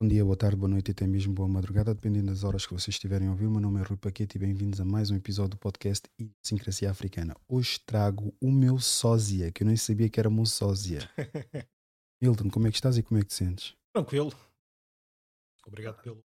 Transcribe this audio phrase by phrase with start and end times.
[0.00, 2.72] Bom dia, boa tarde, boa noite e até mesmo boa madrugada, dependendo das horas que
[2.72, 3.46] vocês estiverem a ouvir.
[3.46, 6.88] O meu nome é Rui Paquete e bem-vindos a mais um episódio do podcast Idiosincrasia
[6.88, 7.34] Africana.
[7.48, 11.00] Hoje trago o meu sósia, que eu nem sabia que era meu sósia.
[12.22, 13.74] Milton, como é que estás e como é que te sentes?
[13.92, 14.30] Tranquilo.
[15.66, 16.22] Obrigado pelo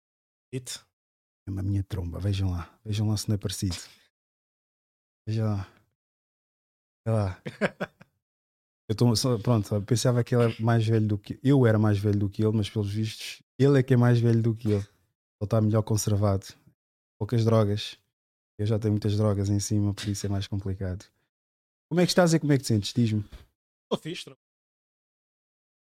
[0.52, 0.78] convite.
[1.48, 3.78] É uma minha tromba, vejam lá, vejam lá se não é parecido.
[5.26, 5.68] Vejam lá.
[7.04, 7.42] Olha lá.
[8.88, 9.12] Eu tô,
[9.42, 12.44] pronto, pensava que ele é mais velho do que eu era mais velho do que
[12.44, 14.76] ele, mas pelos vistos ele é que é mais velho do que ele.
[14.78, 14.86] Ele
[15.42, 16.46] está melhor conservado.
[17.18, 17.98] Poucas drogas.
[18.58, 21.04] Eu já tenho muitas drogas em cima, por isso é mais complicado.
[21.88, 22.92] Como é que estás e como é que te sentes?
[22.92, 23.20] Diz-me.
[23.84, 24.34] Estou fixe.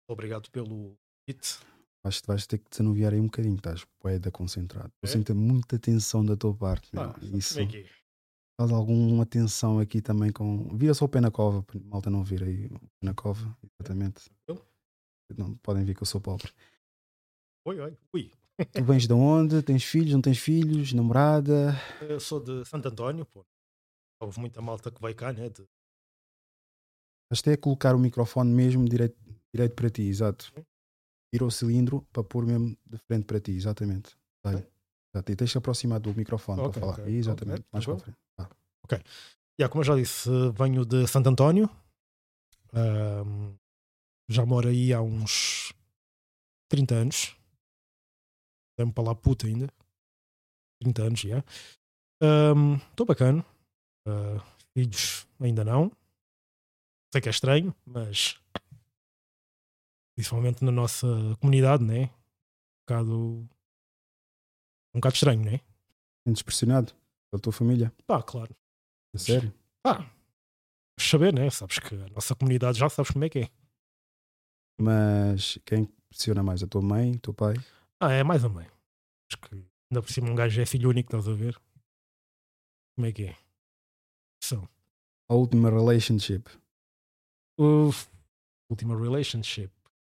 [0.08, 1.58] Obrigado pelo convite.
[2.04, 4.92] Vais, vais ter que desanuviar aí um bocadinho, estás poeda concentrado.
[5.02, 5.12] Eu É?
[5.12, 6.90] sinto muita tensão da tua parte.
[6.96, 7.88] Ah, isso como é que
[8.60, 10.76] faz alguma tensão aqui também com.
[10.76, 14.30] Vira só o pé na cova, malta não vira aí o pé na cova, exatamente.
[14.46, 14.66] Tranquilo?
[15.36, 16.50] Não, podem ver que eu sou pobre.
[17.64, 17.96] Oi, oi.
[18.12, 18.32] Ui.
[18.72, 19.62] Tu vens de onde?
[19.62, 20.12] Tens filhos?
[20.12, 20.92] Não tens filhos?
[20.92, 21.74] Namorada?
[22.00, 23.44] Eu sou de Santo António, pô.
[24.20, 25.48] Houve muita malta que veio cá, né?
[25.48, 25.64] De...
[27.30, 29.16] Até colocar o microfone mesmo direito,
[29.54, 30.52] direito para ti, exato.
[31.32, 34.16] Tira o cilindro para pôr mesmo de frente para ti, exatamente.
[34.44, 34.56] Vai.
[35.14, 35.32] Exato.
[35.32, 37.00] E tens de aproximar do microfone Ok, para falar.
[37.00, 37.14] ok.
[37.14, 38.16] Exatamente, Ok, mais para a tranquilo.
[38.88, 39.04] frente.
[39.60, 41.70] Já, como eu já disse, venho de Santo António.
[42.74, 43.54] Ahm,
[44.28, 45.72] já moro aí há uns
[46.68, 47.36] 30 anos.
[48.78, 49.68] Dá-me para lá puta ainda.
[50.80, 51.44] 30 anos já.
[52.90, 53.44] Estou bacana.
[54.06, 55.90] Ah, filhos ainda não.
[57.12, 58.40] Sei que é estranho, mas
[60.16, 61.06] principalmente na nossa
[61.40, 62.04] comunidade, né?
[62.04, 63.14] Um bocado.
[64.94, 65.60] Um bocado estranho, né?
[66.26, 66.92] Sentes pressionado
[67.30, 67.92] pela tua família?
[68.06, 68.54] Pá, claro.
[69.14, 69.52] A sério?
[69.84, 70.08] Ah,
[70.98, 71.50] saber, né?
[71.50, 73.50] Sabes que a nossa comunidade já sabes como é que é.
[74.80, 76.62] Mas quem pressiona mais?
[76.62, 77.54] A tua mãe, o teu pai?
[78.02, 78.72] Ah, é mais ou menos.
[79.30, 81.56] Acho que ainda por cima um gajo é filho único, estás a ver?
[82.96, 83.36] Como é que é?
[84.42, 84.68] São.
[85.30, 86.48] A última relationship?
[87.58, 88.08] Uf,
[88.68, 89.70] última relationship.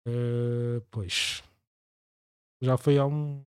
[0.07, 1.43] Eh, pois.
[2.61, 3.45] Já foi há, um,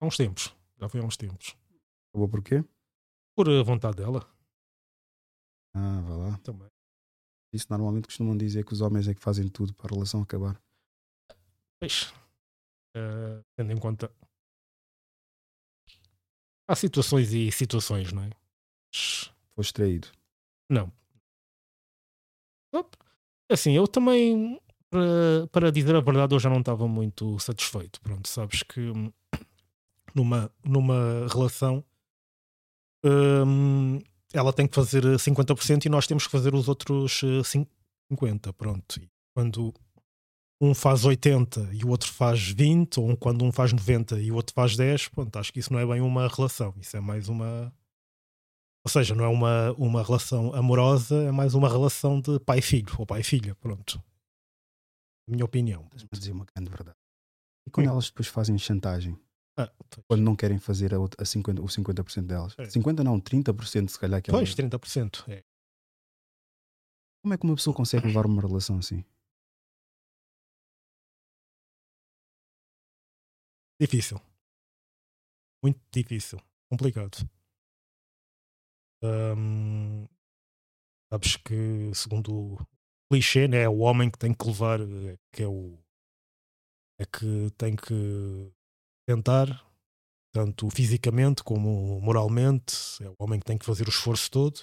[0.00, 0.54] há uns tempos.
[0.78, 1.56] Já foi há uns tempos.
[2.10, 2.62] Acabou porquê?
[3.36, 4.20] Por eh, vontade dela
[5.74, 6.38] Ah, vá lá.
[6.38, 6.68] também.
[7.52, 10.60] Isso normalmente costumam dizer que os homens é que fazem tudo para a relação acabar.
[11.80, 12.12] Pois.
[12.94, 14.10] Eh, tendo em conta.
[16.66, 18.30] Há situações e situações, não é?
[19.54, 20.08] Foste traído.
[20.70, 20.92] Não.
[23.50, 24.58] Assim, eu também,
[24.90, 28.00] para, para dizer a verdade, eu já não estava muito satisfeito.
[28.00, 29.12] Pronto, sabes que hum,
[30.14, 31.84] numa, numa relação
[33.04, 34.00] hum,
[34.32, 37.66] ela tem que fazer 50% e nós temos que fazer os outros eh, cin-
[38.10, 38.52] 50%.
[38.54, 39.00] Pronto.
[39.00, 39.72] E quando
[40.64, 44.34] um faz 80 e o outro faz 20, ou quando um faz 90 e o
[44.36, 46.74] outro faz 10, pronto, acho que isso não é bem uma relação.
[46.80, 47.72] Isso é mais uma.
[48.84, 53.06] Ou seja, não é uma, uma relação amorosa, é mais uma relação de pai-filho ou
[53.06, 53.54] pai-filha.
[53.54, 54.02] Pronto.
[55.28, 55.84] Minha opinião.
[55.86, 56.96] Estás-me a dizer uma grande verdade.
[57.66, 59.18] E quando elas depois fazem chantagem?
[59.56, 59.70] Ah.
[60.06, 62.54] Quando não querem fazer a a 50, o 50% delas?
[62.58, 62.64] É.
[62.64, 65.24] 50% não, 30% se calhar que é Pois, uma- 30%.
[65.30, 65.42] É.
[67.22, 69.02] Como é que uma pessoa consegue levar uma relação assim?
[73.80, 74.20] Difícil.
[75.62, 76.38] Muito difícil.
[76.70, 77.16] Complicado.
[79.02, 80.06] Hum,
[81.12, 82.66] sabes que, segundo o
[83.10, 85.78] clichê, né, é o homem que tem que levar, é que é o.
[86.98, 88.52] É que tem que
[89.08, 89.46] tentar,
[90.32, 93.02] tanto fisicamente como moralmente.
[93.02, 94.60] É o homem que tem que fazer o esforço todo.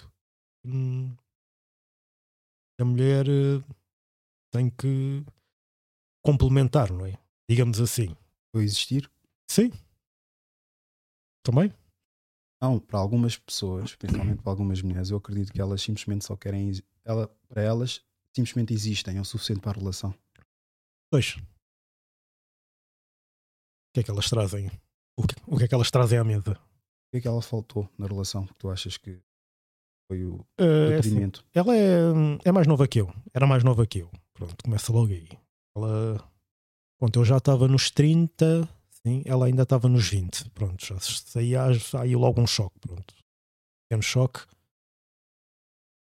[0.66, 1.16] Hum,
[2.80, 3.64] a mulher eh,
[4.52, 5.24] tem que
[6.24, 7.18] complementar, não é?
[7.50, 8.16] Digamos assim.
[8.56, 9.10] Existir?
[9.50, 9.72] Sim.
[11.44, 11.74] Também?
[12.62, 16.72] Não, para algumas pessoas, principalmente para algumas mulheres, eu acredito que elas simplesmente só querem.
[17.04, 18.04] Ela, para elas,
[18.36, 20.14] simplesmente existem, é o suficiente para a relação.
[21.12, 21.38] Pois.
[21.38, 21.42] O
[23.94, 24.68] que é que elas trazem?
[25.18, 26.52] O que, o que é que elas trazem à mesa?
[26.52, 29.20] O que é que ela faltou na relação que tu achas que
[30.10, 31.46] foi o Eh, é assim, detrimento?
[31.54, 32.00] ela é,
[32.46, 33.12] é mais nova que eu.
[33.34, 34.12] Era mais nova que eu.
[34.34, 35.28] Pronto, começa logo aí.
[35.76, 36.31] Ela.
[37.02, 40.52] Pronto, eu já estava nos 30, sim, ela ainda estava nos 20.
[40.52, 41.64] Pronto, já saía
[42.00, 42.78] aí logo um choque.
[42.80, 43.16] Pronto.
[43.90, 44.42] Pequeno choque.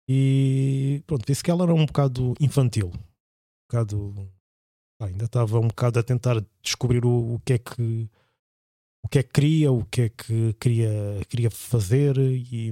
[0.10, 2.88] E pronto, disse que ela era um bocado infantil.
[2.88, 4.32] Um bocado.
[5.02, 8.10] ainda estava um bocado a tentar descobrir o, o que é que.
[9.04, 10.90] O que é que queria, o que é que queria,
[11.28, 12.72] queria fazer e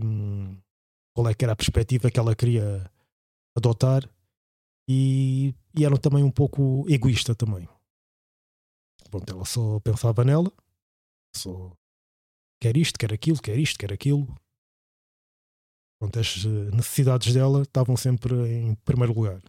[1.14, 2.90] qual é que era a perspectiva que ela queria
[3.58, 4.10] adotar
[4.90, 7.68] e, e era também um pouco egoísta também.
[9.10, 10.52] Pronto, ela só pensava nela,
[11.36, 11.72] só
[12.62, 14.28] quer isto, quer aquilo, quer isto, quer aquilo.
[16.00, 19.42] Pronto, as eh, necessidades dela estavam sempre em primeiro lugar.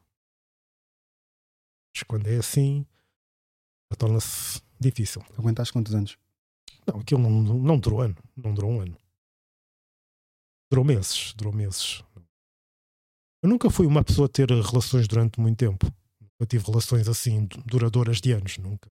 [1.94, 2.86] Mas quando é assim,
[3.98, 5.22] torna-se difícil.
[5.38, 6.18] Aguentaste quantos anos?
[6.86, 8.16] Não, aquilo não, não durou ano.
[8.36, 8.96] Não durou um ano.
[10.70, 11.32] Durou meses.
[11.34, 12.04] Durou meses.
[13.42, 15.86] Eu nunca fui uma pessoa a ter relações durante muito tempo.
[16.38, 18.90] Eu tive relações assim duradouras de anos, nunca.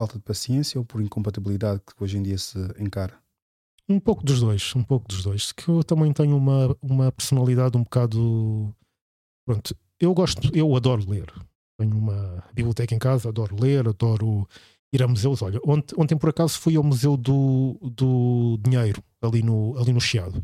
[0.00, 3.12] Falta de paciência ou por incompatibilidade que hoje em dia se encara?
[3.86, 5.52] Um pouco dos dois, um pouco dos dois.
[5.52, 8.74] Que eu também tenho uma, uma personalidade um bocado.
[9.44, 11.30] Pronto, eu gosto, eu adoro ler.
[11.78, 14.48] Tenho uma biblioteca em casa, adoro ler, adoro
[14.90, 15.42] ir a museus.
[15.42, 20.00] Olha, ontem, ontem por acaso fui ao Museu do, do Dinheiro, ali no, ali no
[20.00, 20.42] Chiado.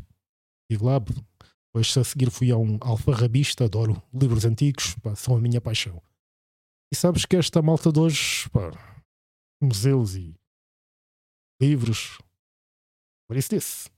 [0.69, 5.41] Estive lá, depois a seguir fui a um alfarrabista, adoro livros antigos, pá, são a
[5.41, 5.99] minha paixão.
[6.93, 8.96] E sabes que esta malta de hoje, pá,
[9.61, 10.35] museus e
[11.61, 12.17] livros,
[13.27, 13.89] por isso disse.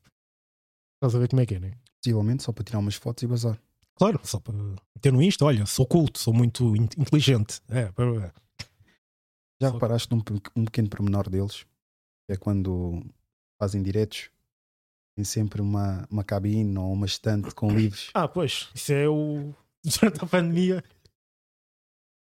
[0.96, 1.78] Estás a ver como é que é, né?
[2.02, 3.62] Possivelmente só para tirar umas fotos e bazar.
[3.96, 4.56] Claro, só para
[5.02, 7.62] ter no Insta, olha, sou culto, sou muito inteligente.
[7.70, 8.34] É, é.
[9.62, 10.24] Já reparaste num
[10.56, 11.66] um pequeno pormenor deles?
[12.30, 13.04] É quando
[13.62, 14.30] fazem diretos,
[15.16, 18.10] tem sempre uma, uma cabine ou uma estante com livros.
[18.14, 19.54] Ah, pois, isso é o.
[19.84, 20.84] durante a pandemia.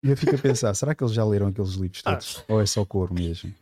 [0.02, 2.38] E eu fico a pensar, será que eles já leram aqueles livros todos?
[2.38, 2.54] Ah.
[2.54, 3.54] Ou é só cor mesmo?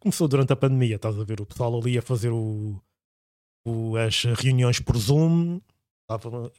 [0.00, 1.40] Começou durante a pandemia, estás a ver?
[1.40, 2.80] O pessoal ali a fazer o,
[3.66, 5.60] o as reuniões por Zoom.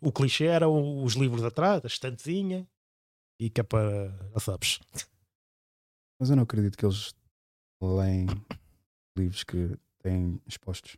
[0.01, 2.67] O clichê era os livros atrás, a estantezinha
[3.39, 4.09] e que é para.
[4.33, 4.79] Já sabes.
[6.19, 7.13] Mas eu não acredito que eles
[7.81, 8.25] leem
[9.17, 10.97] livros que têm expostos.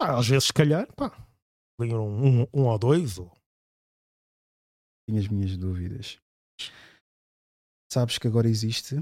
[0.00, 1.26] Ah, às vezes, se calhar, pá,
[1.80, 3.18] leram um, um ou dois.
[3.18, 3.35] Ou...
[5.06, 6.18] Tenho as minhas dúvidas.
[7.90, 8.96] Sabes que agora existe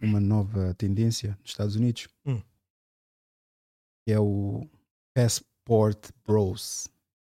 [0.00, 2.40] uma nova tendência nos Estados Unidos hum.
[4.06, 4.66] que é o
[5.14, 6.88] Passport Bros.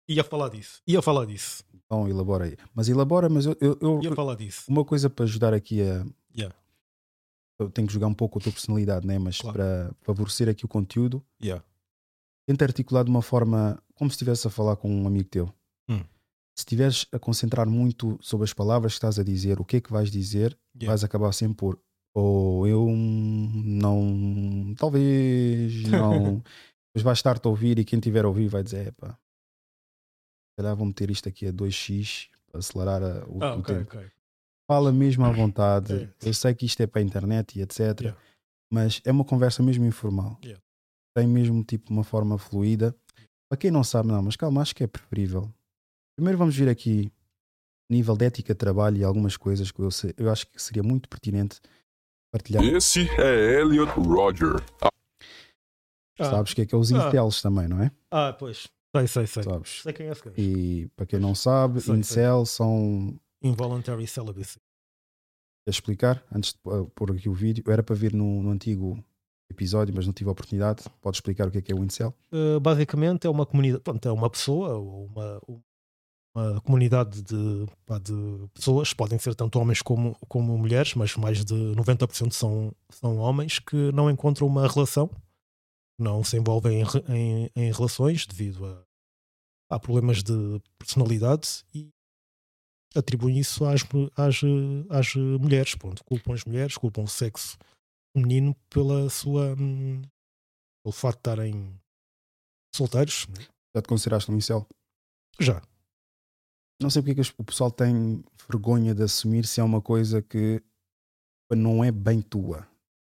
[0.08, 1.62] Ia falar disso, ia falar disso.
[1.74, 2.56] Então elabora aí.
[2.74, 3.56] Mas elabora, mas eu.
[3.60, 4.64] eu, eu Ia falar disso.
[4.68, 6.04] Uma coisa para ajudar aqui a.
[6.36, 6.54] Yeah.
[7.58, 9.18] Eu tenho que jogar um pouco a tua personalidade, né?
[9.18, 9.56] mas claro.
[9.56, 11.64] para favorecer aqui o conteúdo, yeah.
[12.46, 15.52] tenta articular de uma forma como se estivesse a falar com um amigo teu.
[16.58, 19.80] Se estiveres a concentrar muito sobre as palavras que estás a dizer, o que é
[19.80, 20.90] que vais dizer, yeah.
[20.90, 21.78] vais acabar sempre por
[22.12, 26.42] ou eu não, talvez não,
[26.92, 29.16] mas vais estar-te a ouvir e quem tiver a ouvir vai dizer: pá,
[30.58, 33.96] calhar vou meter isto aqui a 2x para acelerar a, o, ah, o okay, tempo.
[33.96, 34.10] Okay.
[34.68, 36.12] Fala mesmo à vontade.
[36.20, 38.00] Eu sei que isto é para a internet e etc.
[38.00, 38.20] Yeah.
[38.68, 40.40] Mas é uma conversa mesmo informal.
[41.16, 42.92] Tem mesmo tipo uma forma fluida.
[43.48, 45.48] Para quem não sabe, não, mas calma, acho que é preferível.
[46.18, 47.12] Primeiro vamos vir aqui
[47.88, 50.82] nível de ética de trabalho e algumas coisas que eu, sei, eu acho que seria
[50.82, 51.60] muito pertinente
[52.32, 52.64] partilhar.
[52.64, 54.56] Esse é Elliot Roger.
[54.80, 54.90] Ah.
[56.18, 57.06] Sabes o que é que é os ah.
[57.06, 57.92] incels também, não é?
[58.10, 58.66] Ah, pois.
[58.96, 59.42] Sei, sei, sei.
[59.44, 59.82] Sabes?
[59.82, 60.34] Sei quem é esse gajo.
[60.36, 62.56] E para quem não sabe, sei, incel sei.
[62.56, 63.20] são.
[63.40, 64.58] Involuntary celibacy.
[65.64, 66.24] Quer explicar?
[66.34, 66.58] Antes de
[66.96, 68.98] pôr aqui o vídeo, era para vir no, no antigo
[69.48, 70.82] episódio, mas não tive a oportunidade.
[71.00, 72.12] Pode explicar o que é que é o incel?
[72.32, 75.40] Uh, basicamente é uma comunidade, pronto, é uma pessoa ou uma,
[76.38, 78.12] uma comunidade de, pá, de
[78.54, 83.58] pessoas, podem ser tanto homens como, como mulheres, mas mais de 90% são, são homens
[83.58, 85.10] que não encontram uma relação
[85.98, 88.84] não se envolvem em, em, em relações devido a,
[89.74, 90.32] a, problemas de
[90.78, 91.90] personalidade e
[92.94, 93.82] atribuem isso às,
[94.16, 94.40] às,
[94.88, 95.74] às mulheres.
[95.74, 97.58] Pronto, culpam as mulheres, culpam o sexo
[98.16, 99.56] feminino pela sua.
[99.56, 101.80] Pelo facto de estarem
[102.74, 103.26] solteiros.
[103.28, 103.44] Né?
[103.74, 104.66] Já te consideraste um incel?
[105.40, 105.60] Já.
[106.80, 110.22] Não sei porque é que o pessoal tem vergonha de assumir se é uma coisa
[110.22, 110.62] que
[111.50, 112.68] não é bem tua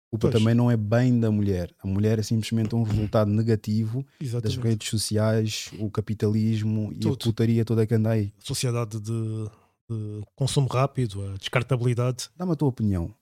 [0.09, 0.33] culpa pois.
[0.33, 1.73] também não é bem da mulher.
[1.79, 4.57] A mulher é simplesmente um resultado negativo Exatamente.
[4.57, 7.09] das redes sociais, o capitalismo Tudo.
[7.09, 8.33] e a putaria toda que anda aí.
[8.39, 9.49] Sociedade de,
[9.89, 12.29] de consumo rápido, a descartabilidade.
[12.35, 13.13] Dá-me a tua opinião.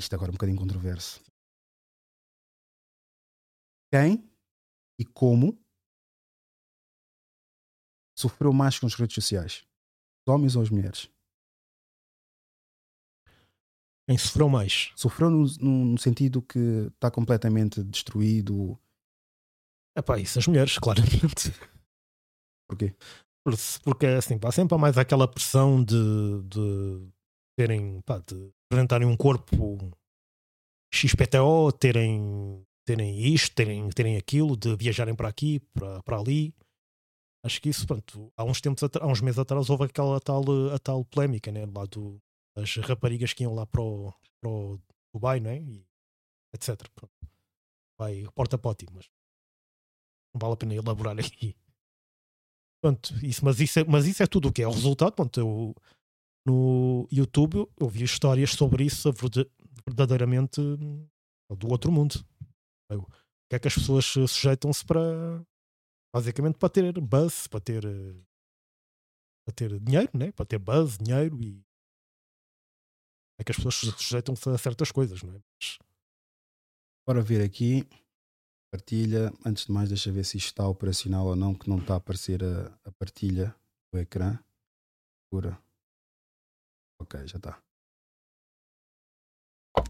[0.00, 1.20] Isto agora é um bocadinho controverso.
[3.92, 4.24] Quem
[4.98, 5.58] e como
[8.16, 9.64] sofreu mais com as redes sociais?
[10.26, 11.10] Os homens ou as mulheres?
[14.08, 14.92] Quem sofreu mais?
[14.94, 18.78] Sofreu no, no sentido que está completamente destruído.
[19.96, 21.52] É pá, isso as mulheres, claramente.
[22.68, 22.94] Porquê?
[23.84, 27.08] Porque assim, pá, sempre há mais aquela pressão de, de
[27.56, 29.78] terem, pá, de apresentarem um corpo
[30.92, 36.54] XPTO, terem, terem isto, terem, terem aquilo, de viajarem para aqui, para, para ali.
[37.46, 40.42] Acho que isso, pronto, há uns tempos, há uns meses atrás houve aquela tal,
[40.74, 42.20] a tal polémica, né, lá do,
[42.56, 44.80] as raparigas que iam lá para o, para o
[45.14, 45.60] Dubai, né?
[45.62, 45.86] E
[46.52, 46.88] etc.
[46.92, 47.14] Pronto.
[47.98, 49.08] Vai porta a pote, mas
[50.34, 51.54] não vale a pena elaborar aqui.
[52.82, 55.12] Pronto, isso, mas, isso é, mas isso é tudo o que é o resultado.
[55.12, 55.74] Pronto, eu,
[56.44, 59.08] no YouTube eu vi histórias sobre isso
[59.86, 62.14] verdadeiramente do outro mundo.
[62.90, 63.06] O
[63.48, 65.46] que é que as pessoas sujeitam-se para
[66.16, 67.82] basicamente para ter buzz, para ter
[69.44, 70.32] para ter dinheiro, né?
[70.32, 71.62] para ter buzz, dinheiro e
[73.38, 75.38] é que as pessoas sujeitam-se a certas coisas, não é?
[75.38, 75.78] Mas...
[77.06, 77.86] Bora ver aqui,
[78.72, 79.30] partilha.
[79.44, 81.96] Antes de mais, deixa ver se isto está operacional ou não, que não está a
[81.98, 83.54] aparecer a, a partilha
[83.92, 84.38] do ecrã.
[85.30, 85.62] Pura.
[86.98, 87.62] Ok, já está.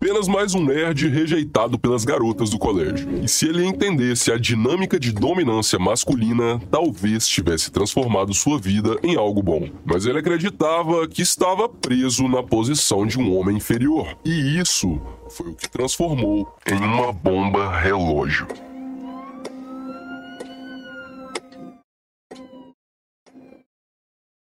[0.07, 3.25] Apenas mais um nerd rejeitado pelas garotas do colégio.
[3.25, 9.17] E se ele entendesse a dinâmica de dominância masculina, talvez tivesse transformado sua vida em
[9.17, 9.69] algo bom.
[9.85, 14.17] Mas ele acreditava que estava preso na posição de um homem inferior.
[14.25, 18.47] E isso foi o que transformou em uma bomba relógio.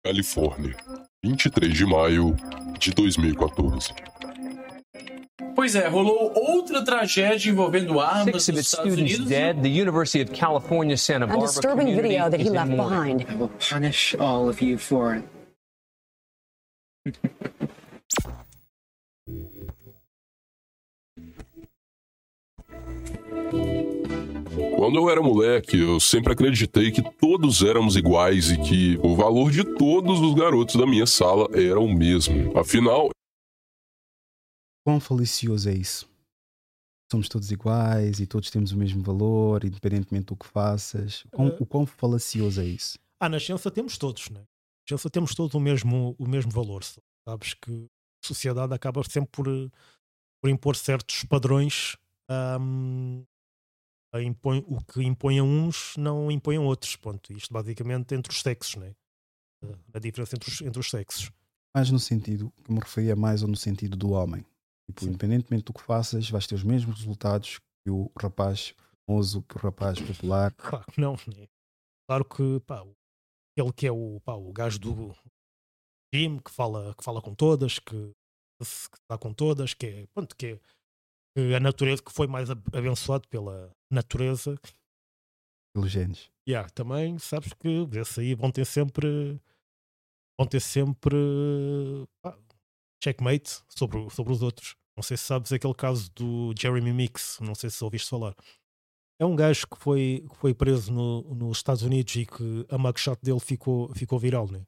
[0.04, 0.76] Califórnia,
[1.24, 2.36] 23 de maio
[2.80, 3.94] de 2014.
[5.56, 9.28] Pois é, rolou outra tragédia envolvendo armas Six of its students Unidos.
[9.30, 9.62] dead.
[9.62, 11.46] The University of California Santa Barbara.
[11.46, 13.26] A disturbing video that he left behind.
[13.30, 15.24] I will punish all of you for it.
[24.76, 29.50] Quando eu era moleque, eu sempre acreditei que todos éramos iguais e que o valor
[29.52, 32.58] de todos os garotos da minha sala era o mesmo.
[32.58, 33.10] Afinal,
[34.84, 36.10] quão falicioso é isso?
[37.12, 41.24] Somos todos iguais e todos temos o mesmo valor, independentemente do que faças.
[41.26, 42.98] O quão, uh, o quão falacioso é isso?
[43.20, 44.40] Ah, na ciência temos todos, né?
[44.40, 46.84] Na ciência temos todos o mesmo, o mesmo valor.
[46.84, 47.72] Sabes que
[48.24, 49.46] a sociedade acaba sempre por,
[50.42, 51.96] por impor certos padrões.
[52.60, 53.24] Um,
[54.16, 56.96] impõe, o que impõe a uns não impõe a outros.
[56.96, 57.32] Ponto.
[57.32, 58.94] Isto basicamente entre os sexos, né?
[59.94, 61.32] a diferença entre os, entre os sexos.
[61.76, 64.46] Mais no sentido que me referia mais ou no sentido do homem.
[64.90, 68.76] Tipo, independentemente do que faças, vais ter os mesmos resultados que o rapaz
[69.06, 70.54] famoso, que o rapaz popular.
[70.58, 71.14] Claro que não.
[71.14, 71.48] Né?
[72.08, 72.86] Claro que pá,
[73.58, 75.16] ele que é o, pá, o gajo do
[76.14, 78.12] time que fala, que fala com todas, que,
[78.60, 80.60] que está com todas, que é, pronto, que é
[81.36, 84.56] que a natureza que foi mais abençoado pela natureza.
[85.76, 86.32] Pelos genes.
[86.48, 89.42] Yeah, também sabes que vê-se aí vão ter sempre
[90.40, 91.16] vão ter sempre
[92.22, 92.38] pá,
[93.04, 94.76] checkmate sobre, sobre os outros.
[94.96, 98.36] Não sei se sabes aquele caso do Jeremy Mix, não sei se ouviste falar.
[99.20, 102.78] É um gajo que foi, que foi preso no, nos Estados Unidos e que a
[102.78, 104.66] mugshot dele ficou, ficou viral, né?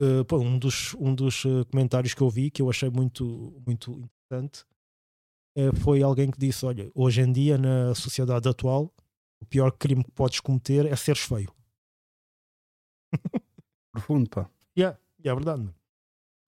[0.00, 3.60] Uh, pô, um dos, um dos uh, comentários que eu vi que eu achei muito,
[3.66, 3.90] muito
[4.30, 4.64] interessante
[5.56, 8.94] uh, foi alguém que disse: Olha, hoje em dia, na sociedade atual,
[9.40, 11.52] o pior crime que podes cometer é seres feio.
[13.92, 14.48] Profundo, pá.
[14.76, 15.68] Yeah, é verdade.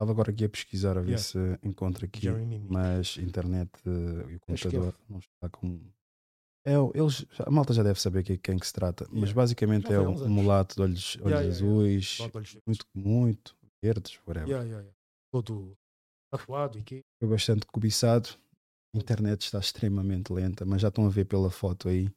[0.00, 1.22] Estava agora aqui a pesquisar a ver yeah.
[1.22, 2.26] se encontro aqui,
[2.70, 5.78] mas internet uh, e o computador não está com.
[6.64, 9.20] É, eles, a malta já deve saber que, quem que se trata, yeah.
[9.20, 12.18] mas basicamente é um, mulato de olhos, olhos yeah, azuis,
[12.66, 13.54] muito, muito
[13.84, 14.48] verdes, whatever.
[15.30, 15.76] Todo
[16.32, 17.02] tatuado e que.
[17.20, 18.30] Foi bastante cobiçado.
[18.96, 22.10] A internet está extremamente lenta, mas já estão a ver pela foto aí.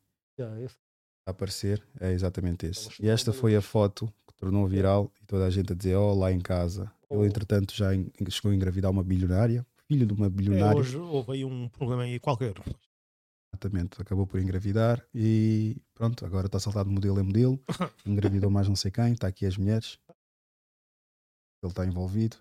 [1.27, 2.89] A aparecer, é exatamente esse.
[3.01, 6.13] E esta foi a foto que tornou viral e toda a gente a dizer: Oh,
[6.13, 7.89] lá em casa, ele, entretanto, já
[8.29, 10.77] chegou a engravidar uma bilionária, filho de uma bilionária.
[10.77, 12.55] É, hoje houve aí um problema aí qualquer.
[13.53, 17.63] Exatamente, acabou por engravidar e pronto, agora está saltado de modelo em modelo.
[18.05, 19.99] Engravidou mais não sei quem, está aqui as mulheres.
[21.61, 22.37] Ele está envolvido.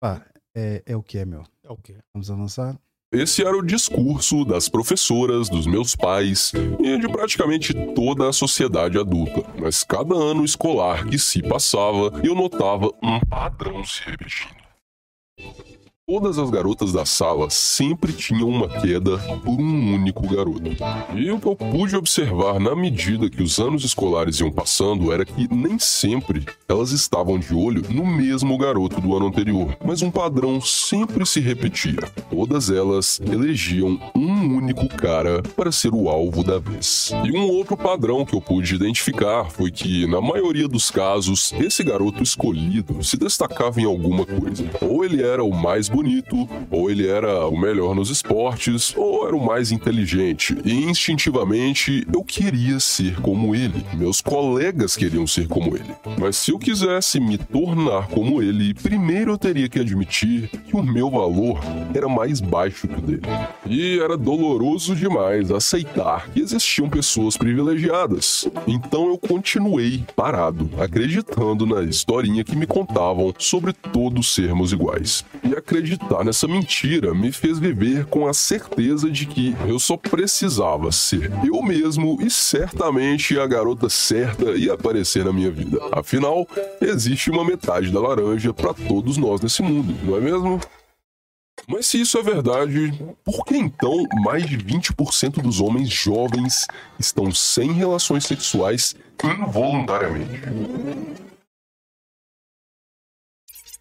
[0.00, 1.44] Pá, é, é o que é, meu.
[1.62, 2.02] É o que é.
[2.12, 2.78] Vamos avançar.
[3.14, 8.98] Esse era o discurso das professoras, dos meus pais e de praticamente toda a sociedade
[8.98, 9.44] adulta.
[9.56, 14.56] Mas cada ano escolar que se passava, eu notava um padrão se repetindo.
[16.06, 20.70] Todas as garotas da sala sempre tinham uma queda por um único garoto.
[21.14, 25.24] E o que eu pude observar na medida que os anos escolares iam passando era
[25.24, 30.10] que nem sempre elas estavam de olho no mesmo garoto do ano anterior, mas um
[30.10, 32.02] padrão sempre se repetia.
[32.28, 37.12] Todas elas elegiam um único cara para ser o alvo da vez.
[37.24, 41.82] E um outro padrão que eu pude identificar foi que, na maioria dos casos, esse
[41.82, 44.68] garoto escolhido se destacava em alguma coisa.
[44.82, 49.36] Ou ele era o mais bonito, ou ele era o melhor nos esportes, ou era
[49.36, 50.56] o mais inteligente.
[50.64, 53.84] E instintivamente eu queria ser como ele.
[53.94, 55.94] Meus colegas queriam ser como ele.
[56.18, 60.82] Mas se eu quisesse me tornar como ele, primeiro eu teria que admitir que o
[60.82, 61.60] meu valor
[61.94, 63.22] era mais baixo que o dele.
[63.64, 68.48] E era doloroso demais aceitar que existiam pessoas privilegiadas.
[68.66, 75.24] Então eu continuei parado, acreditando na historinha que me contavam sobre todos sermos iguais.
[75.44, 75.54] E
[75.84, 81.30] acreditar nessa mentira me fez viver com a certeza de que eu só precisava ser
[81.44, 85.78] eu mesmo e certamente a garota certa ia aparecer na minha vida.
[85.92, 86.48] Afinal,
[86.80, 90.58] existe uma metade da laranja para todos nós nesse mundo, não é mesmo?
[91.68, 96.66] Mas se isso é verdade, por que então mais de 20% dos homens jovens
[96.98, 100.42] estão sem relações sexuais involuntariamente?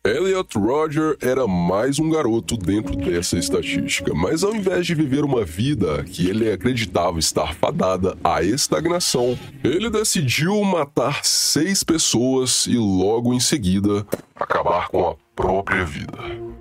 [0.06, 5.46] Elliot Roger era mais um garoto dentro dessa estatística, mas ao invés de viver uma
[5.46, 13.34] vida que ele acreditava estar fadada à estagnação, ele decidiu matar seis pessoas e logo
[13.34, 14.06] em seguida
[14.36, 16.53] acabar com a própria vida.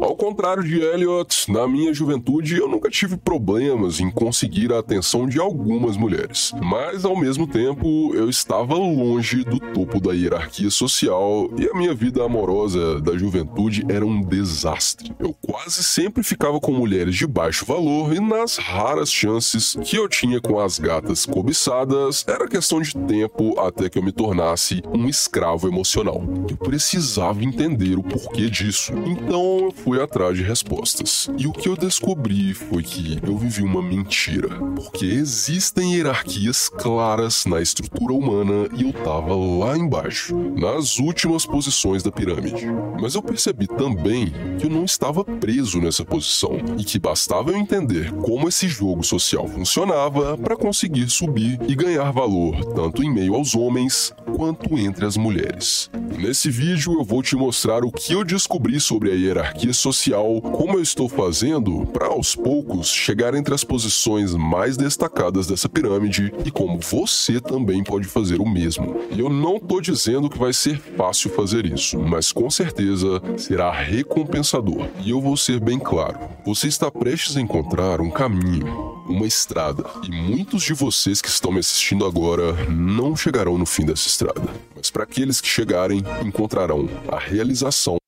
[0.00, 5.26] Ao contrário de Elliot, na minha juventude eu nunca tive problemas em conseguir a atenção
[5.26, 6.52] de algumas mulheres.
[6.62, 11.92] Mas ao mesmo tempo eu estava longe do topo da hierarquia social e a minha
[11.94, 15.12] vida amorosa da juventude era um desastre.
[15.18, 20.08] Eu quase sempre ficava com mulheres de baixo valor e nas raras chances que eu
[20.08, 25.08] tinha com as gatas cobiçadas era questão de tempo até que eu me tornasse um
[25.08, 26.22] escravo emocional.
[26.48, 28.92] Eu precisava entender o porquê disso.
[29.04, 31.30] Então eu fui atrás de respostas.
[31.38, 34.50] E o que eu descobri foi que eu vivi uma mentira.
[34.76, 42.02] Porque existem hierarquias claras na estrutura humana e eu tava lá embaixo, nas últimas posições
[42.02, 42.66] da pirâmide.
[43.00, 47.56] Mas eu percebi também que eu não estava preso nessa posição e que bastava eu
[47.56, 53.34] entender como esse jogo social funcionava para conseguir subir e ganhar valor, tanto em meio
[53.34, 55.90] aos homens quanto entre as mulheres.
[56.18, 60.74] Nesse vídeo eu vou te mostrar o que eu descobri sobre a hierarquia social, como
[60.74, 66.50] eu estou fazendo para aos poucos chegar entre as posições mais destacadas dessa pirâmide e
[66.50, 69.00] como você também pode fazer o mesmo.
[69.10, 73.70] E eu não estou dizendo que vai ser fácil fazer isso, mas com certeza será
[73.70, 74.88] recompensador.
[75.04, 78.66] E eu vou ser bem claro: você está prestes a encontrar um caminho,
[79.08, 83.84] uma estrada, e muitos de vocês que estão me assistindo agora não chegarão no fim
[83.84, 84.48] dessa estrada.
[84.74, 87.98] Mas para aqueles que chegarem, encontrarão a realização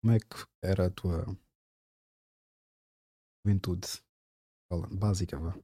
[0.00, 1.24] como é que era a tua
[3.44, 3.88] juventude?
[4.90, 5.54] Básica, vá.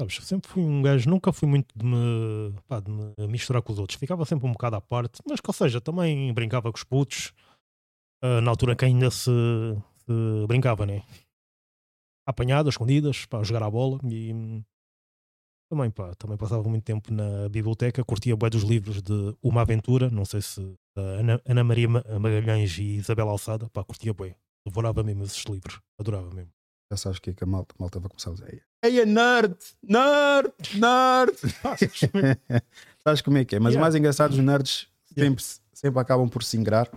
[0.00, 3.72] Sabes, sempre fui um gajo, nunca fui muito de me, pá, de me misturar com
[3.72, 3.98] os outros.
[3.98, 7.32] Ficava sempre um bocado à parte, mas que, ou seja, também brincava com os putos.
[8.22, 11.02] Uh, na altura que ainda se, se brincava, né?
[12.26, 14.64] Apanhadas, escondidas, para jogar a bola e
[15.68, 20.10] também, pá, também passava muito tempo na biblioteca, curtia bué dos livros de Uma Aventura,
[20.10, 20.60] não sei se
[20.96, 24.36] Ana, Ana Maria Magalhães e Isabel Alçada, pá, curtia bué.
[24.66, 26.50] Devorava mesmo esses livros, adorava mesmo.
[26.90, 28.64] Já sabes o que é que a malta, a malta vai começar a dizer?
[28.82, 29.56] Ei, nerd!
[29.82, 30.52] Nerd!
[30.78, 31.36] Nerd!
[33.02, 33.58] sabes como é que é?
[33.58, 33.78] Mas yeah.
[33.78, 35.62] o mais engraçado, os nerds sempre, yeah.
[35.72, 36.88] sempre acabam por se ingrar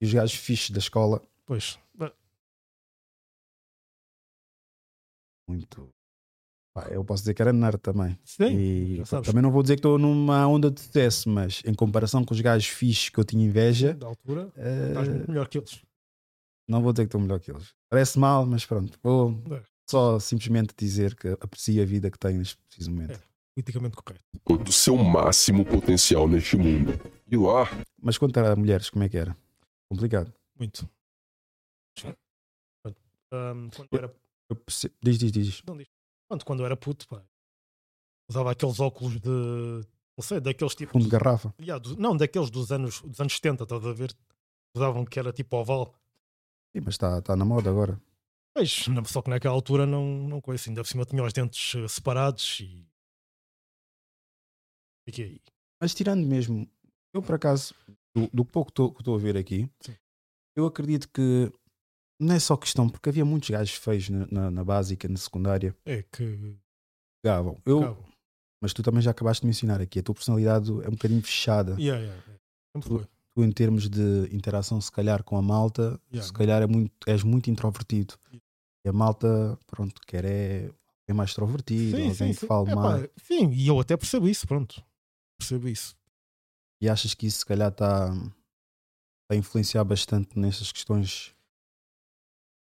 [0.00, 1.22] e os gajos fixos da escola.
[1.46, 1.78] Pois.
[5.48, 5.92] Muito
[6.74, 8.18] Pá, eu posso dizer que era nerd também.
[8.24, 11.74] Sim, e, pá, também não vou dizer que estou numa onda de sucesso, mas em
[11.74, 13.92] comparação com os gajos fixos que eu tinha inveja.
[13.92, 15.82] Da altura, uh, estás muito melhor que eles.
[16.66, 17.74] Não vou dizer que estou melhor que eles.
[17.90, 18.98] Parece mal, mas pronto.
[19.02, 19.62] Vou é.
[19.86, 23.12] só simplesmente dizer que aprecio a vida que tenho neste preciso momento.
[23.12, 23.20] É,
[23.54, 24.64] politicamente correto.
[24.64, 26.98] Do seu máximo potencial neste mundo.
[27.30, 27.68] E lá.
[28.00, 29.36] Mas quanto era mulheres, como é que era?
[29.90, 30.32] Complicado.
[30.58, 30.88] Muito.
[33.30, 34.14] Um, quando era.
[35.02, 35.62] Diz, diz, diz.
[35.66, 35.88] Não, diz.
[36.32, 37.22] Pronto, quando eu era puto, pá,
[38.26, 39.28] usava aqueles óculos de.
[39.28, 40.94] Não sei, daqueles tipos.
[40.94, 41.54] Fundo de garrafa?
[41.60, 44.16] Yeah, do, não, daqueles dos anos, dos anos 70, estás a ver?
[44.74, 45.94] Usavam que era tipo oval.
[46.74, 48.00] Sim, mas está tá na moda agora.
[48.54, 50.70] Pois, só que naquela altura não, não assim.
[50.70, 52.88] Ainda por cima tinha os dentes eh, separados e.
[55.12, 55.40] Que aí?
[55.78, 56.66] Mas tirando mesmo,
[57.12, 57.74] eu por acaso,
[58.16, 59.94] do, do pouco que estou a ver aqui, Sim.
[60.56, 61.52] eu acredito que
[62.22, 65.74] não é só questão, porque havia muitos gajos feios na, na, na básica, na secundária.
[65.84, 66.56] É que.
[67.24, 67.60] Gavam.
[67.66, 67.96] Eu,
[68.60, 71.72] Mas tu também já acabaste de mencionar aqui, a tua personalidade é um bocadinho fechada.
[71.72, 72.40] Yeah, yeah, yeah.
[72.80, 76.66] Tu, tu, em termos de interação, se calhar com a malta, yeah, se calhar é
[76.66, 78.14] muito, és muito introvertido.
[78.28, 78.44] Yeah.
[78.84, 80.70] E a malta, pronto, quer é,
[81.06, 83.08] é mais extrovertido, sim, alguém sim, que fala é, mais.
[83.16, 84.82] sim, e eu até percebo isso, pronto.
[85.38, 85.96] Percebo isso.
[86.80, 88.12] E achas que isso se calhar está
[89.30, 91.32] a influenciar bastante nessas questões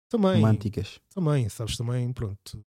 [0.08, 1.00] também, românticas?
[1.10, 2.64] Também, sabes, também, pronto.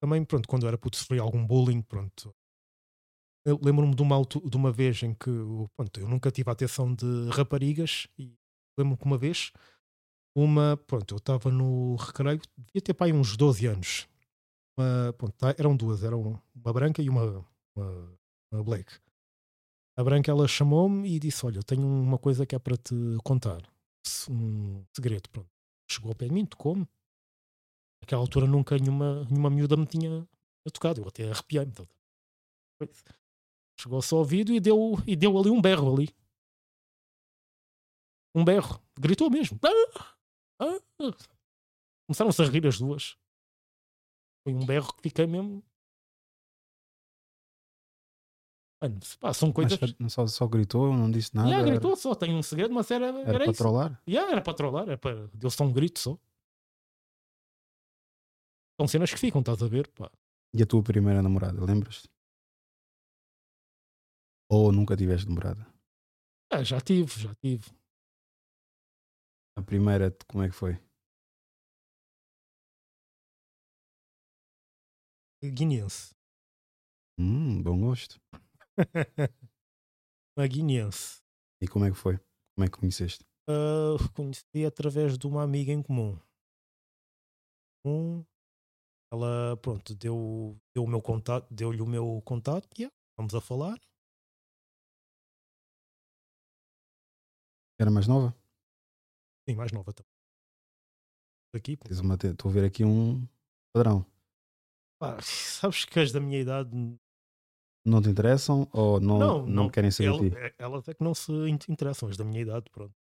[0.00, 2.34] Também, pronto, quando eu era puto sofri algum bullying, pronto.
[3.44, 5.30] Eu lembro-me de uma, de uma vez em que
[5.76, 8.36] pronto, eu nunca tive a atenção de raparigas e
[8.78, 9.52] lembro-me que uma vez
[10.34, 14.08] uma, pronto, eu estava no recreio, devia ter pai uns 12 anos.
[14.76, 17.44] Uma, pronto, tá, eram duas, eram uma branca e uma,
[17.76, 18.18] uma,
[18.52, 18.92] uma black.
[19.96, 22.94] A branca ela chamou-me e disse: Olha, eu tenho uma coisa que é para te
[23.22, 23.62] contar.
[24.28, 25.28] Um segredo.
[25.28, 25.51] Pronto.
[25.92, 26.88] Chegou ao pé de mim, tocou-me.
[28.00, 30.26] Naquela altura nunca nenhuma, nenhuma miúda me tinha
[30.72, 31.02] tocado.
[31.02, 31.72] Eu até arrepiei-me.
[33.78, 36.08] Chegou só ao ouvido e deu, e deu ali um berro ali.
[38.34, 38.82] Um berro.
[38.98, 39.58] Gritou mesmo.
[39.62, 40.16] Ah!
[40.60, 40.80] Ah!
[42.06, 43.16] Começaram-se a rir as duas.
[44.44, 45.62] Foi um berro que fiquei mesmo.
[48.82, 49.78] Mano, pá, são coisas.
[49.96, 51.48] Mas só, só gritou, não disse nada.
[51.48, 53.06] Yeah, gritou só, tem um segredo, mas era.
[53.06, 53.62] Era, Era, para isso.
[53.62, 54.02] trollar?
[54.08, 55.28] Yeah, era para trollar, era para.
[55.32, 56.18] Deu só um grito só.
[58.80, 59.86] São cenas que ficam, estás a ver?
[59.88, 60.10] Pá.
[60.52, 62.08] E a tua primeira namorada, lembras-te?
[64.50, 65.64] Ou nunca tiveste namorada?
[66.50, 67.70] Ah, já tive, já tive.
[69.56, 70.76] A primeira, como é que foi?
[75.42, 76.14] Guineense.
[77.18, 78.20] Hum, bom gosto.
[80.36, 81.22] Uma guineense.
[81.60, 82.18] E como é que foi?
[82.54, 83.24] Como é que conheceste?
[83.48, 86.18] Ah, conheci através de uma amiga em comum.
[87.84, 88.24] Um,
[89.12, 93.78] ela, pronto, deu, deu o meu contato, deu-lhe o meu contato, yeah, vamos a falar.
[97.78, 98.34] Era mais nova?
[99.48, 100.10] Sim, mais nova também.
[101.54, 103.28] Aqui, Estou a ver aqui um
[103.74, 104.06] padrão.
[105.22, 106.70] Sabes que as da minha idade
[107.84, 111.14] Não te interessam ou não, Não, não, querem saber ela- é- elas é que não
[111.14, 112.94] se in- interessam, as da minha idade, pronto.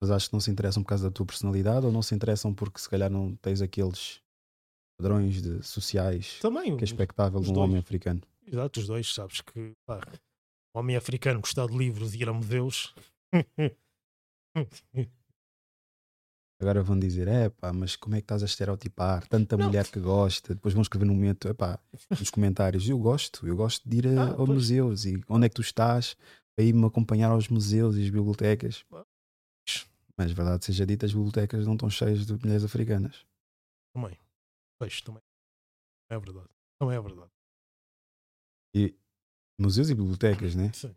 [0.00, 2.54] Mas achas que não se interessam por causa da tua personalidade ou não se interessam
[2.54, 4.20] porque se calhar não tens aqueles
[4.98, 7.64] padrões de, sociais Também, que é expectável de um dois.
[7.68, 8.20] homem africano?
[8.46, 10.00] exato, os dois, sabes que pá,
[10.74, 12.94] um homem africano gostar de livros e ir a museus.
[16.58, 19.26] Agora vão dizer, é pá, mas como é que estás a estereotipar?
[19.28, 19.66] Tanta Não.
[19.66, 20.54] mulher que gosta.
[20.54, 21.78] Depois vão escrever no momento, epá,
[22.18, 24.48] nos comentários, eu gosto, eu gosto de ir a, Ah, a pois.
[24.48, 26.16] museus e onde é que tu estás
[26.56, 28.84] para ir-me acompanhar aos museus e às bibliotecas.
[30.18, 33.26] Mas verdade seja dita, as bibliotecas não estão cheias de mulheres africanas.
[33.94, 34.18] também.
[34.78, 35.22] Pois, também.
[36.10, 36.48] É verdade.
[36.80, 37.30] Também é verdade.
[38.74, 38.94] E
[39.60, 40.72] museus e bibliotecas, né?
[40.72, 40.94] Sim.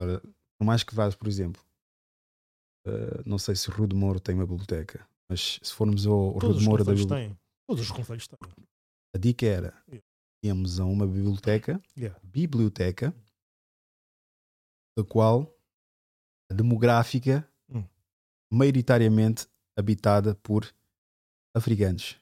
[0.00, 0.20] Agora,
[0.58, 1.62] por mais que vás, por exemplo,
[2.86, 6.38] eh, não sei se o Rui de Moro tem uma biblioteca, mas se formos ao,
[6.38, 7.38] de os Moro da biblioteca, têm.
[7.66, 8.38] Todos os conselhos têm.
[9.14, 10.04] a dica era Yeah.
[10.44, 12.18] íamos a uma biblioteca, Yeah.
[12.22, 13.14] biblioteca,
[14.96, 15.54] da qual
[16.50, 17.84] a demográfica Hum.
[18.52, 20.66] maioritariamente habitada por
[21.54, 22.16] africanos.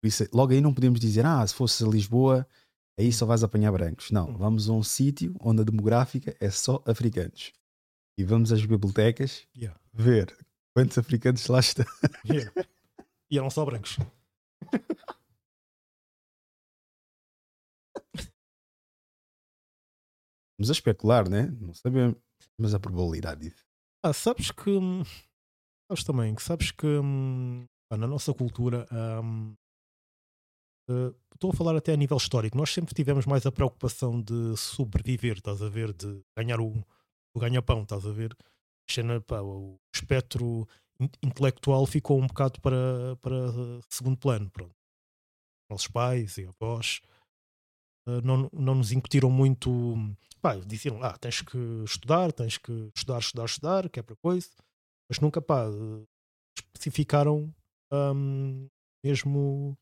[0.00, 2.46] Por isso, logo aí não podemos dizer, ah, se fosse a Lisboa,
[2.98, 4.10] aí só vais apanhar brancos.
[4.10, 4.36] Não, Hum.
[4.36, 7.52] vamos a um sítio onde a demográfica é só africanos.
[8.16, 9.78] E vamos às bibliotecas Yeah.
[9.98, 10.36] Ver
[10.74, 11.84] quantos africanos lá estão.
[12.24, 12.52] Yeah.
[13.30, 13.98] E eram só brancos.
[20.58, 21.46] Vamos a especular, né?
[21.60, 22.16] Não sabemos.
[22.58, 23.64] Mas a probabilidade disso.
[24.02, 24.70] Ah, sabes que.
[24.70, 25.02] hum,
[25.90, 28.86] Sabes também que sabes que hum, na nossa cultura.
[30.90, 32.56] eh, Estou a falar até a nível histórico.
[32.56, 35.92] Nós sempre tivemos mais a preocupação de sobreviver, estás a ver?
[35.92, 36.84] De ganhar o,
[37.34, 38.36] o ganha-pão, estás a ver?
[38.90, 40.66] Cena, pá, o espectro
[41.00, 43.36] in- intelectual ficou um bocado para, para
[43.88, 44.50] segundo plano.
[44.50, 44.74] Pronto.
[45.70, 47.00] Nossos pais e avós
[48.08, 49.70] eh, não, não nos incutiram muito.
[50.40, 54.48] Pá, diziam, ah, tens que estudar, tens que estudar, estudar, estudar, que é para coisa.
[55.10, 56.04] Mas nunca, pá, eh,
[56.58, 57.52] especificaram
[57.92, 58.68] hum,
[59.04, 59.76] mesmo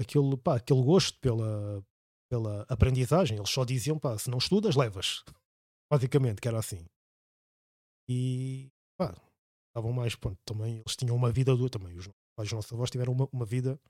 [0.00, 1.84] aquele, pá, aquele gosto pela,
[2.30, 3.36] pela aprendizagem.
[3.36, 5.22] Eles só diziam, pá, se não estudas, levas.
[5.92, 6.84] Basicamente, que era assim.
[8.08, 9.14] E, pá,
[9.68, 11.96] estavam mais, pronto, também, eles tinham uma vida dura também.
[11.96, 13.80] Os dos nossos avós tiveram uma, uma vida,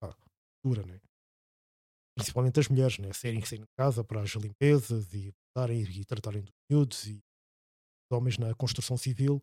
[0.00, 0.16] pá,
[0.64, 1.00] dura, né?
[2.16, 3.12] Principalmente as mulheres, né?
[3.12, 8.16] Saírem, saírem de casa para as limpezas e darem e tratarem dos miúdos e os
[8.16, 9.42] homens na construção civil.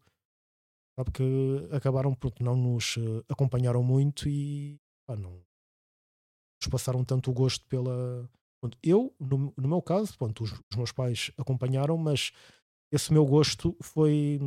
[0.97, 5.31] Sabe que acabaram, pronto, não nos eh, acompanharam muito e, pá, não
[6.61, 8.29] nos passaram tanto o gosto pela.
[8.61, 12.31] Pronto, eu, no, no meu caso, pronto, os, os meus pais acompanharam, mas
[12.91, 14.39] esse meu gosto foi,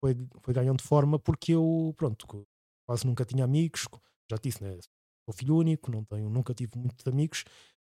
[0.00, 2.46] foi, foi ganhando forma porque eu, pronto,
[2.86, 3.86] quase nunca tinha amigos,
[4.30, 4.78] já disse, né?
[5.24, 7.44] Sou filho único, não tenho, nunca tive muitos amigos.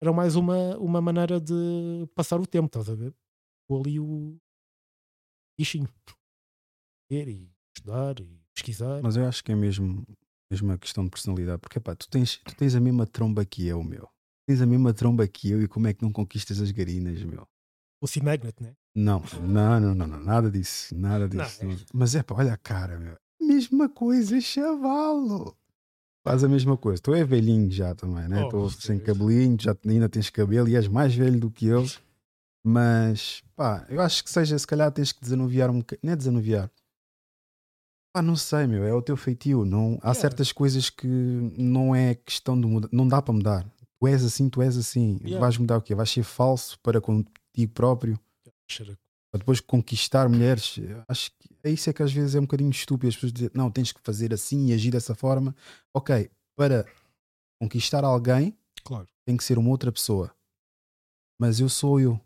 [0.02, 3.14] Era mais uma, uma maneira de passar o tempo, estás a ver?
[3.70, 4.38] ali o
[5.60, 5.90] bichinho.
[7.12, 9.02] E estudar e pesquisar.
[9.02, 10.06] Mas eu acho que é mesmo,
[10.50, 13.66] mesmo uma questão de personalidade, porque pá, tu tens, tu tens a mesma tromba que
[13.68, 14.10] eu, meu.
[14.48, 17.48] Tens a mesma tromba que eu e como é que não conquistas as garinas, meu?
[18.02, 18.76] O Sea Magnet, né?
[18.98, 21.64] Não, não, não, não, não, nada disso, nada disso.
[21.64, 21.78] Não, é...
[21.94, 23.16] Mas é pá, olha a cara, meu.
[23.40, 25.56] Mesma coisa, chavalo.
[26.26, 27.00] Faz a mesma coisa.
[27.00, 28.44] Tu é velhinho já também, né?
[28.46, 31.86] Estou oh, sem cabelinho, já ainda tens cabelo e és mais velho do que eu.
[32.66, 36.02] Mas, pá, eu acho que seja, se calhar tens que desanuviar um bocadinho.
[36.04, 36.72] Não é desanuviar.
[38.12, 39.64] Pá, não sei, meu, é o teu feitio.
[39.64, 41.08] Não, há certas coisas que
[41.56, 43.64] não é questão de mudar, não dá para mudar.
[44.00, 45.20] Tu és assim, tu és assim.
[45.22, 45.40] Yeah.
[45.40, 45.94] Vais mudar o quê?
[45.94, 48.20] Vais ser falso para contigo próprio?
[49.32, 50.76] Para depois conquistar mulheres.
[51.08, 53.56] Acho que é isso é que às vezes é um bocadinho estúpido as pessoas dizerem,
[53.56, 55.56] não, tens que fazer assim e agir dessa forma.
[55.94, 56.86] Ok, para
[57.62, 59.08] conquistar alguém, claro.
[59.26, 60.34] tem que ser uma outra pessoa.
[61.40, 62.20] Mas eu sou eu.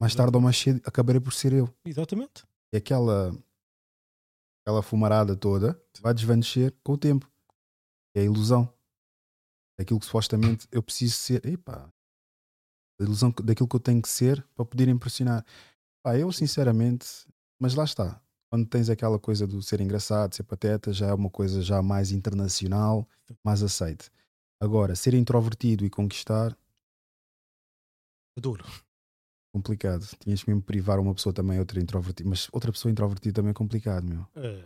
[0.00, 1.68] Mais tarde ou mais cedo acabarei por ser eu.
[1.84, 2.44] Exatamente.
[2.72, 3.36] E aquela,
[4.62, 7.30] aquela fumarada toda vai desvanecer com o tempo.
[8.14, 8.72] É a ilusão.
[9.78, 11.44] Daquilo que supostamente eu preciso ser.
[11.44, 11.92] Epá,
[13.00, 15.44] a ilusão daquilo que eu tenho que ser para poder impressionar.
[16.02, 17.06] Pá, eu sinceramente,
[17.58, 18.20] mas lá está.
[18.50, 22.12] Quando tens aquela coisa do ser engraçado, ser pateta, já é uma coisa já mais
[22.12, 23.08] internacional,
[23.44, 24.10] mais aceite.
[24.60, 26.56] Agora, ser introvertido e conquistar.
[28.36, 28.64] É duro
[29.52, 30.06] complicado.
[30.18, 32.28] Tinhas mesmo privar uma pessoa também, outra introvertida.
[32.28, 34.26] Mas outra pessoa introvertida também é complicado, meu.
[34.36, 34.64] É.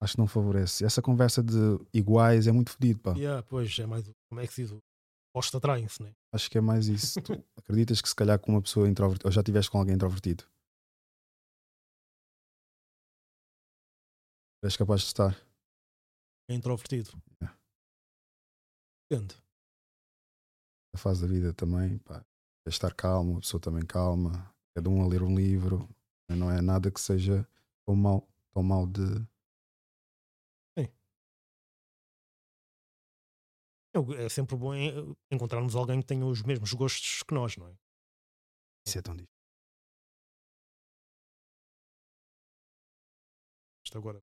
[0.00, 0.84] Acho que não favorece.
[0.84, 3.12] Essa conversa de iguais é muito fedido, pá.
[3.12, 4.04] Yeah, pois, é mais.
[4.28, 4.76] Como é que se diz?
[5.34, 6.14] Posta atraem-se, né?
[6.32, 7.20] Acho que é mais isso.
[7.20, 9.28] tu acreditas que se calhar com uma pessoa introvertida.
[9.28, 10.44] Ou já estiveste com alguém introvertido?
[14.62, 15.36] És capaz de estar?
[16.48, 17.10] É introvertido.
[17.42, 17.58] Yeah.
[19.10, 19.34] Depende.
[20.94, 22.24] A fase da vida também, pá
[22.66, 25.88] é estar calmo, a pessoa também calma, cada um a ler um livro,
[26.30, 27.46] não é nada que seja
[27.86, 29.02] tão mal, tão mal de.
[34.18, 34.72] É sempre bom
[35.30, 37.76] encontrarmos alguém que tenha os mesmos gostos que nós, não é?
[38.86, 39.32] Isso é tão difícil.
[43.86, 44.20] Isto agora.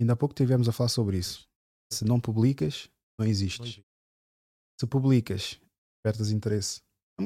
[0.00, 1.46] Ainda há pouco tivemos a falar sobre isso.
[1.92, 3.82] Se não publicas, não existes.
[4.80, 5.60] Se publicas,
[6.04, 6.80] perdas interesse.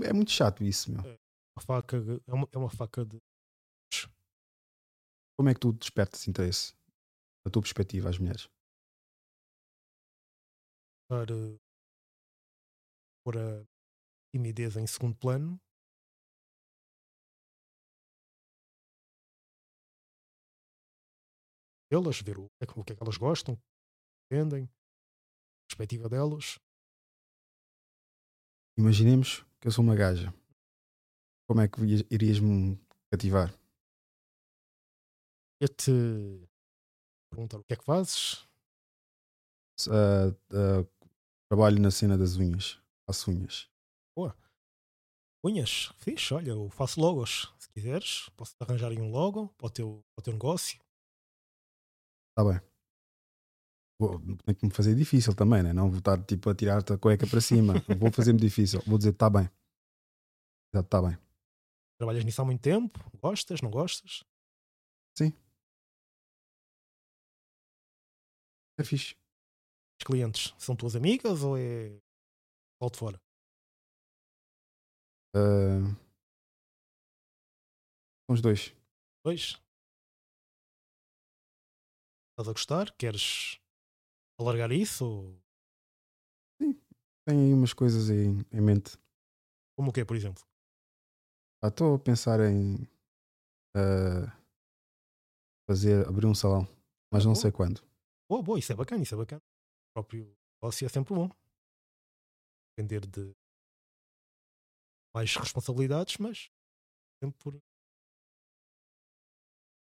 [0.04, 1.02] É muito chato isso, meu.
[1.02, 1.18] É
[1.56, 1.96] uma faca,
[2.26, 3.18] é uma, é uma faca de.
[5.36, 6.74] Como é que tu despertas interesse?
[7.44, 8.48] Da tua perspectiva às mulheres?
[11.08, 11.34] Para
[13.24, 13.64] pôr a
[14.32, 15.60] timidez em segundo plano.
[21.90, 23.60] Elas, ver o, o que é que elas gostam,
[24.30, 24.66] vendem,
[25.68, 26.58] perspectiva delas.
[28.78, 30.32] Imaginemos que eu sou uma gaja.
[31.46, 32.78] Como é que irias-me
[33.10, 33.52] cativar?
[35.60, 35.92] Eu-te
[37.34, 38.46] perguntar o que é que fazes?
[39.88, 40.88] Uh, uh,
[41.48, 42.78] trabalho na cena das unhas.
[43.06, 43.68] Faço unhas.
[44.16, 44.36] Boa.
[45.44, 45.92] Unhas?
[45.96, 47.52] Fixe, olha, eu faço logos.
[47.58, 50.78] Se quiseres, posso arranjar aí um logo para o teu, para o teu negócio.
[52.30, 52.72] Está bem
[54.44, 55.72] tem que me fazer difícil também, né?
[55.72, 57.74] Não vou estar tipo a tirar-te a cueca para cima.
[57.98, 58.82] vou fazer-me difícil.
[58.86, 59.48] Vou dizer, está bem.
[60.74, 61.16] Está bem.
[61.98, 62.98] Trabalhas nisso há muito tempo?
[63.20, 63.60] Gostas?
[63.60, 64.24] Não gostas?
[65.16, 65.32] Sim.
[68.78, 69.14] É fixe.
[70.00, 72.00] Os clientes são tuas amigas ou é
[72.80, 73.20] lá de fora?
[75.36, 75.94] Uh...
[78.26, 78.74] São os dois.
[79.24, 79.60] Dois?
[82.30, 82.92] Estás a gostar?
[82.96, 83.60] Queres
[84.40, 85.04] alargar isso?
[85.04, 85.42] Ou...
[86.60, 86.80] Sim,
[87.26, 88.96] tenho aí umas coisas em, em mente.
[89.76, 90.42] Como o quê, por exemplo?
[91.64, 92.82] Estou a pensar em
[93.76, 94.26] uh,
[95.68, 96.66] fazer, abrir um salão,
[97.12, 97.80] mas não sei quando.
[98.32, 99.42] Boa, boa, isso é bacana, isso é bacana.
[99.90, 101.28] O próprio negócio é sempre bom.
[102.70, 103.36] Depender de
[105.14, 106.50] mais responsabilidades, mas
[107.22, 107.60] sempre por.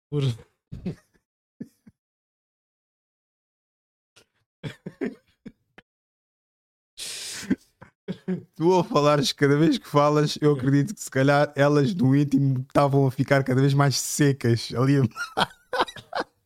[0.10, 0.24] por.
[8.56, 12.62] tu a falares cada vez que falas, eu acredito que se calhar elas no íntimo
[12.62, 15.02] estavam a ficar cada vez mais secas ali.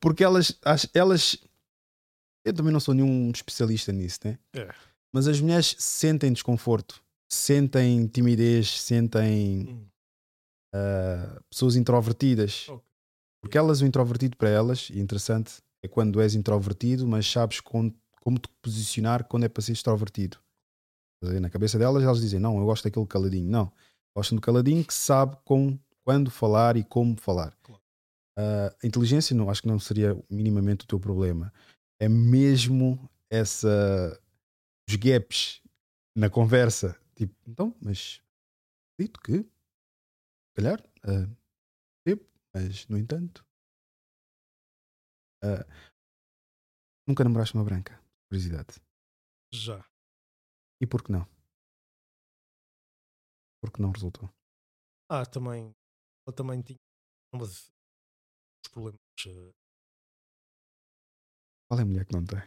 [0.00, 0.58] Porque elas,
[0.92, 1.36] elas.
[2.44, 4.38] Eu também não sou nenhum especialista nisso, né?
[5.12, 9.88] Mas as mulheres sentem desconforto, sentem timidez, sentem
[10.74, 12.68] uh, pessoas introvertidas.
[12.68, 12.84] Okay.
[13.40, 17.90] Porque elas, o introvertido para elas, e interessante, é quando és introvertido, mas sabes como
[17.90, 20.38] te posicionar quando é para ser extrovertido.
[21.40, 23.50] Na cabeça delas, elas dizem: Não, eu gosto daquele caladinho.
[23.50, 23.72] Não,
[24.16, 27.56] gostam do caladinho que sabe com, quando falar e como falar.
[27.62, 27.83] Claro.
[28.38, 31.52] Uh, a inteligência, não, acho que não seria minimamente o teu problema.
[32.00, 34.20] É mesmo essa.
[34.88, 35.62] os gaps
[36.16, 37.00] na conversa.
[37.14, 38.22] Tipo, então, mas.
[38.98, 39.42] Dito que.
[39.42, 40.80] Se calhar.
[41.04, 41.44] Uh,
[42.54, 43.44] mas, no entanto.
[45.42, 45.66] Uh,
[47.06, 48.00] nunca namoraste uma branca?
[48.28, 48.80] Curiosidade.
[49.52, 49.84] Já.
[50.80, 51.26] E por que não?
[53.60, 54.30] Por que não resultou?
[55.10, 55.74] Ah, também.
[56.26, 56.78] Ela também tinha
[58.64, 59.00] os problemas.
[59.26, 59.52] Uh...
[61.68, 62.38] Qual é a mulher que não tem?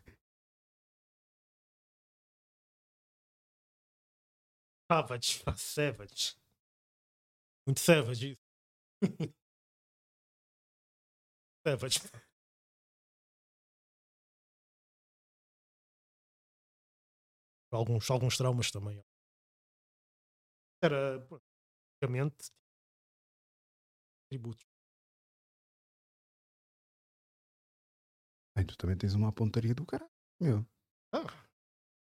[4.92, 6.38] Savage, savage.
[7.66, 8.42] Muito savage isso.
[11.66, 12.00] savage.
[17.72, 19.04] alguns, alguns traumas também.
[20.82, 21.20] Era
[22.00, 22.52] praticamente
[24.30, 24.77] tributos.
[28.66, 30.10] Tu também tens uma pontaria do caralho,
[30.42, 30.66] meu.
[31.14, 31.26] Ah.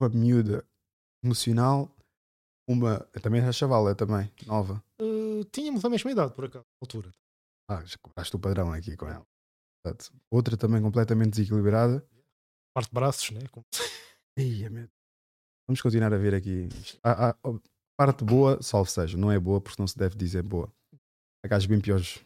[0.02, 0.66] Uma miúda
[1.24, 1.94] emocional,
[2.68, 3.00] uma.
[3.22, 4.84] Também era chavala também, nova.
[5.02, 7.12] Uh, tínhamos a mesma idade, por acaso, altura.
[7.70, 9.26] Ah, já compraste o padrão aqui com ela.
[10.32, 12.06] Outra também completamente desequilibrada.
[12.74, 13.42] Parte de braços, né?
[14.38, 14.90] Ia, meu
[15.68, 16.68] Vamos continuar a ver aqui.
[17.04, 17.60] A, a, a
[17.98, 20.74] parte boa, salve seja, não é boa porque não se deve dizer boa.
[21.46, 22.26] Há gajos bem piores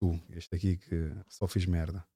[0.00, 2.06] tu, este aqui que só fiz merda.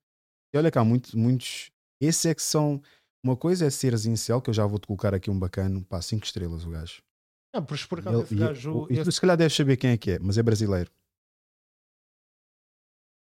[0.52, 1.70] E olha cá, muitos, muitos.
[2.00, 2.80] Esses é que são.
[3.22, 6.24] Uma coisa é seres incel, que eu já vou-te colocar aqui um bacano, pá, 5
[6.24, 7.02] estrelas o gajo.
[7.52, 8.86] Não, por, esse gajo.
[8.88, 9.12] E, esse...
[9.12, 10.90] se calhar deves saber quem é que é, mas é brasileiro.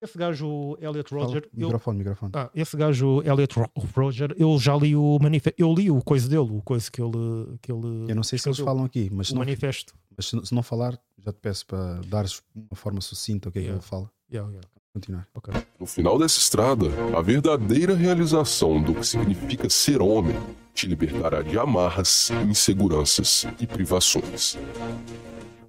[0.03, 1.43] Esse gajo Elliot Roger.
[1.43, 2.33] Fala, microfone, eu, microfone.
[2.35, 3.55] Ah, esse gajo Elliot
[3.95, 5.59] Roger, eu já li o manifesto.
[5.59, 7.59] Eu li o coisa dele, o coisa que ele.
[7.63, 9.95] Que ele eu não sei se eles falam aqui, mas o manifesto.
[10.15, 13.59] Mas se, se, não falar, já te peço para dares uma forma sucinta o que
[13.59, 13.79] é yeah.
[13.79, 14.11] que ele fala.
[14.31, 14.69] Yeah, yeah.
[14.95, 15.27] Continuar.
[15.35, 15.53] Okay.
[15.81, 16.87] No final dessa estrada,
[17.19, 20.37] a verdadeira realização do que significa ser homem
[20.73, 24.57] te libertará de amarras, inseguranças e privações.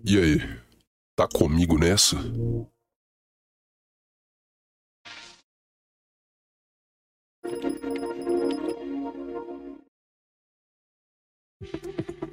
[0.03, 0.59] E aí,
[1.15, 2.17] tá comigo nessa?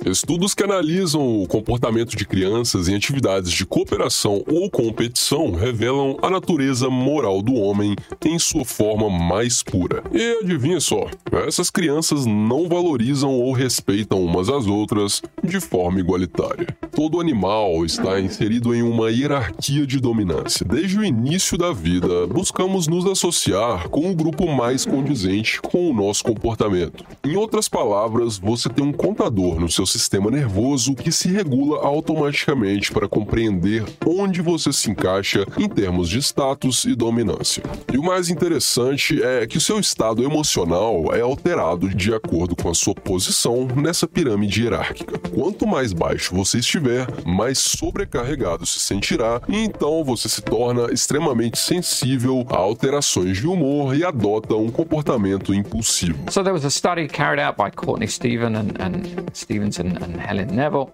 [0.05, 6.29] Estudos que analisam o comportamento de crianças em atividades de cooperação ou competição revelam a
[6.29, 10.03] natureza moral do homem em sua forma mais pura.
[10.13, 11.07] E adivinha só,
[11.47, 16.67] essas crianças não valorizam ou respeitam umas às outras de forma igualitária.
[16.91, 20.67] Todo animal está inserido em uma hierarquia de dominância.
[20.67, 25.95] Desde o início da vida, buscamos nos associar com o grupo mais condizente com o
[25.95, 27.05] nosso comportamento.
[27.25, 32.91] Em outras palavras, você tem um contador no seu sistema nervoso que se regula automaticamente
[32.91, 37.63] para compreender onde você se encaixa em termos de status e dominância.
[37.93, 42.71] E o mais interessante é que o seu estado emocional é alterado de acordo com
[42.71, 45.19] a sua posição nessa pirâmide hierárquica.
[45.19, 51.59] Quanto mais baixo você estiver, mais sobrecarregado se sentirá, e então você se torna extremamente
[51.59, 56.31] sensível a alterações de humor e adota um comportamento impulsivo.
[56.31, 58.09] So there was a study carried out by Courtney
[58.41, 59.03] and, and
[59.35, 60.93] Stevens and, Helen Neville,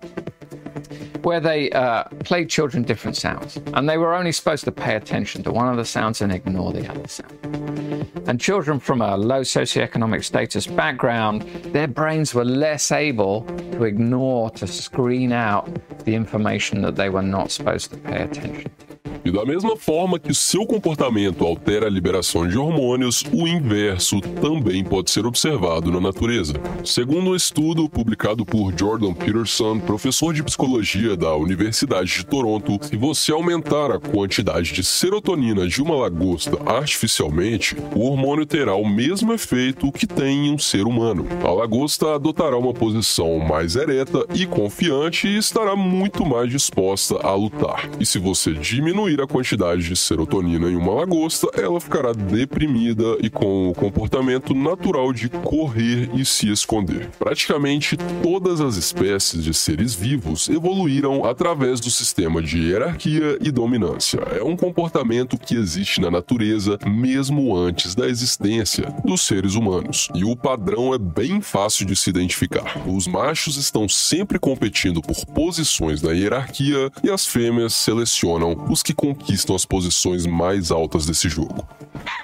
[1.22, 3.58] where they uh, played children different sounds.
[3.74, 6.72] And they were only supposed to pay attention to one of the sounds and ignore
[6.72, 8.08] the other sound.
[8.26, 14.50] And children from a low socioeconomic status background, their brains were less able to ignore,
[14.50, 15.68] to screen out
[16.04, 18.88] the information that they were not supposed to pay attention to.
[19.28, 24.82] E da mesma forma que seu comportamento altera a liberação de hormônios, o inverso também
[24.82, 26.54] pode ser observado na natureza.
[26.82, 30.67] Segundo um estudo publicado por Jordan Peterson, professor de psicologia
[31.16, 37.74] da Universidade de Toronto, se você aumentar a quantidade de serotonina de uma lagosta artificialmente,
[37.94, 41.26] o hormônio terá o mesmo efeito que tem em um ser humano.
[41.42, 47.34] A lagosta adotará uma posição mais ereta e confiante e estará muito mais disposta a
[47.34, 47.88] lutar.
[47.98, 53.30] E se você diminuir a quantidade de serotonina em uma lagosta, ela ficará deprimida e
[53.30, 57.08] com o comportamento natural de correr e se esconder.
[57.18, 64.20] Praticamente todas as espécies de seres vivos evoluíram através do sistema de hierarquia e dominância.
[64.38, 70.08] É um comportamento que existe na natureza mesmo antes da existência dos seres humanos.
[70.14, 72.82] E o padrão é bem fácil de se identificar.
[72.86, 78.92] Os machos estão sempre competindo por posições na hierarquia e as fêmeas selecionam os que
[78.92, 81.66] conquistam as posições mais altas desse jogo.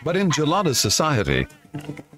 [0.05, 1.47] But in Gelada society,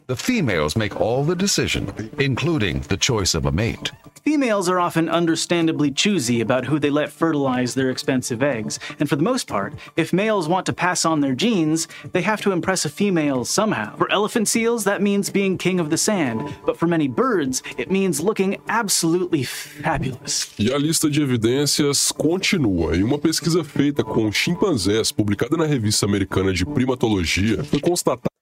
[0.06, 3.90] The females make all the decision, including the choice of a mate.
[4.22, 9.16] Females are often understandably choosy about who they let fertilize their expensive eggs, and for
[9.16, 12.84] the most part, if males want to pass on their genes, they have to impress
[12.84, 13.96] a female somehow.
[13.96, 17.90] For elephant seals, that means being king of the sand, but for many birds, it
[17.90, 20.52] means looking absolutely fabulous.
[20.58, 22.96] E a lista de evidências continua.
[22.96, 28.35] Em uma pesquisa feita com chimpanzés, publicada na revista americana de primatologia, foi constatado.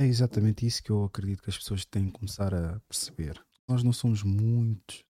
[0.00, 3.44] É exatamente isso que eu acredito que as pessoas têm que começar a perceber.
[3.66, 5.04] Nós não somos muito,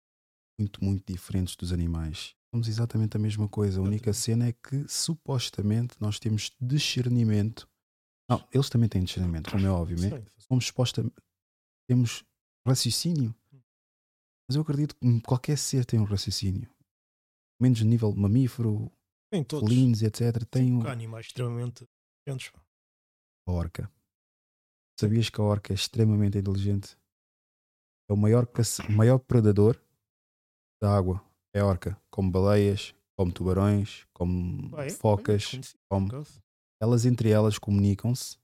[0.58, 2.36] muito, muito diferentes dos animais.
[2.54, 3.80] Somos exatamente a mesma coisa.
[3.80, 7.68] A única cena é que supostamente nós temos discernimento.
[8.30, 10.00] Não, eles também têm discernimento, como é óbvio.
[10.00, 10.24] Né?
[10.38, 11.16] Somos supostamente.
[11.88, 12.24] Temos
[12.64, 13.34] raciocínio.
[14.48, 16.70] Mas eu acredito que qualquer ser tem um raciocínio.
[17.60, 18.92] Menos nível mamífero,
[19.50, 20.44] felinos, etc.
[20.48, 20.86] Tem um...
[20.86, 21.88] animais extremamente.
[23.48, 23.90] A orca.
[24.98, 26.96] Sabias que a orca é extremamente inteligente?
[28.08, 28.82] É o maior, caça...
[28.88, 29.78] maior predador
[30.80, 31.22] da água.
[31.54, 32.00] É a orca.
[32.10, 34.88] Como baleias, como tubarões, como é?
[34.90, 35.74] focas.
[35.90, 36.08] como...
[36.80, 38.38] Elas entre elas comunicam-se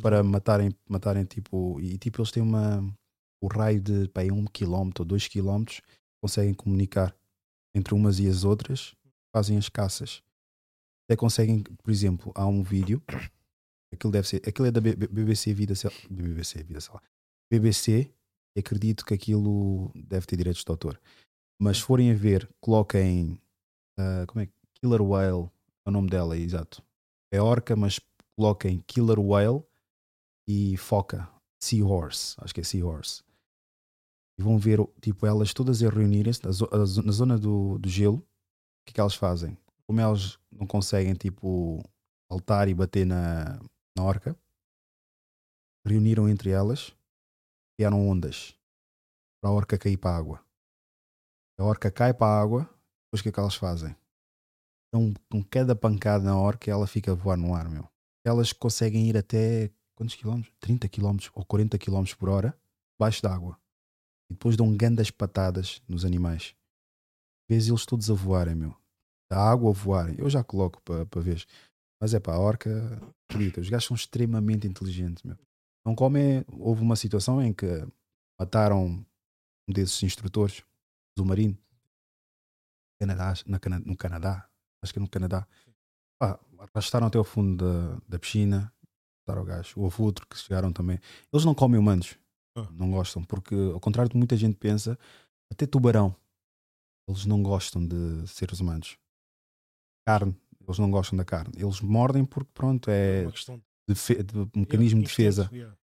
[0.00, 1.80] para matarem, matarem tipo.
[1.80, 2.82] E tipo, eles têm uma.
[3.40, 5.80] O raio de pá, um quilómetro ou dois quilómetros
[6.20, 7.14] conseguem comunicar
[7.74, 8.96] entre umas e as outras,
[9.32, 10.22] fazem as caças.
[11.04, 13.00] Até conseguem, por exemplo, há um vídeo
[13.92, 14.42] Aquilo deve ser.
[14.46, 15.74] Aquilo é da BBC Vida
[16.10, 17.02] BBC Vida lá.
[17.50, 18.12] BBC,
[18.56, 21.00] acredito que aquilo deve ter direitos de autor.
[21.60, 23.40] Mas se forem a ver, coloquem.
[23.98, 24.48] Uh, como é?
[24.74, 25.50] Killer Whale
[25.84, 26.82] é o nome dela, é exato.
[27.32, 28.00] É orca, mas
[28.36, 29.62] coloquem Killer Whale
[30.46, 31.28] e foca.
[31.60, 33.24] Seahorse, acho que é Seahorse.
[34.38, 36.52] E vão ver, tipo, elas todas a reunirem-se na,
[37.12, 38.18] zona do, do gelo.
[38.18, 38.22] O
[38.86, 39.58] que é que elas fazem?
[39.84, 41.82] Como elas não conseguem, tipo,
[42.30, 43.58] saltar e bater na,
[43.98, 44.36] na orca,
[45.84, 46.94] reuniram entre elas,
[47.76, 48.56] criaram ondas
[49.40, 50.44] para a orca cair para a água.
[51.58, 52.62] A orca cai para a água,
[53.06, 53.96] depois o que é que elas fazem?
[54.88, 57.86] Então, com cada pancada na orca, ela fica a voar no ar, meu.
[58.24, 60.54] Elas conseguem ir até quantos quilómetros?
[60.60, 62.58] 30 quilómetros ou 40 quilómetros por hora,
[62.98, 63.58] baixo d'água.
[64.30, 66.54] E depois dão grandes patadas nos animais.
[67.50, 68.76] Vês eles todos a voarem, meu.
[69.30, 70.16] Da água a voarem.
[70.18, 71.44] Eu já coloco para, para ver.
[72.00, 72.70] Mas é pá, a orca,
[73.58, 75.36] os gajos são extremamente inteligentes, meu.
[75.84, 76.44] Não comem.
[76.48, 77.86] Houve uma situação em que
[78.38, 80.62] mataram um desses instrutores
[81.16, 81.56] do marino
[83.00, 84.50] Canadá, na, no Canadá,
[84.82, 85.46] acho que é no Canadá.
[86.18, 86.38] Pá,
[86.74, 88.72] arrastaram até o fundo da, da piscina,
[89.20, 89.80] mataram o gajo.
[89.80, 90.98] Houve outro que chegaram também.
[91.32, 92.18] Eles não comem humanos,
[92.56, 92.68] ah.
[92.72, 94.98] não gostam, porque ao contrário do que muita gente pensa,
[95.50, 96.14] até tubarão,
[97.08, 98.98] eles não gostam de seres humanos.
[100.06, 100.36] Carne,
[100.68, 101.54] eles não gostam da carne.
[101.56, 105.50] Eles mordem porque, pronto, é, é de, de, mecanismo de defesa.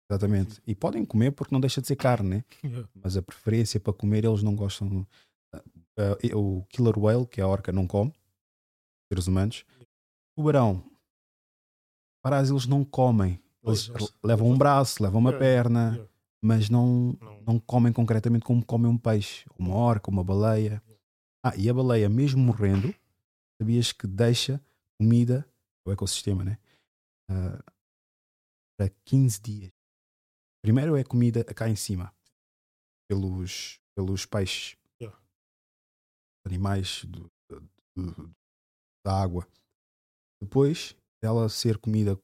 [0.10, 0.62] Exatamente.
[0.66, 2.44] E podem comer porque não deixa de ser carne, né?
[2.96, 5.06] Mas a preferência para comer, eles não gostam.
[5.54, 8.14] Uh, o killer whale, que é a orca, não come.
[9.12, 9.66] Seres humanos.
[10.38, 10.84] Tubarão.
[12.24, 13.40] Para eles não comem.
[13.64, 16.08] Eles pois, levam um braço, levam uma perna,
[16.42, 19.46] mas não, não, não comem concretamente como comem um peixe.
[19.58, 20.82] Uma orca, uma baleia.
[21.44, 22.94] Ah, e a baleia, mesmo morrendo,
[23.62, 24.60] sabias que deixa
[25.00, 25.48] comida,
[25.86, 26.58] o ecossistema, né?
[27.30, 27.64] Uh,
[28.76, 29.72] para 15 dias.
[30.64, 32.12] Primeiro é comida cá em cima,
[33.08, 35.20] pelos, pelos peixes, yeah.
[36.44, 37.32] animais do,
[37.96, 38.36] do,
[39.06, 39.48] da água.
[40.42, 42.20] Depois dela ser comida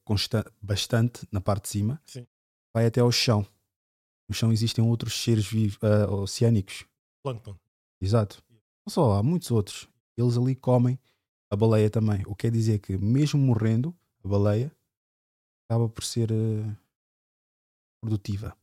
[0.60, 2.26] bastante na parte de cima, Sim.
[2.74, 3.46] vai até ao chão.
[4.28, 6.84] No chão existem outros seres vivos, uh, oceânicos.
[7.24, 7.56] Plankton.
[8.02, 8.44] Exato.
[8.50, 9.88] Não só, há muitos outros.
[10.18, 11.00] Eles ali comem
[11.50, 12.22] a baleia também.
[12.26, 14.72] O que quer dizer que, mesmo morrendo, a baleia
[15.70, 16.78] acaba por ser uh,
[18.02, 18.56] produtiva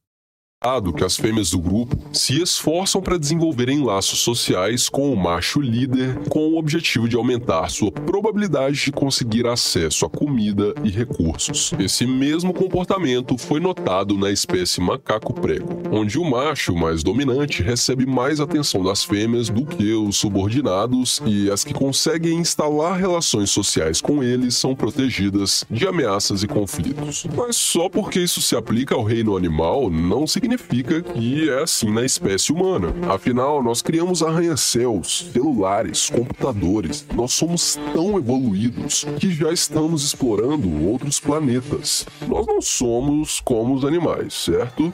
[0.94, 6.18] que as fêmeas do grupo se esforçam para desenvolverem laços sociais com o macho líder
[6.30, 11.74] com o objetivo de aumentar sua probabilidade de conseguir acesso a comida e recursos.
[11.78, 18.06] Esse mesmo comportamento foi notado na espécie macaco prego, onde o macho mais dominante recebe
[18.06, 24.00] mais atenção das fêmeas do que os subordinados e as que conseguem instalar relações sociais
[24.00, 27.26] com eles são protegidas de ameaças e conflitos.
[27.36, 31.92] Mas só porque isso se aplica ao reino animal não significa significa que é assim
[31.92, 32.88] na espécie humana.
[33.12, 37.06] Afinal, nós criamos arranha-céus, celulares, computadores.
[37.12, 42.06] Nós somos tão evoluídos que já estamos explorando outros planetas.
[42.26, 44.92] Nós não somos como os animais, certo?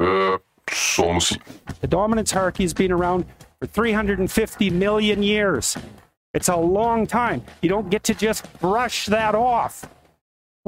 [0.00, 0.40] É,
[0.72, 1.38] somos sim.
[1.80, 3.24] The dominance hierarchy has been around
[3.58, 5.76] for 350 million years.
[6.34, 7.42] It's a long time.
[7.62, 9.86] You don't get to just brush that off.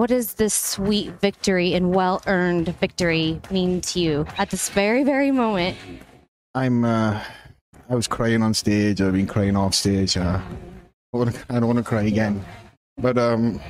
[0.01, 5.05] What does this sweet victory and well earned victory mean to you at this very,
[5.05, 5.76] very moment?
[6.55, 7.22] I'm, uh,
[7.90, 9.03] I was crying on stage.
[9.03, 10.16] I've been crying off stage.
[10.16, 10.40] Uh,
[11.12, 12.42] I don't want to cry again.
[12.96, 13.61] But, um,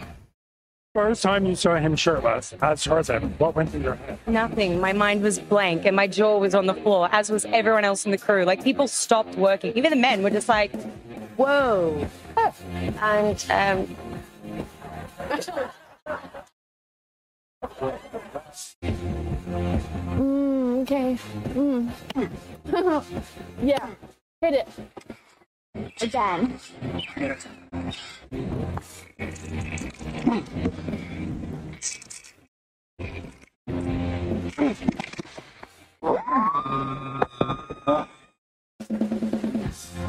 [0.95, 4.17] First time you saw him shirtless at Tarzan, what went through your head?
[4.29, 4.79] Nothing.
[4.79, 8.05] My mind was blank and my jaw was on the floor, as was everyone else
[8.05, 8.45] in the crew.
[8.45, 9.77] Like people stopped working.
[9.77, 10.71] Even the men were just like,
[11.37, 12.07] whoa.
[13.01, 13.97] And um,
[20.19, 21.19] Mm, okay.
[21.55, 21.91] Mm.
[23.63, 23.89] yeah.
[24.41, 24.69] Hit it.
[26.01, 26.59] Again.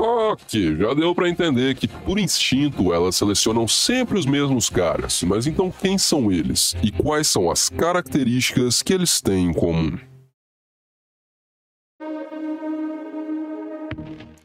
[0.04, 5.46] Ok, já deu pra entender que por instinto elas selecionam sempre os mesmos caras, mas
[5.46, 10.00] então quem são eles e quais são as características que eles têm em comum?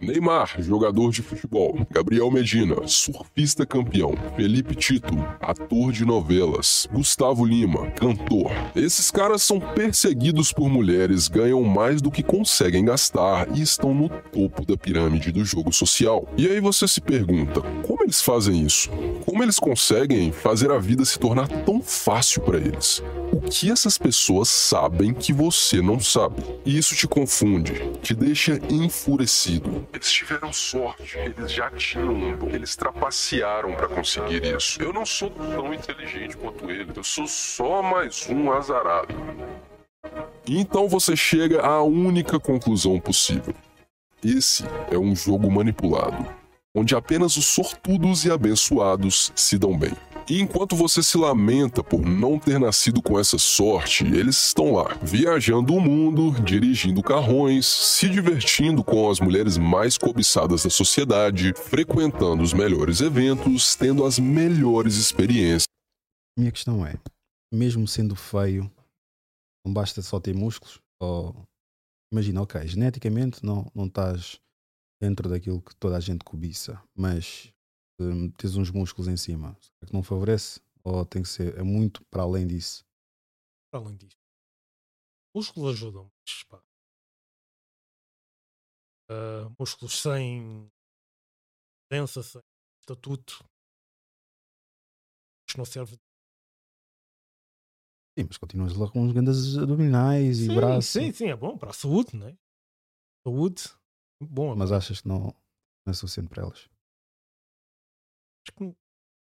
[0.01, 1.87] Neymar, jogador de futebol.
[1.91, 4.15] Gabriel Medina, surfista campeão.
[4.37, 6.87] Felipe Tito, ator de novelas.
[6.93, 8.51] Gustavo Lima, cantor.
[8.75, 14.09] Esses caras são perseguidos por mulheres, ganham mais do que conseguem gastar e estão no
[14.09, 16.29] topo da pirâmide do jogo social.
[16.37, 18.91] E aí você se pergunta, como eles fazem isso?
[19.25, 23.03] Como eles conseguem fazer a vida se tornar tão fácil para eles?
[23.33, 26.43] O que essas pessoas sabem que você não sabe?
[26.65, 29.86] E isso te confunde, te deixa enfurecido.
[29.93, 34.83] Eles tiveram sorte, eles já tinham um eles trapacearam para conseguir isso.
[34.83, 39.15] Eu não sou tão inteligente quanto eles, eu sou só mais um azarado.
[40.47, 43.55] Então você chega à única conclusão possível.
[44.25, 46.27] Esse é um jogo manipulado,
[46.75, 49.93] onde apenas os sortudos e abençoados se dão bem.
[50.29, 54.93] E enquanto você se lamenta por não ter nascido com essa sorte, eles estão lá,
[55.01, 62.43] viajando o mundo, dirigindo carrões, se divertindo com as mulheres mais cobiçadas da sociedade, frequentando
[62.43, 65.69] os melhores eventos, tendo as melhores experiências.
[66.37, 66.99] Minha questão é,
[67.55, 68.69] mesmo sendo feio,
[69.65, 71.37] não basta só ter músculos, ou
[72.13, 74.41] imagina, ok, geneticamente não, não estás
[75.01, 77.53] dentro daquilo que toda a gente cobiça, mas
[78.37, 80.61] tens uns músculos em cima, é que não favorece?
[80.85, 82.85] Ou tem que ser, é muito para além disso?
[83.71, 84.17] Para além disso.
[85.35, 86.63] Músculos ajudam, mas pá.
[89.11, 90.71] Uh, músculos sem
[91.91, 92.43] densa, sem
[92.81, 93.45] estatuto.
[95.49, 95.97] Isto não serve.
[98.19, 100.91] Sim, mas continuas lá com uns grandes abdominais e braços.
[100.91, 102.37] Sim, sim, é bom para a saúde, não é?
[103.27, 103.65] Saúde,
[104.21, 104.57] bom.
[104.57, 105.25] Mas achas que não,
[105.85, 106.69] não é suficiente para elas?
[108.47, 108.77] Acho que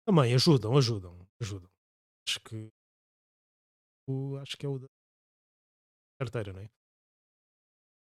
[0.06, 1.70] também ajudam, ajudam, ajudam.
[2.28, 2.72] Acho que
[4.08, 4.86] o, acho que é o da
[6.20, 6.68] carteira, não é?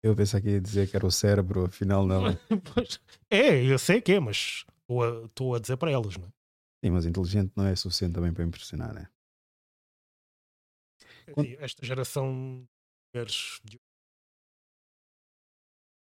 [0.02, 2.24] Eu pensei que ia dizer que era o cérebro, afinal não.
[3.30, 4.64] é, eu sei que é, mas
[5.26, 6.30] estou a, a, dizer para elas, não é?
[6.84, 9.08] Sim, mas inteligente não é suficiente também para impressionar, né?
[11.60, 12.66] Esta geração
[13.62, 13.78] de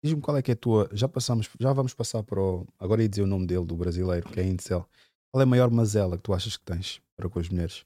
[0.03, 0.89] Diz-me qual é que é a tua.
[0.91, 2.67] Já passamos, já vamos passar para o.
[2.79, 4.87] Agora ia dizer o nome dele, do brasileiro, que é Incel.
[5.31, 7.85] Qual é a maior mazela que tu achas que tens para com as mulheres?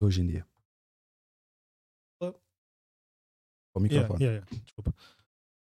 [0.00, 0.46] Hoje em dia.
[3.74, 4.22] O microfone.
[4.22, 4.64] Yeah, yeah, yeah.
[4.64, 4.94] Desculpa.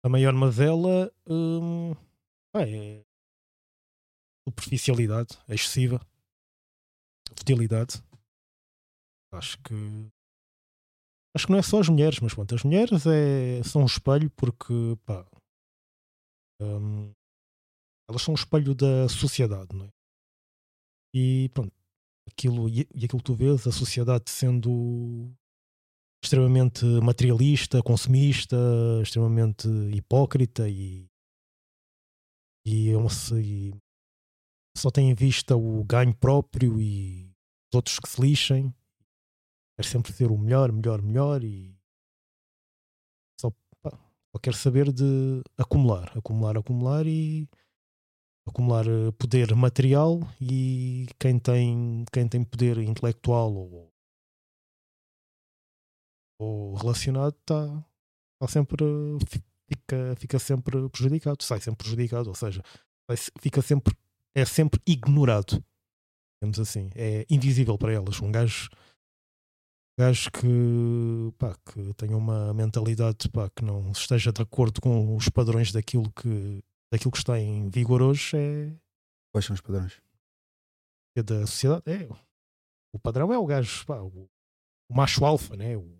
[0.04, 1.92] A maior mazela hum,
[2.56, 3.04] é
[4.48, 6.00] superficialidade excessiva,
[7.36, 8.02] futilidade.
[9.32, 9.74] Acho que
[11.34, 14.30] acho que não é só as mulheres, mas pronto, as mulheres é, são um espelho
[14.30, 14.72] porque
[15.04, 15.26] pá,
[16.60, 17.12] hum,
[18.08, 19.90] elas são um espelho da sociedade, não é?
[21.14, 21.72] E pronto,
[22.28, 25.30] aquilo, e, e aquilo que tu vês, a sociedade sendo
[26.24, 28.56] extremamente materialista, consumista,
[29.02, 31.06] extremamente hipócrita e,
[32.66, 33.74] e, e
[34.76, 37.24] só tem em vista o ganho próprio e
[37.70, 38.74] os outros que se lixem.
[39.76, 41.74] Quer sempre ser o melhor, melhor, melhor e
[43.40, 43.50] só,
[43.80, 43.90] pá,
[44.30, 47.48] só quer saber de acumular, acumular, acumular e
[48.46, 53.92] acumular eh, poder material e quem tem, quem tem poder intelectual ou,
[56.40, 57.84] ou relacionado está
[58.40, 58.84] tá sempre
[59.72, 62.62] fica, fica sempre prejudicado, sai sempre prejudicado, ou seja,
[63.40, 63.94] fica sempre
[64.34, 65.62] é sempre ignorado.
[66.40, 68.20] Digamos assim, é invisível para elas.
[68.20, 68.68] Um gajo
[69.98, 75.28] gajo que, pá, que tenha uma mentalidade pá, que não esteja de acordo com os
[75.28, 76.62] padrões daquilo que,
[76.92, 78.76] daquilo que está em vigor hoje é.
[79.32, 80.00] Quais são os padrões?
[81.16, 81.82] É da sociedade.
[81.86, 82.08] É.
[82.94, 84.28] o padrão é o gajo, pá, o,
[84.90, 85.76] o macho alfa, né?
[85.76, 85.98] O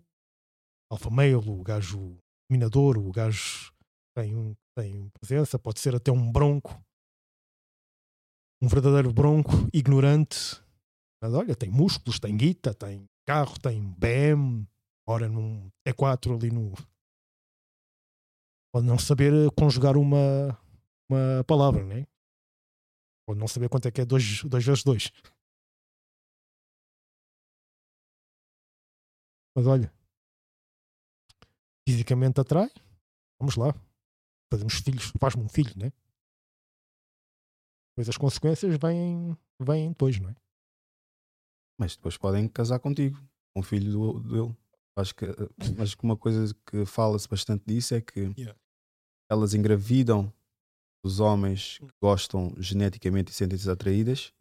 [0.91, 2.17] alfa male, o gajo
[2.49, 3.71] dominador, o gajo
[4.15, 6.79] tem, um, tem presença, pode ser até um bronco,
[8.61, 10.61] um verdadeiro bronco, ignorante.
[11.21, 14.67] Mas olha, tem músculos, tem guita, tem carro, tem BM,
[15.07, 16.73] ora num T4 ali no.
[18.73, 20.59] Pode não saber conjugar uma,
[21.09, 22.07] uma palavra, né?
[23.27, 25.11] Pode não saber quanto é que é 2 vezes 2.
[29.55, 29.93] Mas olha,
[31.87, 32.69] fisicamente atrai,
[33.39, 33.73] vamos lá.
[34.51, 35.91] Fazemos filhos, faz-me um filho, né?
[37.91, 40.35] Depois as consequências vêm, vêm depois, não é?
[41.77, 43.19] Mas depois podem casar contigo,
[43.53, 44.57] com o filho do, dele.
[44.95, 45.25] Acho que,
[45.81, 48.55] acho que uma coisa que fala-se bastante disso é que yeah.
[49.29, 50.31] elas engravidam
[51.03, 54.33] os homens que gostam geneticamente e sentem-se atraídas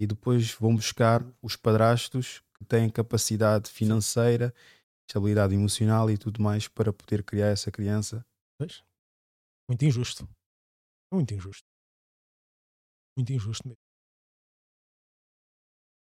[0.00, 4.54] e depois vão buscar os padrastos que têm capacidade financeira,
[5.08, 8.24] estabilidade emocional e tudo mais para poder criar essa criança.
[8.58, 8.84] Pois.
[9.68, 10.28] Muito injusto.
[11.12, 11.66] Muito injusto.
[13.16, 13.87] Muito injusto mesmo.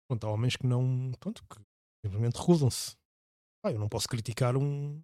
[0.09, 1.12] Pronto, há homens que não.
[1.20, 1.61] Pronto, que
[2.04, 2.96] simplesmente recusam-se.
[3.62, 5.02] Ah, eu não posso criticar um.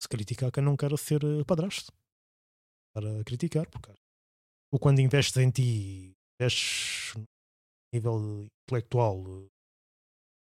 [0.00, 1.90] Se criticar quem não quer ser eh, padrasto.
[2.94, 3.92] Para criticar, porque.
[4.70, 7.14] Ou quando investes em ti, investes
[7.94, 9.48] nível intelectual,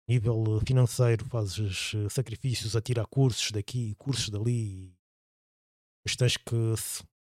[0.08, 4.96] nível financeiro, fazes eh, sacrifícios a tirar cursos daqui, cursos dali.
[6.06, 6.56] Mas tens que.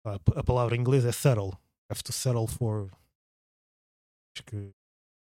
[0.06, 1.52] A palavra em inglês é settle.
[1.90, 2.90] Have to settle for.
[4.34, 4.83] Acho que.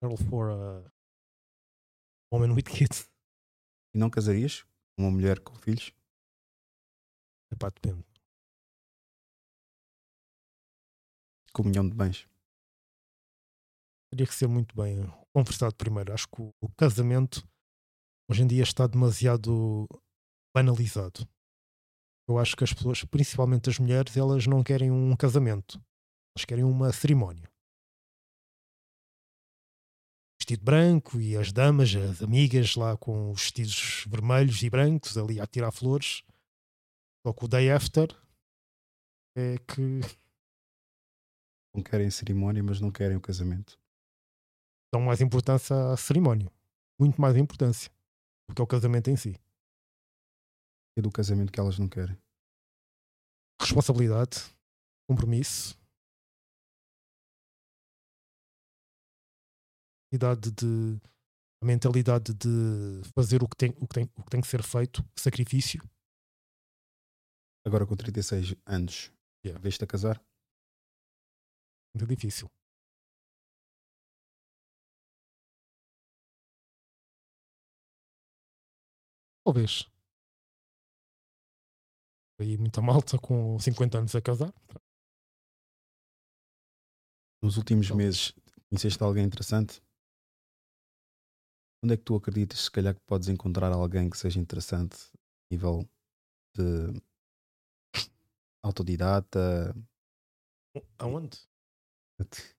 [0.04, 0.84] Settle for a.
[2.30, 3.08] Woman with kids.
[3.94, 4.62] E não casarias
[4.94, 5.94] com uma mulher com filhos?
[7.50, 8.04] Epá, depende.
[11.54, 12.28] Comunhão de bens.
[14.10, 16.12] Teria que ser muito bem conversado primeiro.
[16.12, 17.42] Acho que o casamento
[18.28, 19.86] hoje em dia está demasiado
[20.54, 21.26] banalizado.
[22.28, 25.82] Eu acho que as pessoas, principalmente as mulheres, elas não querem um casamento.
[26.36, 27.53] Elas querem uma cerimónia.
[30.44, 35.40] Vestido branco e as damas, as amigas lá com os vestidos vermelhos e brancos ali
[35.40, 36.22] a tirar flores.
[37.26, 38.14] Só que o day after
[39.34, 40.00] é que.
[41.74, 43.80] Não querem cerimónia, mas não querem o casamento.
[44.92, 46.52] Dão mais importância à cerimónia.
[47.00, 47.90] Muito mais importância
[48.46, 49.40] do que ao casamento em si.
[50.94, 52.18] E do casamento que elas não querem?
[53.58, 54.44] Responsabilidade,
[55.08, 55.74] compromisso,
[60.14, 61.00] mentalidade de
[61.60, 64.62] a mentalidade de fazer o que tem, o que tem, o que, tem que ser
[64.62, 65.80] feito, sacrifício.
[67.64, 69.10] Agora com 36 anos,
[69.44, 69.60] yeah.
[69.60, 70.22] veste a casar?
[71.94, 72.50] Muito difícil.
[79.42, 79.90] Talvez.
[82.38, 84.52] Aí muita malta com 50 anos a casar.
[87.42, 88.34] Nos últimos meses,
[88.68, 89.83] conheceste alguém interessante?
[91.84, 95.18] Onde é que tu acreditas, se calhar, que podes encontrar alguém que seja interessante a
[95.50, 95.86] nível
[96.56, 96.98] de
[98.64, 99.76] autodidata?
[100.98, 101.38] Aonde?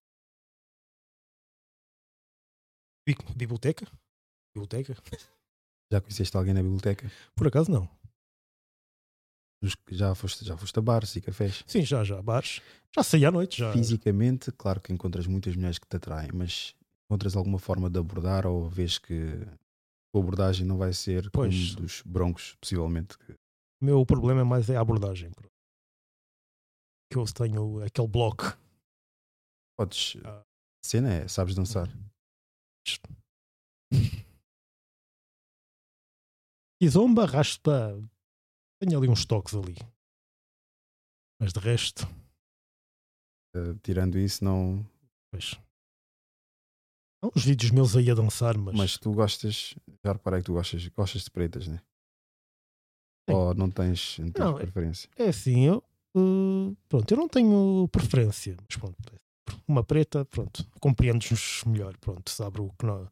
[3.35, 3.87] Biblioteca?
[4.53, 4.95] Biblioteca?
[5.91, 7.11] Já conheceste alguém na biblioteca?
[7.35, 7.89] Por acaso não.
[9.89, 11.63] Já foste, já foste a bares e cafés?
[11.65, 12.61] Sim, já, já, bares.
[12.95, 13.57] Já saí à noite.
[13.57, 13.73] Já.
[13.73, 16.75] Fisicamente, claro que encontras muitas mulheres que te atraem, mas
[17.05, 19.23] encontras alguma forma de abordar ou vês que
[20.13, 21.73] a abordagem não vai ser pois.
[21.73, 23.17] como dos broncos, possivelmente?
[23.81, 25.31] O meu problema mais é a abordagem.
[27.11, 28.57] Que eu tenho aquele bloco.
[29.77, 30.17] Podes.
[30.25, 30.43] Ah.
[30.83, 31.87] Cena é, sabes dançar.
[36.81, 37.97] E zomba, raspa.
[38.81, 39.75] Tenho ali uns toques ali.
[41.39, 42.05] Mas de resto.
[43.55, 44.85] Uh, tirando isso, não.
[45.31, 45.55] Pois.
[47.35, 48.75] Uns vídeos meus aí a dançar, mas.
[48.75, 49.75] Mas tu gostas.
[50.03, 51.81] Já reparei que tu gostas, gostas de pretas, né?
[53.29, 53.35] Sim.
[53.35, 55.09] Ou não tens, não tens não, preferência?
[55.17, 55.83] É, é assim, eu.
[56.15, 58.97] Uh, pronto, eu não tenho preferência, mas pronto.
[59.67, 63.09] Uma preta, pronto, compreendes-nos melhor, pronto, sabe o que não.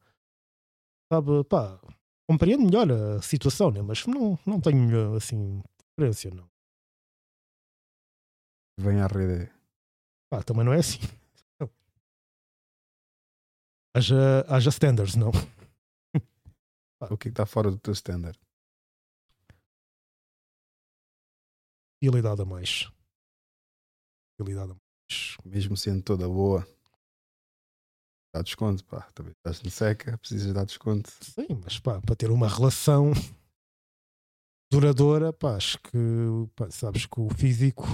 [1.12, 1.80] Sabe, pá,
[2.28, 3.82] compreendo melhor a situação, né?
[3.82, 5.62] mas não, não tenho assim
[5.96, 6.50] preferência, não.
[8.80, 9.52] Vem à rede.
[10.30, 11.00] Pá, também não é assim.
[13.96, 15.30] Haja, haja standards, não.
[17.12, 18.40] o que está fora do teu standard?
[22.04, 22.92] Fidelidade a mais.
[24.36, 25.38] Fidelidade a mais.
[25.46, 26.68] Mesmo sendo toda boa.
[28.34, 29.04] Dá desconto, pá.
[29.14, 31.12] Também estás no seca, precisas dar desconto.
[31.24, 33.12] Sim, mas pá, para ter uma relação
[34.74, 35.98] duradoura, pá, acho que
[36.56, 37.86] pá, sabes que o físico,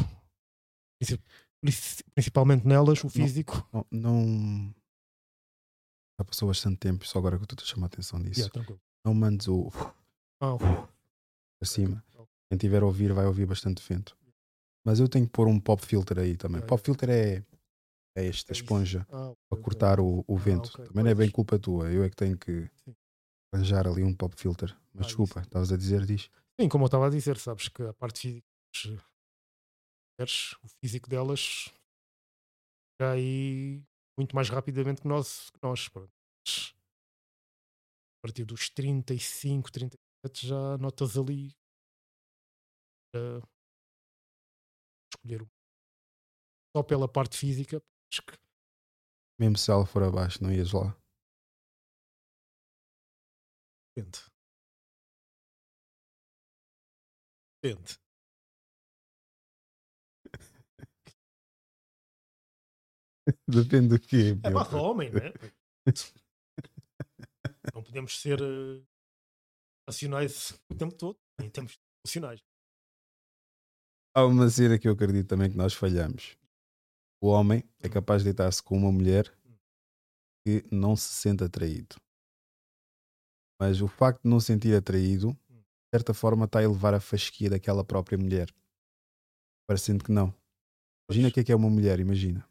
[2.16, 3.68] principalmente nelas, o físico.
[3.74, 4.76] Não, não, não,
[6.20, 8.52] já passou bastante tempo, só agora que eu estou a chamar a atenção disso.
[8.54, 9.72] Yeah, não mandes o
[10.42, 12.04] ah, para cima.
[12.50, 14.18] Quem tiver a ouvir vai ouvir bastante vento.
[14.86, 16.62] Mas eu tenho que pôr um pop filter aí também.
[16.62, 17.44] Pop filter é,
[18.18, 20.70] é esta esponja ah, para cortar o, o vento.
[20.74, 20.88] okay.
[20.88, 21.90] Também não é bem culpa tua.
[21.90, 22.70] Eu é que tenho que
[23.54, 24.76] arranjar ali um pop filter.
[24.94, 26.30] Mas Ah, desculpa, estavas a dizer, diz.
[26.60, 28.44] Sim, como eu estava a dizer, sabes que a parte
[28.76, 29.06] física,
[30.64, 31.70] o físico delas
[33.00, 33.82] já aí
[34.20, 35.50] muito mais rapidamente que nós.
[35.50, 36.12] Que nós pronto.
[38.18, 41.56] A partir dos 35, 37 já notas ali
[43.16, 43.42] uh,
[45.14, 45.48] escolher um.
[46.76, 48.38] Só pela parte física, acho que
[49.40, 50.96] Mesmo se ela for abaixo, não ias lá.
[53.96, 54.20] depende.
[57.62, 57.99] Depende.
[63.48, 64.38] Depende do quê?
[64.44, 64.60] É meu?
[64.60, 65.34] mais homem, né?
[67.74, 68.84] Não podemos ser uh,
[69.88, 72.42] racionais o tempo todo, nem temos emocionais.
[74.16, 76.38] Há uma cena que eu acredito também que nós falhamos.
[77.22, 79.32] O homem é capaz de deitar-se com uma mulher
[80.46, 81.96] que não se sente atraído.
[83.60, 85.64] Mas o facto de não se sentir atraído, de
[85.94, 88.50] certa forma, está a elevar a fasquia daquela própria mulher.
[89.68, 90.34] Parecendo que não.
[91.10, 92.49] Imagina o que é que é uma mulher, imagina.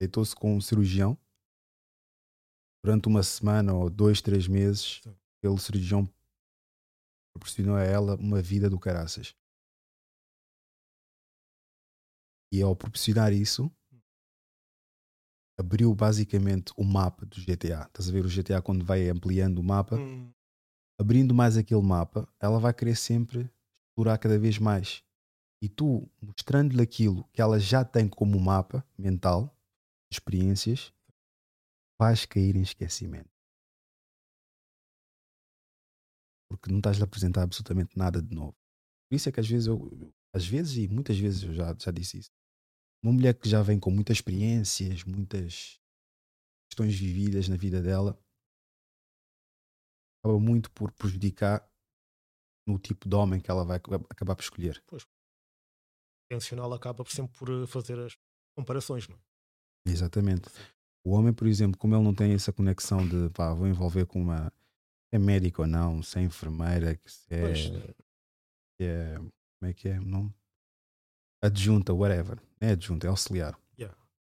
[0.00, 1.18] Deitou-se com um cirurgião
[2.84, 5.00] durante uma semana ou dois, três meses.
[5.38, 6.08] Aquele cirurgião
[7.34, 9.34] proporcionou a ela uma vida do caraças.
[12.52, 13.70] E ao proporcionar isso,
[15.58, 17.86] abriu basicamente o mapa do GTA.
[17.86, 19.96] Estás a ver o GTA quando vai ampliando o mapa?
[19.96, 20.32] Hum.
[20.98, 23.50] Abrindo mais aquele mapa, ela vai querer sempre
[23.90, 25.02] explorar cada vez mais.
[25.60, 29.54] E tu, mostrando-lhe aquilo que ela já tem como mapa mental,
[30.10, 30.92] experiências,
[31.98, 33.30] vais cair em esquecimento.
[36.50, 38.56] Porque não estás a apresentar absolutamente nada de novo.
[39.08, 41.90] Por isso é que às vezes eu, às vezes e muitas vezes eu já, já
[41.90, 42.30] disse isso.
[43.02, 45.80] Uma mulher que já vem com muitas experiências, muitas
[46.68, 48.18] questões vividas na vida dela,
[50.20, 51.68] acaba muito por prejudicar
[52.66, 54.82] no tipo de homem que ela vai acabar por escolher.
[54.86, 55.04] Pois.
[55.04, 58.16] O intencional acaba sempre por uh, fazer as
[58.54, 59.27] comparações, não é?
[59.90, 60.48] Exatamente.
[61.04, 64.20] O homem, por exemplo, como ele não tem essa conexão de pá, vou envolver com
[64.20, 64.52] uma
[65.12, 67.72] é médico ou não, se é enfermeira, que se é, Pois.
[68.80, 70.34] é como é que é o nome?
[71.42, 72.38] Adjunta, whatever.
[72.60, 73.58] Não é adjunta, é auxiliar.
[73.78, 73.96] Yeah.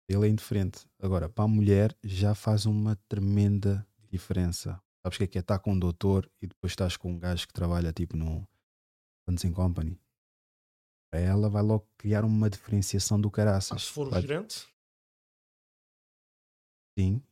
[0.09, 0.87] Ele é indiferente.
[1.01, 4.81] Agora, para a mulher já faz uma tremenda diferença.
[5.03, 7.19] Sabes o que é que é estar com um doutor e depois estás com um
[7.19, 8.47] gajo que trabalha tipo no
[9.27, 9.99] Hunting Company?
[11.11, 13.83] Para ela vai logo criar uma diferenciação do caraças.
[13.85, 14.69] Se for o Vai- gerente,
[17.01, 17.23] Sim,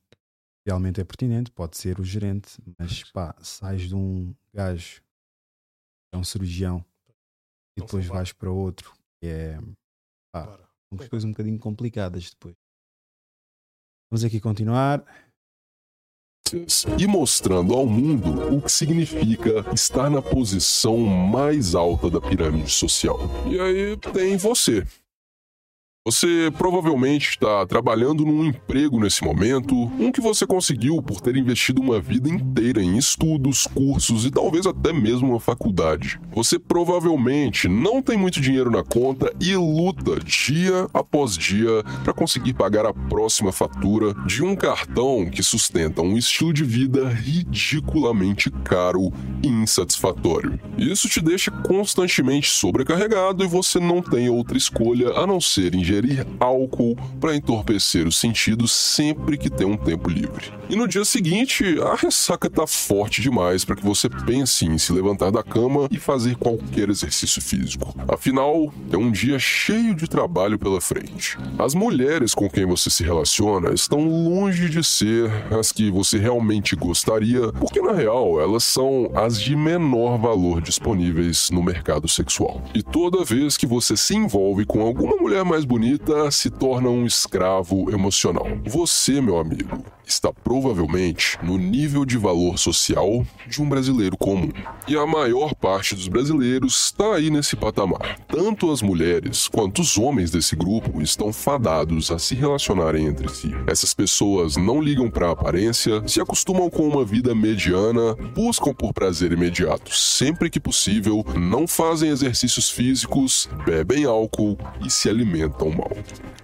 [0.66, 6.16] realmente é pertinente, pode ser o gerente, mas pá, sais de um gajo que é
[6.16, 6.82] um cirurgião
[7.76, 9.58] e depois vais para outro que é
[10.32, 10.58] pá,
[10.88, 12.56] são coisas um bocadinho complicadas depois.
[14.10, 15.04] Vamos aqui continuar.
[16.98, 23.18] e mostrando ao mundo o que significa estar na posição mais alta da pirâmide social.
[23.46, 24.82] E aí tem você.
[26.10, 31.82] Você provavelmente está trabalhando num emprego nesse momento, um que você conseguiu por ter investido
[31.82, 36.18] uma vida inteira em estudos, cursos e talvez até mesmo uma faculdade.
[36.32, 42.54] Você provavelmente não tem muito dinheiro na conta e luta dia após dia para conseguir
[42.54, 49.12] pagar a próxima fatura de um cartão que sustenta um estilo de vida ridiculamente caro
[49.42, 50.58] e insatisfatório.
[50.78, 55.97] Isso te deixa constantemente sobrecarregado e você não tem outra escolha a não ser ingerir
[56.38, 60.52] álcool para entorpecer os sentidos sempre que tem um tempo livre.
[60.68, 64.92] E no dia seguinte, a ressaca tá forte demais para que você pense em se
[64.92, 67.94] levantar da cama e fazer qualquer exercício físico.
[68.06, 71.38] Afinal, é um dia cheio de trabalho pela frente.
[71.58, 76.76] As mulheres com quem você se relaciona estão longe de ser as que você realmente
[76.76, 82.62] gostaria, porque na real elas são as de menor valor disponíveis no mercado sexual.
[82.74, 85.77] E toda vez que você se envolve com alguma mulher mais bonita,
[86.30, 88.46] se torna um escravo emocional.
[88.64, 94.50] Você, meu amigo, está provavelmente no nível de valor social de um brasileiro comum.
[94.88, 98.18] E a maior parte dos brasileiros está aí nesse patamar.
[98.26, 103.52] Tanto as mulheres quanto os homens desse grupo estão fadados a se relacionarem entre si.
[103.66, 108.92] Essas pessoas não ligam para a aparência, se acostumam com uma vida mediana, buscam por
[108.92, 115.90] prazer imediato sempre que possível, não fazem exercícios físicos, bebem álcool e se alimentam mal.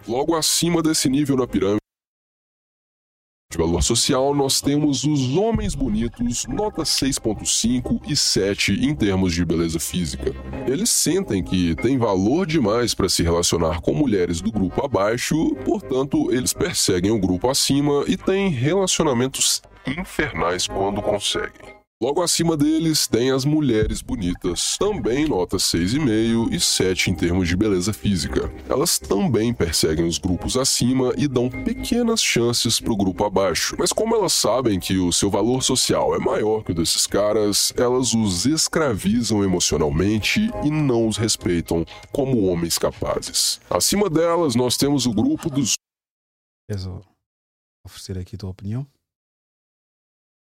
[0.07, 1.84] Logo acima desse nível na pirâmide,
[3.55, 9.45] de valor social, nós temos os homens bonitos, nota 6.5 e 7 em termos de
[9.45, 10.35] beleza física.
[10.67, 16.33] Eles sentem que tem valor demais para se relacionar com mulheres do grupo abaixo, portanto,
[16.33, 21.84] eles perseguem o grupo acima e têm relacionamentos infernais quando conseguem.
[22.03, 27.57] Logo acima deles tem as mulheres bonitas, também nota 6,5 e 7 em termos de
[27.57, 28.53] beleza física.
[28.69, 34.15] Elas também perseguem os grupos acima e dão pequenas chances pro grupo abaixo, mas como
[34.17, 38.45] elas sabem que o seu valor social é maior que o desses caras, elas os
[38.45, 43.61] escravizam emocionalmente e não os respeitam como homens capazes.
[43.71, 45.75] Acima delas, nós temos o grupo dos.
[46.69, 46.89] Queres
[47.87, 48.85] oferecer aqui tua opinião?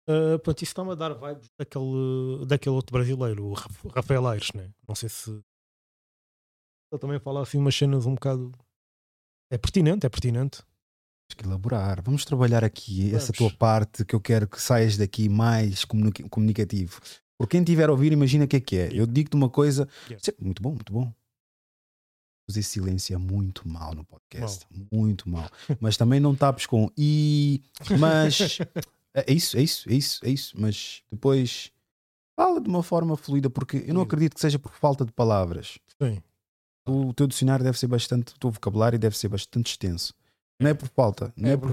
[0.10, 3.54] Uh, pronto, isso está-me a dar vibes daquele, daquele outro brasileiro, o
[3.90, 4.70] Rafael Aires, né?
[4.88, 5.30] Não sei se
[6.92, 8.52] ele também fala assim umas cenas um bocado.
[9.50, 10.60] É pertinente, é pertinente.
[11.30, 12.02] Tens que elaborar.
[12.04, 13.24] Vamos trabalhar aqui Vamos.
[13.24, 17.00] essa tua parte que eu quero que saias daqui mais comunicativo.
[17.38, 18.90] Por quem estiver a ouvir, imagina o que é que é.
[18.92, 19.88] Eu digo-te uma coisa.
[20.10, 20.22] Yeah.
[20.40, 21.12] Muito bom, muito bom.
[22.50, 24.66] Fazer silêncio é muito mal no podcast.
[24.70, 24.88] Mal.
[24.92, 25.50] Muito mal.
[25.80, 27.64] Mas também não tapes com e.
[27.98, 28.60] Mas.
[29.14, 30.56] É, é isso, é isso, é isso, é isso.
[30.58, 31.72] Mas depois
[32.36, 35.78] fala de uma forma fluida, porque eu não acredito que seja por falta de palavras.
[36.02, 36.22] Sim.
[36.88, 40.14] O teu dicionário deve ser bastante, o teu vocabulário deve ser bastante extenso.
[40.60, 41.72] Não é por falta, não é, é por,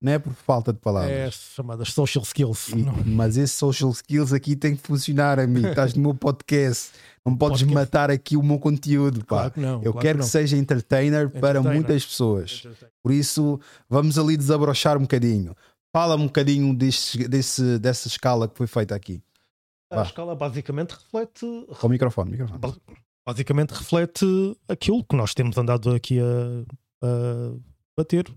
[0.00, 1.10] não é por falta de palavras.
[1.10, 2.68] É chamadas social skills.
[2.68, 5.68] E, mas esses social skills aqui tem que funcionar, amigo.
[5.68, 6.92] Estás no meu podcast.
[7.24, 7.74] Não podes podcast.
[7.74, 9.20] matar aqui o meu conteúdo.
[9.20, 9.36] Pá.
[9.36, 12.66] Claro que não, eu claro quero que, que, seja entertainer, entertainer, para muitas pessoas.
[13.02, 13.58] Por isso,
[13.88, 15.54] vamos ali desabrochar um bocadinho.
[15.94, 19.22] Fala um bocadinho desse, desse, dessa escala que foi feita aqui.
[19.88, 21.46] A escala basicamente reflete.
[21.78, 22.82] Com o microfone, microfone.
[23.24, 24.26] Basicamente reflete
[24.68, 27.56] aquilo que nós temos andado aqui a, a
[27.96, 28.28] bater.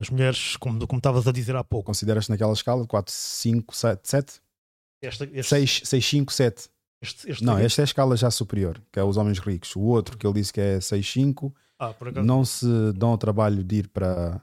[0.00, 1.86] As mulheres, como, como estavas a dizer há pouco.
[1.86, 4.40] Consideras naquela escala 4, 5, 7, 7?
[5.02, 5.48] Esta, este...
[5.48, 6.68] 6, 6, 5, 7.
[7.02, 9.74] Este, este não, esta é a escala já superior, que é os homens ricos.
[9.74, 11.92] O outro que ele disse que é 6, 5, ah,
[12.24, 14.40] não se dão o trabalho de ir para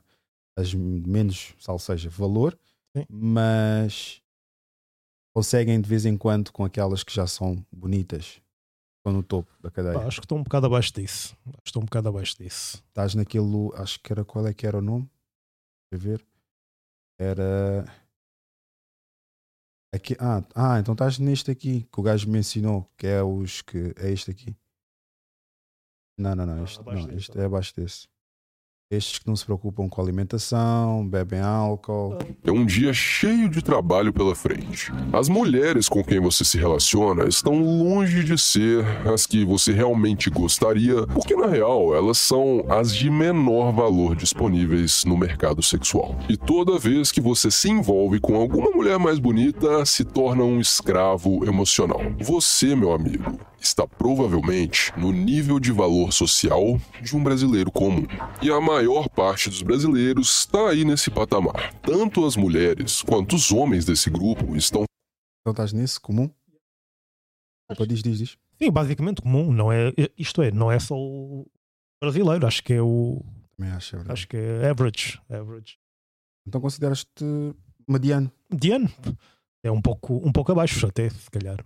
[0.62, 2.58] as menos, sal seja, valor,
[2.96, 3.06] Sim.
[3.10, 4.22] mas
[5.34, 8.42] conseguem de vez em quando com aquelas que já são bonitas.
[8.98, 9.96] Estão no topo da cadeia.
[9.96, 11.36] Pá, acho que estou um bocado abaixo disso.
[11.48, 12.84] Acho que estou um bocado abaixo disso.
[12.88, 15.10] Estás naquilo, acho que era qual é que era o nome?
[15.92, 16.26] Deixa eu ver.
[17.20, 17.86] Era.
[19.94, 23.62] Aqui, ah, ah, então estás neste aqui que o gajo me ensinou, que é os
[23.62, 24.56] que é este aqui.
[26.18, 28.08] Não, não, não, este, não, este é abaixo desse.
[28.92, 32.18] Estes que não se preocupam com alimentação, bebem álcool.
[32.44, 34.92] É um dia cheio de trabalho pela frente.
[35.14, 40.30] As mulheres com quem você se relaciona estão longe de ser as que você realmente
[40.30, 46.14] gostaria, porque na real elas são as de menor valor disponíveis no mercado sexual.
[46.28, 50.60] E toda vez que você se envolve com alguma mulher mais bonita, se torna um
[50.60, 52.02] escravo emocional.
[52.20, 58.06] Você, meu amigo, está provavelmente no nível de valor social de um brasileiro comum.
[58.42, 61.74] E a maior parte dos brasileiros está aí nesse patamar.
[61.82, 64.84] Tanto as mulheres quanto os homens desse grupo estão.
[65.42, 66.30] Então estás nesse comum?
[67.70, 68.38] Opa, diz, diz, diz.
[68.62, 69.52] Sim, basicamente comum.
[69.52, 71.48] Não é, isto é, não é só o
[72.02, 72.46] brasileiro.
[72.46, 73.24] Acho que é o.
[73.56, 75.22] Também acho, é acho que é average.
[75.30, 75.78] average.
[76.48, 77.24] Então consideras-te
[77.88, 78.32] mediano?
[78.52, 78.90] Mediano?
[79.64, 81.64] É um pouco, um pouco abaixo, até, se calhar.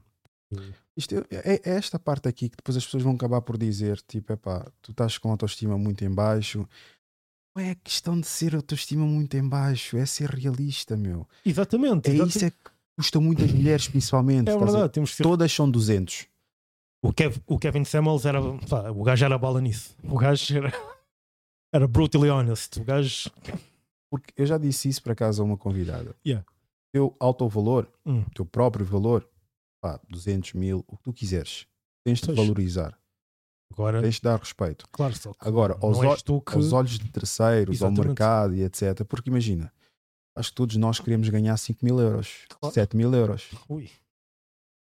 [0.98, 4.32] Isto é, é, esta parte aqui que depois as pessoas vão acabar por dizer: tipo,
[4.32, 6.68] é pá, tu estás com a autoestima muito em baixo.
[7.56, 11.28] Não é questão de ser autoestima muito em baixo, é ser realista, meu.
[11.46, 12.10] Exatamente.
[12.10, 12.36] É exatamente.
[12.36, 12.58] isso é que
[12.98, 14.50] custa muito as mulheres, principalmente.
[14.50, 15.24] É verdade, temos ser...
[15.24, 16.28] Todas são 200.
[17.02, 18.42] O, Kev, o Kevin Samuels era.
[18.68, 19.96] Pá, o gajo era bala nisso.
[20.04, 20.74] O gajo era.
[21.74, 22.80] Era brutally honest.
[22.80, 23.30] O gajo.
[24.10, 26.16] Porque eu já disse isso para casa a uma convidada.
[26.26, 26.46] Yeah.
[26.94, 28.24] Teu alto valor, hum.
[28.34, 29.28] teu próprio valor,
[29.86, 31.68] pá, 200 mil, o que tu quiseres.
[32.04, 32.98] Tens de valorizar.
[33.72, 34.88] Agora, tens de dar respeito.
[34.92, 36.32] Claro, só Agora, aos, que...
[36.56, 38.00] aos, olhos de terceiros, Exatamente.
[38.00, 39.04] ao mercado e etc.
[39.08, 39.72] Porque imagina,
[40.36, 42.74] acho que todos nós queremos ganhar 5 mil euros, claro.
[42.74, 43.52] 7 mil euros.
[43.70, 43.92] Ui.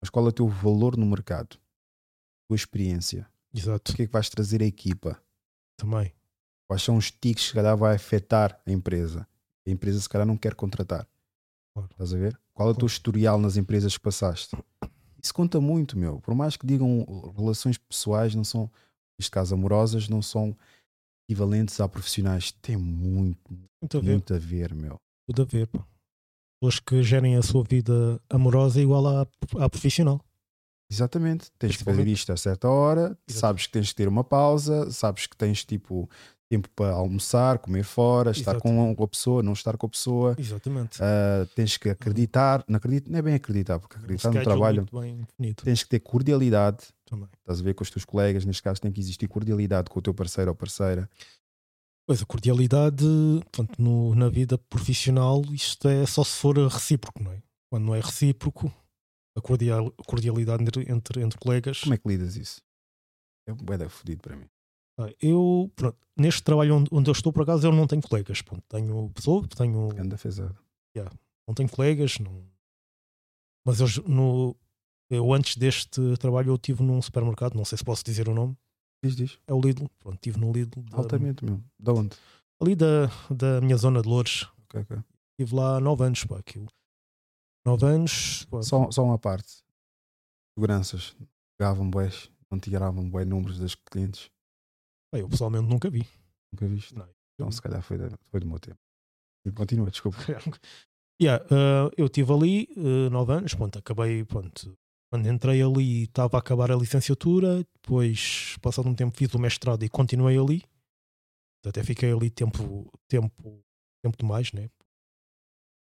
[0.02, 1.56] Mas qual é o teu valor no mercado?
[1.56, 3.26] A tua experiência.
[3.54, 3.94] Exato.
[3.94, 5.22] O que é que vais trazer à equipa?
[5.78, 6.14] Também.
[6.68, 9.26] Quais são os tiques que calhar vai afetar a empresa?
[9.66, 11.08] A empresa se calhar não quer contratar.
[11.80, 11.90] Claro.
[11.92, 12.40] Estás a ver?
[12.54, 14.56] Qual é o teu historial nas empresas que passaste?
[15.22, 16.20] Isso conta muito, meu.
[16.20, 17.06] Por mais que digam
[17.38, 18.70] relações pessoais não são,
[19.20, 20.56] neste caso amorosas, não são
[21.30, 22.52] equivalentes a profissionais.
[22.52, 23.40] Tem muito,
[23.82, 24.98] muito a ver, muito a ver meu.
[25.28, 25.84] Tudo a ver, pô.
[26.62, 29.28] Pessoas que gerem a sua vida amorosa igual à,
[29.60, 30.22] à profissional.
[30.92, 31.52] Exatamente.
[31.58, 33.34] Tens de fazer isto a certa hora, Exatamente.
[33.34, 36.10] sabes que tens de ter uma pausa, sabes que tens tipo
[36.50, 38.96] tempo para almoçar, comer fora, estar Exatamente.
[38.96, 40.36] com a pessoa, não estar com a pessoa.
[40.38, 41.00] Exatamente.
[41.00, 44.88] Uh, tens que acreditar, não, acredito, não é bem acreditar, porque acreditar no trabalho
[45.64, 46.88] tens que ter cordialidade.
[47.06, 47.30] Também.
[47.40, 50.02] Estás a ver com os teus colegas, neste caso tem que existir cordialidade com o
[50.02, 51.08] teu parceiro ou parceira.
[52.08, 53.06] Pois a cordialidade,
[53.52, 57.38] portanto, no, na vida profissional, isto é só se for recíproco, não é?
[57.70, 58.74] Quando não é recíproco,
[59.38, 61.82] a cordial, cordialidade entre, entre, entre colegas.
[61.82, 62.62] Como é que lidas isso?
[63.48, 64.48] É um bué fodido para mim.
[65.00, 68.42] Ah, eu, pronto, neste trabalho onde, onde, eu estou, por acaso, eu não tenho colegas.
[68.42, 69.90] Pronto, tenho pessoas, tenho.
[69.98, 70.56] Anda fezada.
[70.94, 71.10] Yeah,
[71.48, 72.44] não tenho colegas, não...
[73.66, 74.58] mas eu, no,
[75.10, 78.58] eu antes deste trabalho eu estive num supermercado, não sei se posso dizer o nome.
[79.02, 79.40] Diz, diz.
[79.48, 79.88] É o Lidl.
[80.00, 80.84] Pronto, estive no Lidl.
[80.92, 81.64] Altamente mesmo.
[81.80, 82.18] Da onde?
[82.62, 84.48] Ali da, da minha zona de Loures.
[84.66, 84.98] Ok, ok.
[85.32, 86.68] Estive lá nove anos, pá, aquilo.
[87.66, 88.46] Nove anos.
[88.52, 88.62] Pá.
[88.62, 89.64] Só, só uma parte.
[90.58, 91.16] Seguranças.
[91.58, 94.30] Pegavam boés, não tiravam bué números das clientes.
[95.14, 96.08] Eu pessoalmente nunca vi.
[96.52, 96.96] Nunca viste?
[96.96, 97.10] Não.
[97.36, 98.80] Então, se calhar foi, de, foi do meu tempo.
[99.56, 100.18] Continua, desculpa.
[101.22, 104.78] yeah, uh, eu estive ali uh, nove anos, pronto, acabei, pronto,
[105.12, 109.84] quando entrei ali estava a acabar a licenciatura, depois, passado um tempo, fiz o mestrado
[109.84, 110.64] e continuei ali.
[111.66, 113.64] Até fiquei ali tempo, tempo,
[114.04, 114.70] tempo demais, né?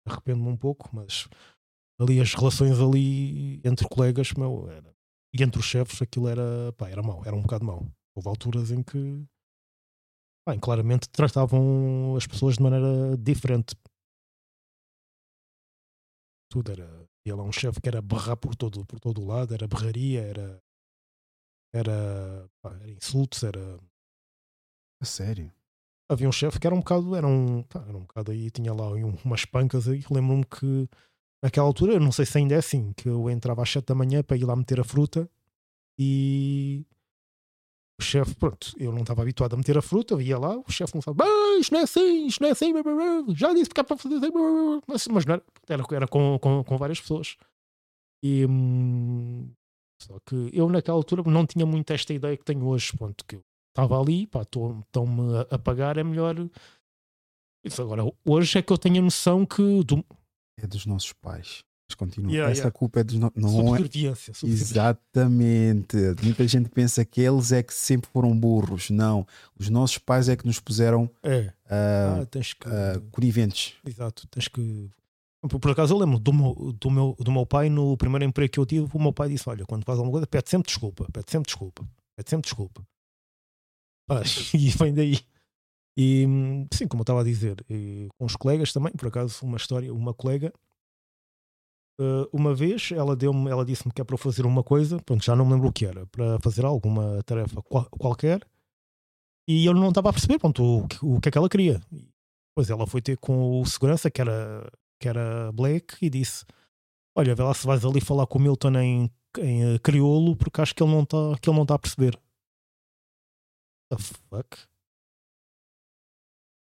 [0.08, 1.30] Arrependo-me um pouco, mas
[2.00, 4.94] ali as relações ali entre colegas, meu, era,
[5.34, 7.88] e entre os chefes, aquilo era, pá, era mau, era um bocado mau.
[8.16, 9.26] Houve alturas em que
[10.48, 13.76] bem, claramente tratavam as pessoas de maneira diferente.
[16.52, 17.08] Tudo era.
[17.26, 20.22] Ia lá um chefe que era berrar por todo, por todo o lado, era berraria,
[20.22, 20.62] era.
[21.74, 23.80] Era, pá, era insultos, era.
[25.02, 25.52] A sério?
[26.12, 27.16] Havia um chefe que era um bocado.
[27.16, 30.04] Era um, pá, era um bocado aí, tinha lá um, umas pancas aí.
[30.12, 30.88] Lembro-me que
[31.44, 34.22] naquela altura, não sei se ainda é assim, que eu entrava às 7 da manhã
[34.22, 35.28] para ir lá meter a fruta
[35.98, 36.86] e
[38.04, 40.70] o chefe, pronto, eu não estava habituado a meter a fruta, eu ia lá, o
[40.70, 42.74] chefe começava, ah, isto não é assim, isto não é assim,
[43.36, 44.32] já disse que é para fazer assim,
[44.86, 47.38] mas, mas não era, era, era com, com, com várias pessoas.
[48.22, 49.50] E hum,
[50.02, 53.38] só que eu naquela altura não tinha muito esta ideia que tenho hoje, ponto, que
[53.38, 56.36] eu estava ali, estão-me a pagar, é melhor.
[57.66, 59.84] Isso agora, hoje é que eu tenho a noção que.
[59.84, 60.06] Do...
[60.60, 61.64] É dos nossos pais
[61.96, 62.32] continua.
[62.32, 62.78] Yeah, Essa yeah.
[62.78, 63.82] culpa é dos não é.
[64.44, 65.98] Exatamente.
[66.22, 68.90] Muita gente pensa que eles é que sempre foram burros.
[68.90, 69.26] Não.
[69.60, 71.40] Os nossos pais é que nos puseram é.
[71.40, 71.52] uh,
[72.22, 72.68] ah, tens que...
[72.68, 73.74] uh, coniventes.
[73.86, 74.28] Exato.
[74.28, 74.90] Tens que.
[75.48, 78.60] Por acaso eu lembro do meu, do, meu, do meu pai, no primeiro emprego que
[78.60, 81.30] eu tive, o meu pai disse: Olha, quando faz alguma coisa, pede sempre desculpa, pede
[81.30, 81.86] sempre desculpa,
[82.16, 82.82] pede sempre desculpa.
[84.10, 84.22] Ah,
[84.54, 85.20] e vem daí.
[85.96, 86.26] E
[86.74, 87.64] sim, como eu estava a dizer,
[88.18, 90.52] com os colegas também, por acaso, uma história, uma colega
[92.00, 95.36] Uh, uma vez ela deu-me, ela disse-me que é para fazer uma coisa, pronto, já
[95.36, 98.42] não me lembro o que era, para fazer alguma tarefa qual, qualquer,
[99.48, 101.82] e eu não estava a perceber pronto, o, o, que é que ela queria.
[102.56, 106.46] Pois ela foi ter com o segurança, que era, que era Black, e disse:
[107.16, 110.62] Olha, vê lá se vais ali falar com o Milton em, em uh, crioulo, porque
[110.62, 112.20] acho que ele não está está a perceber.
[113.90, 114.58] The fuck?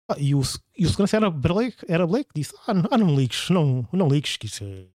[0.09, 0.41] Ah, e, o,
[0.77, 4.09] e o segurança era Black, era Black disse: ah, não, ah, não ligues, não, não
[4.09, 4.89] ligues, que isso é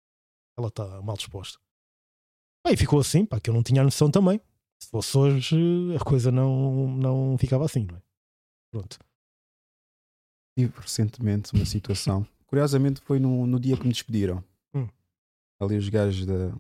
[0.57, 1.59] ela está mal disposta.
[2.65, 4.41] Aí ficou assim, pá, que eu não tinha a noção também.
[4.81, 5.57] Se fosse hoje,
[6.01, 8.03] a coisa não, não ficava assim, não é?
[8.71, 8.99] Pronto.
[10.57, 12.27] Tive recentemente uma situação.
[12.47, 14.45] Curiosamente foi no, no dia que me despediram.
[14.75, 14.89] Hum.
[15.61, 16.53] Ali os gajos da,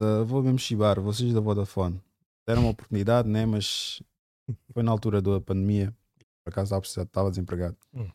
[0.00, 0.24] da.
[0.24, 2.00] Vou mesmo chibar, vocês da Vodafone.
[2.46, 3.44] Deram uma oportunidade, né?
[3.44, 4.02] Mas
[4.72, 5.94] foi na altura da pandemia.
[6.42, 7.76] Por acaso estava desempregado.
[7.92, 8.10] Hum.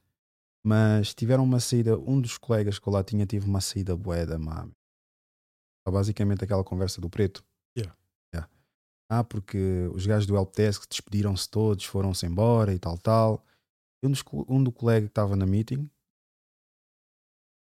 [0.63, 1.97] Mas tiveram uma saída.
[1.99, 4.73] Um dos colegas que eu lá tinha tive uma saída boeda, mano
[5.87, 7.43] basicamente aquela conversa do preto.
[7.77, 7.95] Yeah.
[8.33, 8.51] Yeah.
[9.09, 13.45] Ah, porque os gajos do helpdesk despediram-se todos, foram-se embora e tal, tal.
[14.03, 15.89] Um, dos, um do colega que estava na meeting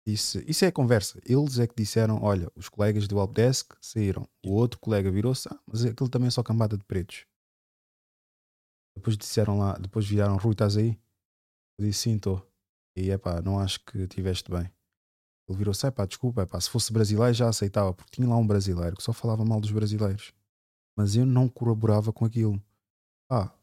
[0.08, 1.20] disse: Isso é a conversa.
[1.26, 4.28] Eles é que disseram: Olha, os colegas do helpdesk saíram.
[4.46, 7.26] O outro colega virou-se: Ah, mas aquilo também é só cambada de pretos.
[8.96, 11.00] Depois disseram lá, depois viraram: Rui, estás aí?
[11.80, 12.48] Eu disse: Sim, estou.
[12.96, 14.72] E é pá, não acho que estiveste bem.
[15.48, 18.96] Ele virou-se, pá, desculpa, pá, se fosse brasileiro já aceitava, porque tinha lá um brasileiro
[18.96, 20.34] que só falava mal dos brasileiros.
[20.96, 22.62] Mas eu não colaborava com aquilo.
[23.28, 23.54] Pá,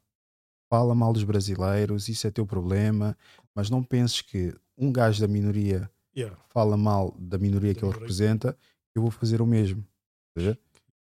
[0.69, 3.17] fala mal dos brasileiros, isso é teu problema,
[3.55, 6.37] mas não penses que um gajo da minoria Yeah.
[6.49, 8.57] fala mal da minoria que ele representa,
[8.95, 9.87] eu vou fazer o mesmo.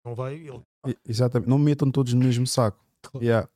[0.05, 0.35] Não vai.
[0.35, 0.63] Ele...
[1.07, 2.83] Exatamente, não me metam todos no mesmo saco.
[3.15, 3.49] Yeah.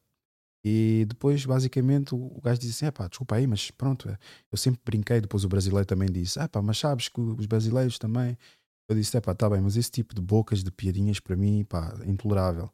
[0.67, 4.17] E depois, basicamente, o gajo disse assim: pá, desculpa aí, mas pronto, é,
[4.51, 5.21] eu sempre brinquei.
[5.21, 8.35] Depois o brasileiro também disse: ah, pá, mas sabes que os brasileiros também.
[8.89, 11.63] Eu disse: é pá, tá bem, mas esse tipo de bocas, de piadinhas, para mim,
[11.63, 12.71] pá, é intolerável.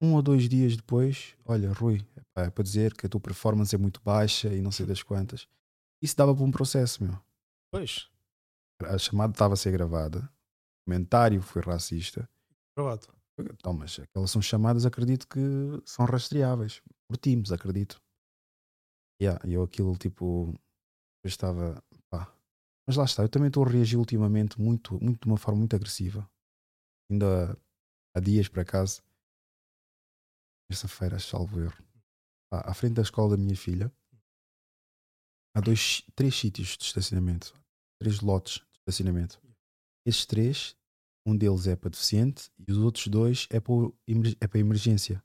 [0.00, 2.02] Um ou dois dias depois, olha, Rui,
[2.34, 5.46] é para dizer que a tua performance é muito baixa e não sei das quantas.
[6.02, 7.18] Isso dava para um processo, meu.
[7.70, 8.08] Pois,
[8.84, 12.28] A chamada estava a ser gravada, o comentário foi racista.
[12.76, 13.15] gravado.
[13.38, 15.40] Então, mas aquelas são chamadas, acredito que
[15.84, 18.00] são rastreáveis por times, acredito.
[19.20, 20.54] Yeah, eu aquilo tipo
[21.24, 22.32] eu estava pá.
[22.86, 25.74] Mas lá está, eu também estou a reagir ultimamente muito, muito de uma forma muito
[25.74, 26.28] agressiva.
[27.10, 27.58] Ainda
[28.14, 29.02] há dias para casa,
[30.68, 31.84] terça-feira, salvo erro,
[32.50, 33.92] pá, à frente da escola da minha filha,
[35.54, 37.52] há dois, três sítios de estacionamento,
[38.00, 39.40] três lotes de estacionamento.
[40.06, 40.76] Esses três
[41.26, 43.74] um deles é para deficiente e os outros dois é para,
[44.40, 45.22] é para emergência.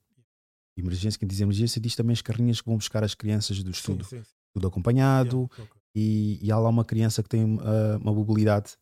[0.76, 4.04] Emergência, quem diz emergência diz também as carrinhas que vão buscar as crianças do estudo.
[4.04, 4.32] sim, sim.
[4.54, 8.76] Tudo acompanhado Yeah, e, e há lá uma criança que tem ah, uma mobilidade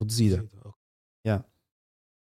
[0.00, 0.46] reduzida.
[1.26, 1.44] Yeah.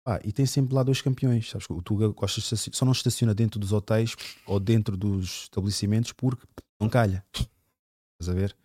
[0.04, 1.50] Pá, e tem sempre lá dois campeões.
[1.50, 1.68] Sabes?
[1.70, 4.16] O Tuga gosta só não estaciona dentro dos hotéis
[4.46, 6.46] ou dentro dos estabelecimentos porque
[6.80, 7.26] não calha.
[7.34, 8.56] Estás a ver?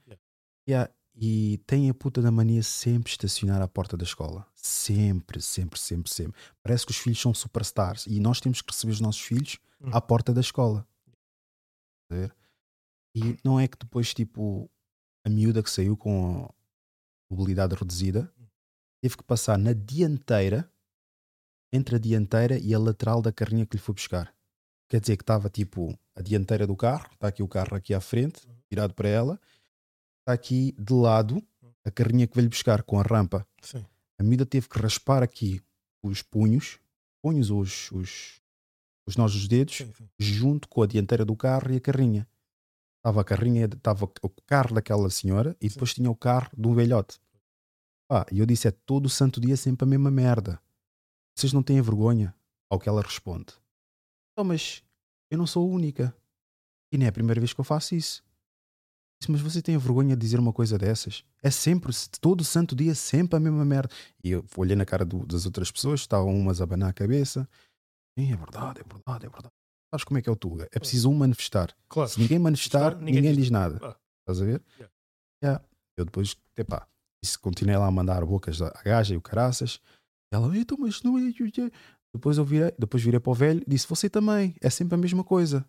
[0.69, 0.93] Yeah.
[1.15, 4.47] E tem a puta da mania sempre estacionar à porta da escola.
[4.55, 6.41] Sempre, sempre, sempre, sempre.
[6.63, 9.59] Parece que os filhos são superstars e nós temos que receber os nossos filhos
[9.93, 10.87] à porta da escola.
[13.15, 14.71] E não é que depois, tipo,
[15.25, 16.45] a miúda que saiu com
[17.31, 18.33] a mobilidade reduzida
[19.03, 20.71] teve que passar na dianteira,
[21.73, 24.35] entre a dianteira e a lateral da carrinha que lhe foi buscar.
[24.89, 28.01] Quer dizer que estava tipo a dianteira do carro, está aqui o carro aqui à
[28.01, 29.41] frente, virado para ela,
[30.23, 31.43] está aqui de lado
[31.85, 33.47] a carrinha que veio buscar com a rampa.
[33.61, 33.85] Sim.
[34.19, 35.61] A miúda teve que raspar aqui
[36.03, 36.79] os punhos,
[37.23, 38.41] punhos ou os, os,
[39.07, 39.83] os nós dos dedos,
[40.19, 42.29] junto com a dianteira do carro e a carrinha.
[42.99, 46.75] Estava a carrinha, estava o carro daquela senhora e depois tinha o carro de um
[46.75, 47.21] velhote.
[48.09, 50.61] Pá, e eu disse: é todo o santo dia sempre a mesma merda.
[51.37, 52.35] Vocês não têm vergonha?
[52.71, 53.55] Ao que ela responde:
[54.37, 54.85] Não, mas
[55.31, 56.15] eu não sou a única.
[56.93, 58.23] E nem é a primeira vez que eu faço isso.
[59.23, 61.23] Disse, mas você tem vergonha de dizer uma coisa dessas?
[61.41, 63.89] É sempre, todo santo dia, sempre a mesma merda.
[64.25, 67.49] E eu olhei na cara do- das outras pessoas, estavam umas a abanar a cabeça.
[68.19, 69.53] Sim, é verdade, é verdade, é verdade.
[69.95, 70.67] Sabes como é que é o Tuga?
[70.73, 71.73] É preciso um manifestar.
[71.89, 72.09] Claro.
[72.09, 73.79] Se ninguém manifestar, ninguém, ninguém diz diz nada.
[73.79, 73.97] nada.
[74.23, 74.63] Estás a ver?
[75.45, 75.65] Yeah.
[75.97, 76.89] Eu depois, epá,
[77.23, 79.79] isso continuei lá a mandar bocas à gaja e o caraças.
[80.33, 81.31] Ela, então, mas não é.
[82.13, 84.99] Depois eu virei, depois virei para o velho e disse: Você também, é sempre a
[84.99, 85.65] mesma coisa.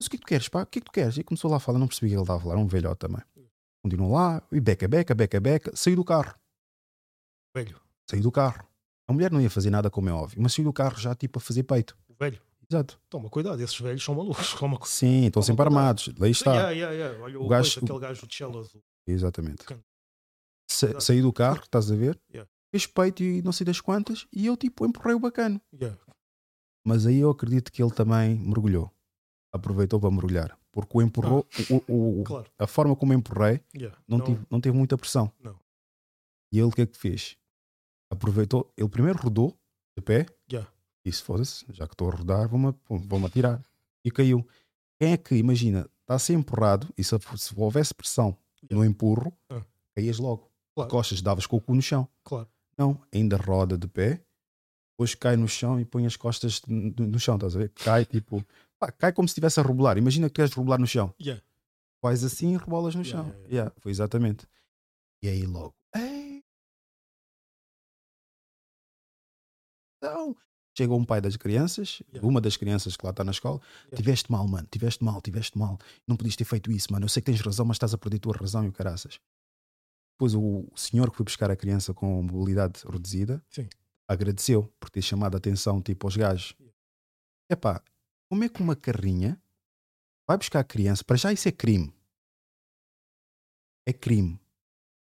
[0.00, 0.62] Mas o que é que tu queres, pá?
[0.62, 1.16] O que é que tu queres?
[1.18, 2.66] E começou lá a falar, não percebi o que ele estava a falar, era um
[2.66, 3.22] velhote também.
[3.84, 6.34] Continuou lá, e beca, beca, beca, beca, saiu do carro.
[7.54, 7.80] Velho.
[8.10, 8.66] Saiu do carro.
[9.08, 11.38] A mulher não ia fazer nada, como é óbvio, mas saiu do carro já tipo
[11.38, 11.96] a fazer peito.
[12.18, 12.40] Velho.
[12.70, 13.00] Exato.
[13.10, 14.54] Toma cuidado, esses velhos são malucos.
[14.58, 16.08] Toma Sim, estão sempre armados.
[16.18, 16.52] Lá está.
[16.52, 17.24] Yeah, yeah, yeah.
[17.24, 18.82] Olha o, O gajo- aquele gajo de cello azul.
[19.06, 19.64] Exatamente.
[20.70, 22.18] Sa saí do carro, estás a ver?
[22.32, 22.48] Yeah.
[22.72, 25.60] Fez peito e não sei das quantas, e eu tipo empurrei o bacano.
[25.74, 25.98] Yeah.
[26.86, 28.92] Mas aí eu acredito que ele também mergulhou.
[29.52, 30.58] Aproveitou para mergulhar.
[30.72, 32.50] Porque o empurrou, o, o- o- Claro.
[32.58, 33.98] a forma como empurrei, Yeah.
[34.06, 35.32] não, Não- Tive, não teve muita pressão.
[35.42, 35.58] Não.
[36.52, 37.36] E ele o que é que fez?
[38.10, 39.56] Aproveitou, ele primeiro rodou
[39.96, 40.70] de pé, Yeah.
[41.04, 43.60] disse: foda-se, já que estou a rodar, vou-me vou atirar.
[44.04, 44.46] E caiu.
[44.98, 48.36] Quem é que, imagina, está a ser empurrado e se, se houvesse pressão
[48.70, 49.62] no empurro, Ah.
[49.94, 50.50] caías logo.
[50.74, 50.88] Claro.
[50.88, 52.06] De costas, davas com o cu no chão.
[52.24, 52.48] Claro.
[52.78, 54.22] Não, ainda roda de pé,
[54.92, 57.70] depois cai no chão e põe as costas no, no chão, estás a ver?
[57.70, 58.44] Cai tipo,
[58.80, 59.98] pá, cai como se estivesse a rebolar.
[59.98, 61.14] Imagina que queres rebolar no chão.
[61.20, 61.42] Yeah.
[62.02, 63.34] Faz assim e rebolas no Yeah, chão.
[63.36, 64.46] yeah, Yeah, foi exatamente.
[65.22, 66.42] E aí logo, ei!
[69.98, 70.34] Então,
[70.76, 73.60] chegou um pai das crianças, uma das crianças que lá está na escola,
[73.94, 75.78] tiveste mal, mano, tiveste mal, tiveste mal.
[76.06, 77.04] Não podias ter feito isso, mano.
[77.04, 79.20] Eu sei que tens razão, mas estás a perder a tua razão e o caraças.
[80.14, 83.68] Depois o senhor que foi buscar a criança com mobilidade reduzida Sim.
[84.08, 86.54] agradeceu por ter chamado a atenção tipo aos gajos.
[87.50, 87.82] Epá,
[88.30, 89.40] como é que uma carrinha
[90.26, 91.02] vai buscar a criança?
[91.04, 91.92] Para já isso é crime.
[93.86, 94.38] É crime.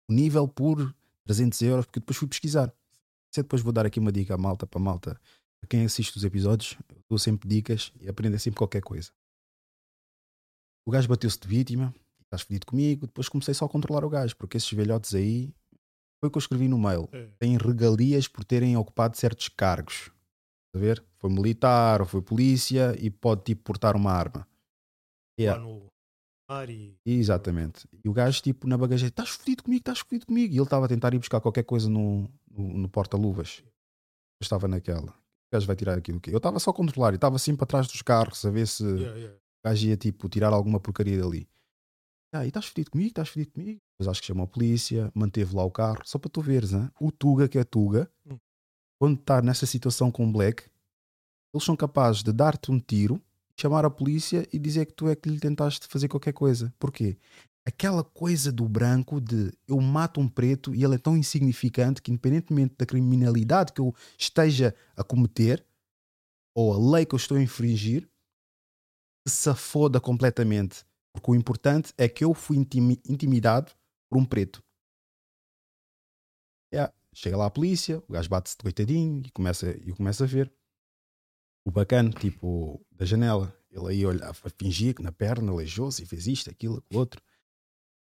[0.08, 2.72] O nível por 300 euros, porque depois fui pesquisar.
[3.34, 5.20] Se depois vou dar aqui uma dica à malta, para a malta,
[5.60, 9.10] para quem assiste os episódios, eu dou sempre dicas e aprende sempre qualquer coisa.
[10.86, 11.92] O gajo bateu-se de vítima,
[12.22, 15.52] estás fedido comigo, depois comecei só a controlar o gajo, porque esses velhotes aí,
[16.20, 17.26] foi o que eu escrevi no mail, É.
[17.38, 20.10] têm regalias por terem ocupado certos cargos.
[20.74, 21.04] A ver?
[21.18, 24.40] Foi militar ou foi polícia e pode tipo portar uma arma.
[24.40, 24.48] Lá
[25.40, 25.62] Yeah.
[25.62, 25.86] no,
[26.68, 26.96] E...
[27.06, 27.86] Exatamente.
[28.04, 30.52] E o gajo, tipo, na bagageira, estás fodido comigo, estás fodido comigo.
[30.52, 33.62] E ele estava a tentar ir buscar qualquer coisa no, no, no porta-luvas.
[33.62, 35.10] Eu estava naquela.
[35.10, 37.66] O gajo vai tirar aquilo que Eu estava só a controlar e estava assim para
[37.66, 39.36] trás dos carros a ver se Yeah, yeah.
[39.36, 41.48] o gajo ia, tipo, tirar alguma porcaria dali.
[42.34, 43.80] Ah, e estás fodido comigo, estás fodido comigo.
[43.92, 46.90] Depois acho que chamou a polícia, manteve lá o carro, só para tu veres, hein?
[47.00, 48.36] o Tuga, que é Tuga, Hum.
[48.98, 50.64] Quando está nessa situação com o Black,
[51.54, 53.22] eles são capazes de dar-te um tiro,
[53.58, 56.72] chamar a polícia e dizer que tu é que lhe tentaste fazer qualquer coisa.
[56.78, 57.16] Porquê?
[57.66, 62.10] Aquela coisa do branco de eu mato um preto e ele é tão insignificante que,
[62.10, 65.64] independentemente da criminalidade que eu esteja a cometer
[66.56, 68.08] ou a lei que eu estou a infringir,
[69.26, 70.84] se foda completamente.
[71.12, 73.72] Porque o importante é que eu fui intimi- intimidado
[74.10, 74.62] por um preto.
[77.14, 80.52] Chega lá a polícia, o gajo bate-se de coitadinho e começa, e começa a ver.
[81.66, 86.06] O bacana, tipo, da janela, ele aí olha, a fingir que na perna aleijou-se e
[86.06, 87.22] fez isto, aquilo, aquilo outro.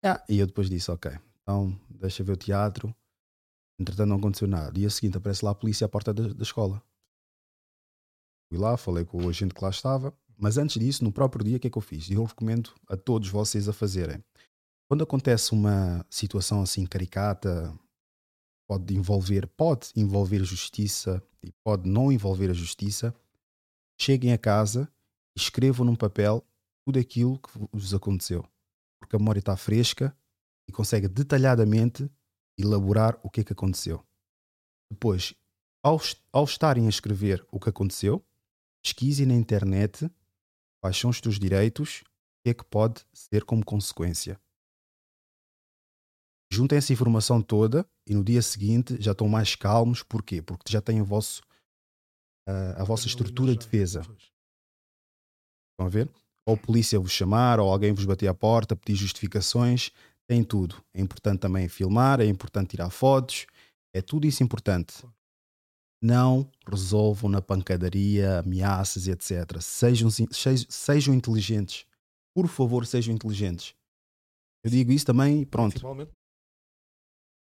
[0.04, 0.24] Yeah.
[0.30, 1.12] E eu depois disse, ok,
[1.42, 2.94] então deixa ver o teatro.
[3.80, 4.72] Entretanto não aconteceu nada.
[4.72, 6.82] Dia seguinte aparece lá a polícia à porta da, da escola.
[8.50, 10.16] Fui lá, falei com o agente que lá estava.
[10.38, 12.10] Mas antes disso, no próprio dia, o que é que eu fiz?
[12.10, 14.24] E eu recomendo a todos vocês a fazerem.
[14.88, 17.78] Quando acontece uma situação assim caricata,
[18.68, 23.16] pode envolver, pode envolver justiça e pode não envolver a justiça,
[24.00, 24.92] cheguem a casa
[25.36, 26.46] e escrevam num papel
[26.86, 28.46] tudo aquilo que vos aconteceu.
[29.00, 30.16] Porque a memória está fresca
[30.68, 32.10] e consegue detalhadamente
[32.58, 34.04] elaborar o que é que aconteceu.
[34.92, 35.34] Depois,
[35.84, 36.00] ao,
[36.32, 38.24] ao estarem a escrever o que aconteceu,
[38.82, 40.10] pesquisem na internet
[40.82, 44.40] quais são os teus direitos o que é que pode ser como consequência.
[46.52, 50.02] Juntem essa informação toda e no dia seguinte já estão mais calmos.
[50.04, 50.42] Porquê?
[50.42, 51.42] Porque já têm o vosso,
[52.48, 54.02] uh, a vossa estrutura de defesa.
[54.02, 56.10] Estão a ver?
[56.48, 59.92] Ou a polícia vos chamar, ou alguém vos bater à porta, pedir justificações,
[60.28, 60.82] tem tudo.
[60.94, 63.46] É importante também filmar, é importante tirar fotos,
[63.94, 65.06] é tudo isso importante.
[66.02, 69.60] Não resolvam na pancadaria, ameaças e etc.
[69.60, 71.86] Sejam, sejam, sejam inteligentes.
[72.34, 73.76] Por favor, sejam inteligentes.
[74.64, 75.72] Eu digo isso também, pronto.
[75.72, 76.17] Principalmente.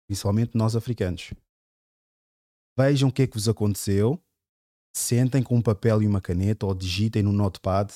[0.07, 1.33] Principalmente nós africanos.
[2.79, 4.21] Vejam o que é que vos aconteceu,
[4.97, 7.93] sentem com um papel e uma caneta ou digitem no notepad,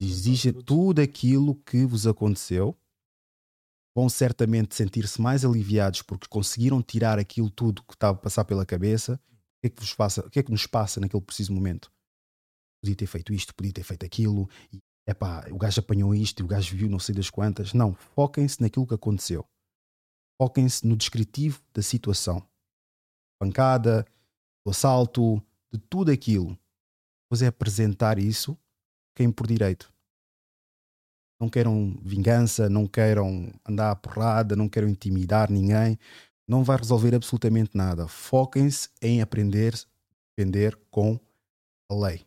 [0.00, 2.76] digem tudo aquilo que vos aconteceu.
[3.94, 8.64] Vão certamente sentir-se mais aliviados porque conseguiram tirar aquilo tudo que estava a passar pela
[8.64, 9.14] cabeça.
[9.14, 11.92] O que é que, vos passa, o que, é que nos passa naquele preciso momento?
[12.82, 14.48] Podia ter feito isto, podia ter feito aquilo.
[14.72, 17.74] E, epá, o gajo apanhou isto e o gajo viu não sei das quantas.
[17.74, 19.44] Não, foquem-se naquilo que aconteceu.
[20.40, 22.42] Foquem-se no descritivo da situação.
[23.38, 24.06] Pancada,
[24.64, 25.36] do assalto,
[25.70, 26.58] de tudo aquilo.
[27.24, 28.56] Depois é apresentar isso
[29.14, 29.92] quem por direito.
[31.38, 35.98] Não queiram vingança, não queiram andar à porrada, não queiram intimidar ninguém.
[36.48, 38.08] Não vai resolver absolutamente nada.
[38.08, 39.74] Foquem-se em aprender,
[40.32, 41.20] aprender com
[41.90, 42.26] a lei.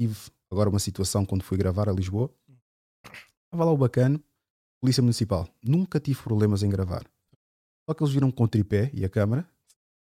[0.00, 2.32] Tive agora uma situação quando fui gravar a Lisboa.
[3.46, 4.22] Estava lá o bacana,
[4.80, 5.48] Polícia Municipal.
[5.60, 7.04] Nunca tive problemas em gravar.
[7.88, 9.48] Só que eles viram com o tripé e a câmera,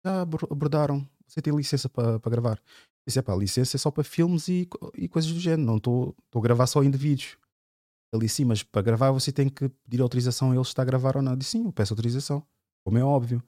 [0.06, 1.08] já abordaram.
[1.28, 2.62] Você tem licença para pa gravar?
[3.06, 5.66] Disse, é pá, licença é só para filmes e, e coisas do género.
[5.66, 7.38] Não estou a gravar só indivíduos.
[8.14, 10.86] Ele disse, sim, mas para gravar você tem que pedir autorização a ele está a
[10.86, 11.36] gravar ou não.
[11.36, 12.46] Disse, sim, eu peço autorização.
[12.86, 13.44] Como é óbvio.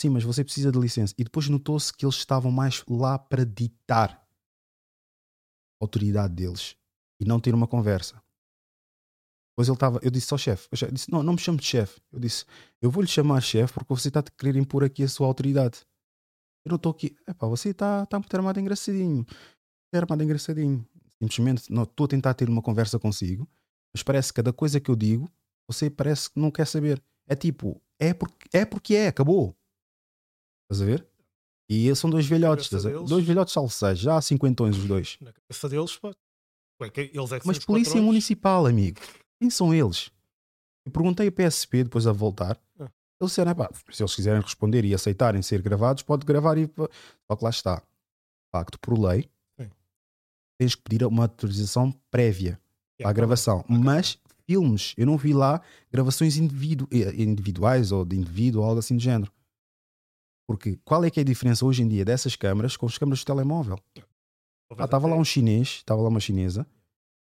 [0.00, 1.14] Sim, mas você precisa de licença.
[1.18, 4.26] E depois notou-se que eles estavam mais lá para ditar
[5.80, 6.76] a autoridade deles
[7.20, 8.20] e não ter uma conversa.
[9.50, 12.00] Depois ele estava, eu disse ao chefe, eu disse, não, não me chame de chefe.
[12.12, 12.44] Eu disse,
[12.80, 15.80] eu vou lhe chamar chefe porque você está a querer impor aqui a sua autoridade.
[16.64, 19.16] Eu não estou aqui, epá, você está tá muito armado engraçadinho.
[19.26, 20.86] Muito armado engraçadinho.
[21.20, 23.48] Simplesmente estou a tentar ter uma conversa consigo,
[23.94, 25.30] mas parece que cada coisa que eu digo,
[25.68, 27.02] você parece que não quer saber.
[27.28, 29.56] É tipo, é porque é, porque é acabou.
[30.64, 31.06] Estás a ver?
[31.68, 32.98] E são dois velhotes, ver?
[33.04, 35.16] dois velhotes salseiros, já há cinquentões os dois.
[35.20, 36.12] Na cabeça deles, pá.
[36.80, 38.06] É que eles é que Mas polícia patrões.
[38.06, 38.98] municipal, amigo.
[39.40, 40.10] Quem são eles?
[40.84, 42.60] Eu perguntei a PSP depois a voltar.
[42.78, 42.90] Ah.
[43.20, 46.70] Eles disseram, "Epá, se eles quiserem responder e aceitarem ser gravados, pode gravar e.
[47.26, 47.82] Só que lá está.
[48.52, 49.70] Facto, por lei, Sim.
[50.58, 52.60] tens que pedir uma autorização prévia
[52.98, 53.64] a Yeah, gravação.
[53.68, 58.80] Mas filmes, eu não vi lá gravações individu- eh, individuais ou de indivíduo ou algo
[58.80, 59.32] assim do género.
[60.46, 63.20] Porque qual é que é a diferença hoje em dia dessas câmaras com as câmaras
[63.20, 63.78] de telemóvel?
[64.76, 66.66] Ah, estava lá um chinês, estava lá uma chinesa,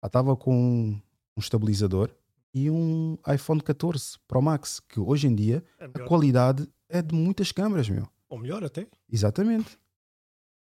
[0.03, 1.01] ah, estava com
[1.39, 2.11] um estabilizador
[2.53, 7.15] e um iPhone 14 Pro Max, que hoje em dia É a qualidade é de
[7.15, 8.09] muitas câmaras, meu.
[8.29, 8.89] Ou melhor até.
[9.11, 9.79] Exatamente.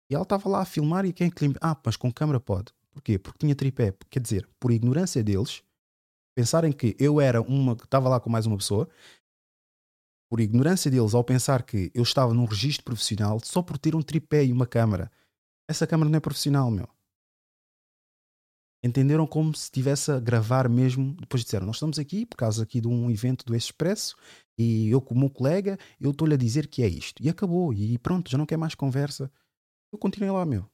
[0.09, 1.55] E ela estava lá a filmar e quem é que lhe...
[1.61, 2.73] Ah, mas com câmera pode.
[2.91, 3.19] Porquê?
[3.19, 3.93] Porque tinha tripé.
[4.09, 5.61] Quer dizer, por ignorância deles,
[6.35, 8.89] pensarem que eu era uma, que estava lá com mais uma pessoa,
[10.29, 14.01] por ignorância deles, ao pensar que eu estava num registro profissional só por ter um
[14.01, 15.11] tripé e uma câmara.
[15.67, 16.87] Essa câmara não é profissional, meu.
[18.85, 21.17] Entenderam como se estivesse a gravar mesmo.
[21.19, 24.15] Depois disseram: Nós estamos aqui por causa aqui de um evento do Expresso
[24.59, 27.19] e eu, como colega, eu estou-lhe a dizer que é isto.
[27.19, 27.73] E acabou.
[27.73, 29.31] E pronto, já não quer mais conversa.
[29.91, 30.69] Eu continuei lá, meu.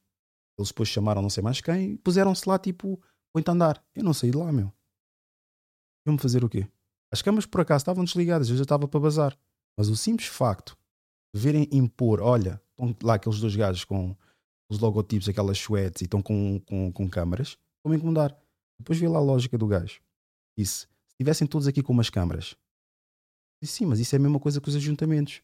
[0.60, 3.02] Eles depois chamaram não sei mais quem e puseram-se lá, tipo,
[3.34, 3.82] a andar.
[3.96, 4.74] Eu não saí de lá, meu.
[6.06, 6.68] Iam-me fazer o quê?
[7.14, 9.40] As câmaras por acaso estavam desligadas, eu já estava para bazar.
[9.78, 10.78] Mas o simples facto
[11.34, 14.14] de verem impor, olha, estão lá aqueles dois gajos com
[14.70, 18.36] os logotipos, aquelas suetes e estão com, com, com câmaras, vão me incomodar.
[18.80, 20.02] Depois vi lá a lógica do gajo.
[20.58, 22.56] Disse: se estivessem todos aqui com umas câmaras.
[23.62, 25.41] Disse, sim, mas isso é a mesma coisa que os ajuntamentos.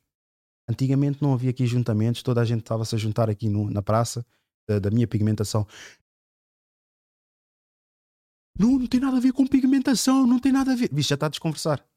[0.67, 4.25] Antigamente não havia aqui ajuntamentos, toda a gente estava-se a juntar aqui no, na praça
[4.67, 5.65] da, da minha pigmentação.
[8.59, 10.89] Não, não tem nada a ver com pigmentação, não tem nada a ver.
[10.91, 11.87] Vixe, já está a desconversar.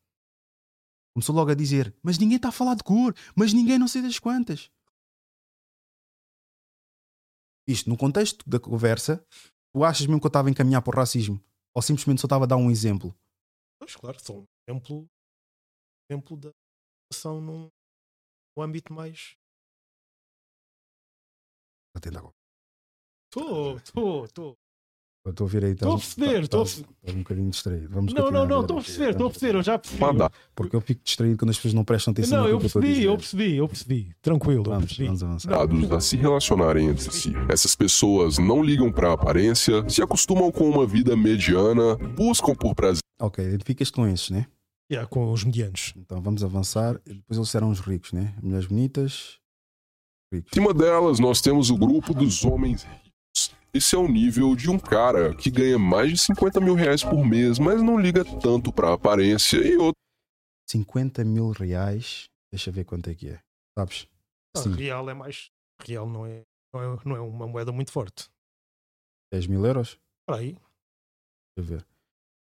[1.14, 4.02] Começou logo a dizer, mas ninguém está a falar de cor, mas ninguém não sei
[4.02, 4.70] das quantas.
[7.66, 9.24] Isto, no contexto da conversa,
[9.72, 11.42] tu achas mesmo que eu estava a encaminhar para o racismo?
[11.74, 13.14] Ou simplesmente só estava a dar um exemplo?
[13.78, 15.08] Pois, claro, só um exemplo,
[16.10, 16.50] exemplo da
[17.12, 17.70] ação num,
[18.56, 19.36] num âmbito mais.
[21.94, 22.34] Atenda agora.
[23.26, 24.58] Estou, estou, estou.
[25.26, 25.72] Estou a ver aí.
[25.72, 27.88] Estou a perceber, estou a um bocadinho distraído.
[27.90, 30.00] Vamos não, não, não, estou a perceber, estou a perceber, eu já percebi.
[30.00, 30.30] Manda.
[30.54, 33.04] Porque eu fico distraído quando as pessoas não prestam atenção Não, eu percebi, dizer.
[33.06, 34.12] eu percebi, eu percebi.
[34.22, 35.06] Tranquilo, eu Vamos, percebi.
[35.08, 35.50] vamos avançar.
[35.50, 37.32] Dados a se relacionarem entre si.
[37.50, 42.74] Essas pessoas não ligam para a aparência, se acostumam com uma vida mediana, buscam por
[42.74, 43.02] prazer.
[43.20, 44.46] Ok, identificas com esses, né?
[44.90, 45.92] Yeah, com os medianos.
[45.96, 46.98] Então vamos avançar.
[47.06, 48.34] Depois eles serão os ricos, né?
[48.42, 49.38] Mulheres bonitas,
[50.32, 50.50] ricos.
[50.50, 53.09] Acima delas, nós temos o grupo dos homens ricos.
[53.72, 57.24] Esse é o nível de um cara que ganha mais de 50 mil reais por
[57.24, 60.00] mês, mas não liga tanto para a aparência e outro
[60.68, 62.28] 50 mil reais.
[62.52, 63.40] Deixa eu ver quanto é que é.
[63.78, 64.08] Sabes?
[64.56, 65.50] Ah, Sim, real é mais.
[65.82, 66.42] Real não é,
[66.74, 68.28] não é, não é uma moeda muito forte.
[69.32, 69.98] 10 mil euros.
[70.26, 71.86] Para aí, Deixa eu ver.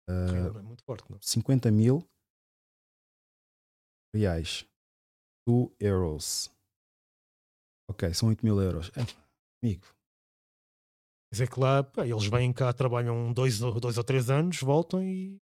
[0.07, 1.11] real não é muito forte.
[1.11, 1.19] Não.
[1.19, 2.07] 50 mil
[4.15, 4.65] reais.
[5.47, 6.51] 2 euros.
[7.89, 8.91] Ok, são 8 mil euros.
[8.95, 9.01] É,
[9.63, 9.85] amigo,
[11.31, 15.03] dizer que lá pá, eles vêm cá, trabalham dois, ou- dois ou três anos, voltam
[15.03, 15.37] e.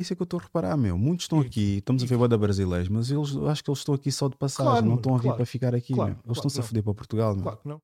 [0.00, 0.96] isso é que eu estou a reparar, meu.
[0.98, 3.78] Muitos estão E- aqui, estamos a ver boda brasileiros, mas eles, eu acho que eles
[3.80, 5.36] estão aqui só de passagem, Claro, não estão a vir claro.
[5.36, 6.22] para ficar aqui, Claro, meu.
[6.24, 7.42] Eles estão-se a foder para Portugal, meu.
[7.42, 7.78] Claro que não.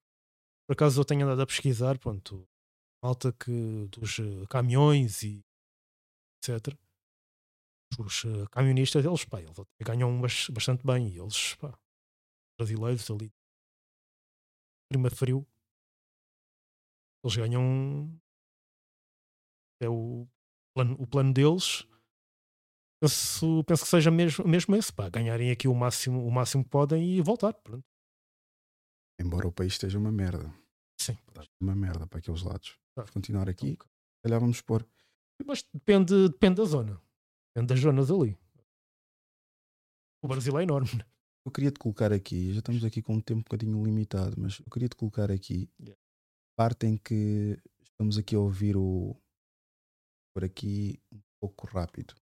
[0.67, 2.47] Por acaso eu tenho andado a pesquisar, pronto,
[3.03, 5.41] malta que dos eh, caminhões e
[6.43, 6.75] etc.
[7.99, 11.77] Os eh, camionistas, eles, pá, eles ganham bas- bastante bem e eles, pá,
[12.59, 13.31] brasileiros ali,
[14.91, 15.47] clima frio,
[17.25, 18.21] eles ganham
[19.81, 20.29] é o
[20.75, 21.87] plano, o plano deles.
[23.03, 26.71] Penso, penso que seja mesmo, mesmo esse, pá, ganharem aqui o máximo, o máximo que
[26.71, 27.53] podem e voltar.
[27.55, 27.85] Pronto.
[29.21, 30.55] Embora o país esteja uma merda.
[31.01, 31.19] Sim.
[31.61, 32.79] Uma merda para aqueles lados.
[32.95, 33.05] Tá.
[33.13, 33.73] Continuar aqui.
[33.73, 34.87] Se calhar vamos pôr.
[35.45, 37.01] Mas depende, depende da zona.
[37.55, 38.39] Depende das zonas ali.
[40.23, 40.91] O Brasil é enorme.
[40.97, 41.05] né?
[41.45, 44.61] Eu queria te colocar aqui, já estamos aqui com um tempo um bocadinho limitado, mas
[44.61, 46.01] eu queria te colocar aqui Yeah.
[46.57, 49.17] Parte em que estamos aqui a ouvir o
[50.35, 52.15] por aqui um pouco rápido.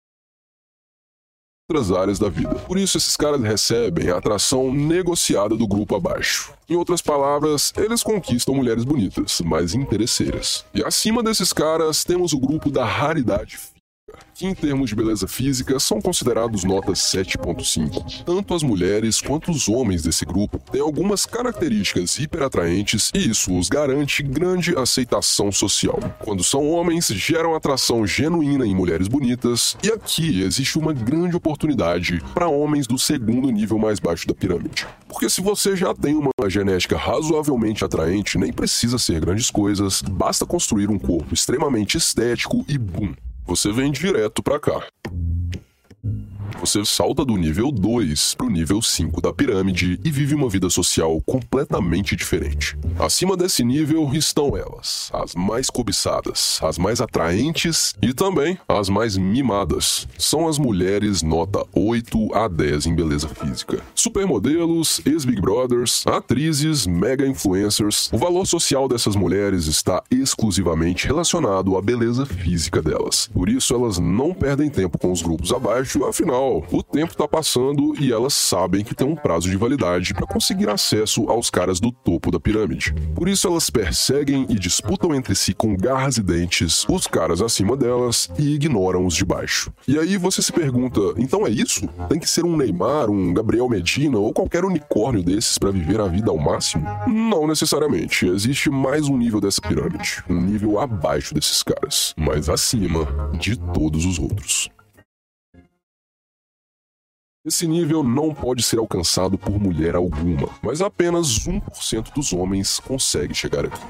[1.71, 2.55] outras áreas da vida.
[2.61, 6.55] Por isso, esses caras recebem a atração negociada do grupo abaixo.
[6.67, 10.65] Em outras palavras, eles conquistam mulheres bonitas, mas interesseiras.
[10.73, 13.59] E acima desses caras, temos o grupo da raridade
[14.35, 18.25] que em termos de beleza física são considerados notas 7.5.
[18.25, 23.69] Tanto as mulheres quanto os homens desse grupo têm algumas características hiperatraentes e isso os
[23.69, 25.99] garante grande aceitação social.
[26.21, 32.23] Quando são homens, geram atração genuína em mulheres bonitas, e aqui existe uma grande oportunidade
[32.33, 34.87] para homens do segundo nível mais baixo da pirâmide.
[35.09, 40.47] Porque se você já tem uma genética razoavelmente atraente, nem precisa ser grandes coisas, basta
[40.47, 43.15] construir um corpo extremamente estético e bum,
[43.49, 44.87] você vem direto pra cá.
[46.61, 51.21] Você salta do nível 2 pro nível 5 da pirâmide e vive uma vida social
[51.25, 52.77] completamente diferente.
[52.99, 59.17] Acima desse nível estão elas, as mais cobiçadas, as mais atraentes e também as mais
[59.17, 60.09] mimadas.
[60.19, 63.81] São as mulheres nota 8 a 10 em beleza física.
[63.95, 68.11] Supermodelos, ex-Big Brothers, atrizes, mega influencers.
[68.13, 73.29] O valor social dessas mulheres está exclusivamente relacionado à beleza física delas.
[73.33, 77.95] Por isso elas não perdem tempo com os grupos abaixo, afinal, o tempo tá passando
[78.01, 81.91] e elas sabem que tem um prazo de validade para conseguir acesso aos caras do
[81.91, 82.95] topo da pirâmide.
[83.15, 87.77] Por isso elas perseguem e disputam entre si com garras e dentes os caras acima
[87.77, 89.73] delas e ignoram os de baixo.
[89.87, 91.89] E aí você se pergunta, então é isso?
[92.09, 96.07] Tem que ser um Neymar, um Gabriel Medina ou qualquer unicórnio desses para viver a
[96.07, 96.85] vida ao máximo?
[97.07, 98.27] Não necessariamente.
[98.27, 103.07] Existe mais um nível dessa pirâmide, um nível abaixo desses caras, mas acima
[103.39, 104.71] de todos os outros.
[107.49, 113.35] Esse nível não pode ser alcançado por mulher alguma, mas apenas 1% dos homens consegue
[113.35, 113.81] chegar aqui.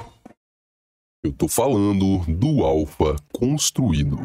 [1.24, 4.16] Eu tô falando do alfa construído.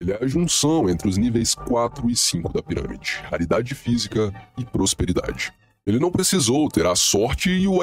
[0.00, 4.64] Ele é a junção entre os níveis 4 e 5 da pirâmide, raridade física e
[4.64, 5.54] prosperidade.
[5.86, 7.78] Ele não precisou ter a sorte e o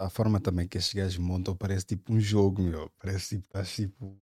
[0.00, 2.90] A forma também que esses gajos montam parece tipo um jogo, meu.
[2.98, 4.16] Parece tipo, estás tipo.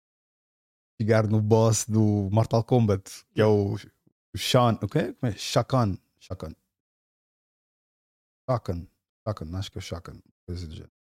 [0.99, 3.03] Chegar no boss do Mortal Kombat,
[3.35, 3.77] que é o,
[4.37, 4.77] o Sean.
[4.81, 5.13] O quê?
[5.13, 5.35] Como é?
[5.35, 5.97] Shakan.
[6.19, 6.53] Shakan.
[8.49, 8.87] Shakan.
[9.25, 10.21] Shakan, acho que é o Shakan.
[10.45, 10.97] Coisa do gênero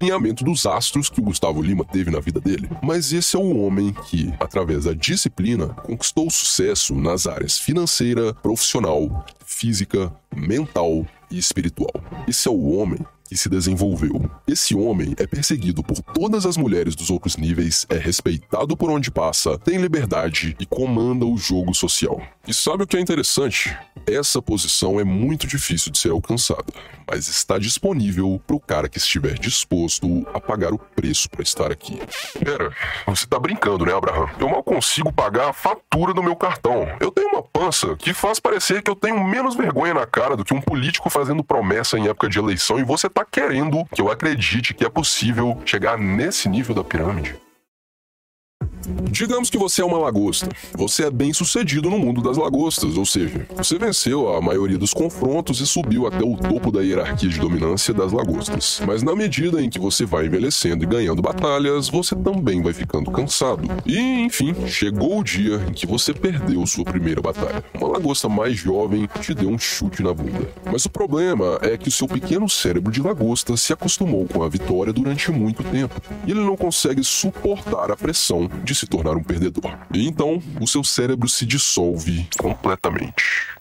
[0.00, 2.70] alinhamento dos astros que o Gustavo Lima teve na vida dele.
[2.80, 9.26] Mas esse é o homem que, através da disciplina, conquistou sucesso nas áreas financeira, profissional,
[9.44, 11.92] física, mental e espiritual.
[12.28, 14.28] Esse é o homem que se desenvolveu.
[14.46, 19.10] Esse homem é perseguido por todas as mulheres dos outros níveis, é respeitado por onde
[19.10, 22.22] passa, tem liberdade e comanda o jogo social.
[22.46, 23.76] E sabe o que é interessante?
[24.06, 26.72] Essa posição é muito difícil de ser alcançada,
[27.06, 31.70] mas está disponível para o cara que estiver disposto a pagar o preço para estar
[31.70, 32.00] aqui.
[32.42, 32.74] Pera,
[33.06, 34.30] você tá brincando, né, Abraham?
[34.40, 36.88] Eu mal consigo pagar a fatura do meu cartão.
[37.00, 40.44] Eu tenho uma pança que faz parecer que eu tenho menos vergonha na cara do
[40.44, 44.10] que um político fazendo promessa em época de eleição e você tá querendo que eu
[44.10, 47.36] acredite que é possível chegar nesse nível da pirâmide.
[49.10, 50.48] Digamos que você é uma lagosta.
[50.74, 54.92] Você é bem sucedido no mundo das lagostas, ou seja, você venceu a maioria dos
[54.92, 58.80] confrontos e subiu até o topo da hierarquia de dominância das lagostas.
[58.86, 63.10] Mas na medida em que você vai envelhecendo e ganhando batalhas, você também vai ficando
[63.10, 63.68] cansado.
[63.84, 67.64] E, enfim, chegou o dia em que você perdeu sua primeira batalha.
[67.74, 70.48] Uma lagosta mais jovem te deu um chute na bunda.
[70.70, 74.48] Mas o problema é que o seu pequeno cérebro de lagosta se acostumou com a
[74.48, 76.00] vitória durante muito tempo.
[76.26, 79.76] E ele não consegue suportar a pressão de se tornar um perdedor.
[79.92, 83.57] E então, o seu cérebro se dissolve completamente.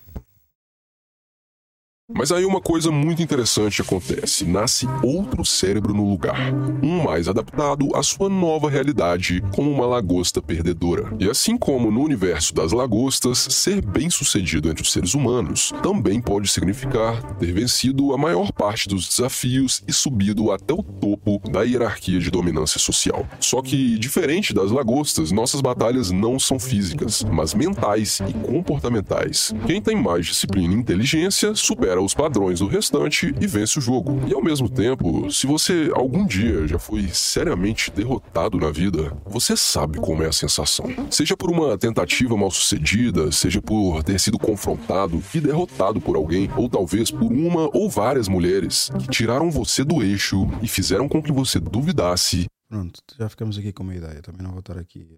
[2.15, 6.39] Mas aí uma coisa muito interessante acontece: nasce outro cérebro no lugar,
[6.81, 11.13] um mais adaptado à sua nova realidade como uma lagosta perdedora.
[11.19, 16.47] E assim como no universo das lagostas, ser bem-sucedido entre os seres humanos também pode
[16.47, 22.19] significar ter vencido a maior parte dos desafios e subido até o topo da hierarquia
[22.21, 23.27] de dominância social.
[23.41, 29.53] Só que, diferente das lagostas, nossas batalhas não são físicas, mas mentais e comportamentais.
[29.65, 34.21] Quem tem mais disciplina e inteligência supera os padrões do restante e vence o jogo.
[34.27, 39.55] E ao mesmo tempo, se você algum dia já foi seriamente derrotado na vida, você
[39.55, 40.85] sabe como é a sensação.
[41.09, 46.49] Seja por uma tentativa mal sucedida, seja por ter sido confrontado e derrotado por alguém,
[46.55, 51.21] ou talvez por uma ou várias mulheres que tiraram você do eixo e fizeram com
[51.21, 52.45] que você duvidasse.
[52.69, 54.21] Pronto, já ficamos aqui com uma ideia.
[54.21, 55.15] Também não vou estar aqui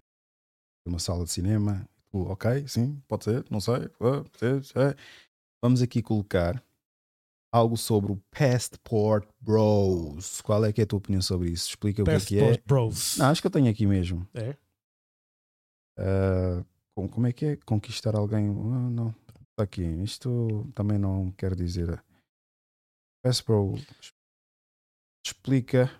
[0.86, 1.84] numa sala de cinema.
[2.12, 3.88] Ok, sim, pode ser, não sei.
[5.62, 6.60] Vamos aqui colocar
[7.52, 10.40] algo sobre o Passport Bros.
[10.40, 11.68] Qual é que é a tua opinião sobre isso?
[11.68, 12.62] Explica Passport o que é que é.
[12.66, 13.16] Bros.
[13.16, 14.26] Não, acho que eu tenho aqui mesmo.
[14.34, 14.56] É?
[15.98, 18.48] Uh, como é que é conquistar alguém?
[18.48, 19.08] Uh, não,
[19.50, 19.82] está aqui.
[20.02, 22.02] Isto também não quer dizer.
[23.22, 23.82] Passport
[25.26, 25.90] explica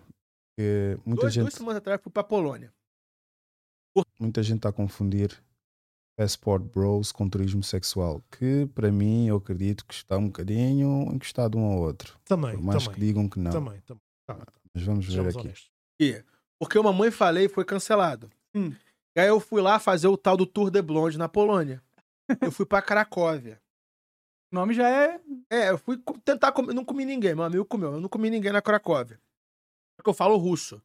[0.57, 1.43] que muita Dois, gente.
[1.43, 2.73] duas semanas atrás fui pra Polônia.
[4.19, 5.43] Muita gente está a confundir
[6.21, 11.57] Passport Bros com turismo sexual, que para mim eu acredito que está um bocadinho encostado
[11.57, 12.15] um ao outro.
[12.25, 12.93] Também, Por mais também.
[12.99, 13.49] que digam que não.
[13.49, 14.03] Também, também.
[14.27, 14.37] Tá.
[14.71, 15.47] Mas vamos ver Sejamos aqui.
[15.47, 15.71] honestos.
[16.59, 18.29] Porque o Mamãe Falei foi cancelado.
[18.53, 18.71] Hum.
[19.15, 21.81] E aí eu fui lá fazer o tal do Tour de Blonde na Polônia.
[22.39, 23.59] Eu fui pra Cracóvia.
[24.51, 25.19] O nome já é.
[25.49, 26.73] É, eu fui tentar comer.
[26.73, 27.93] Não comi ninguém, meu amigo comeu.
[27.93, 29.19] Eu não comi ninguém na Cracóvia.
[29.97, 30.81] Porque eu falo russo.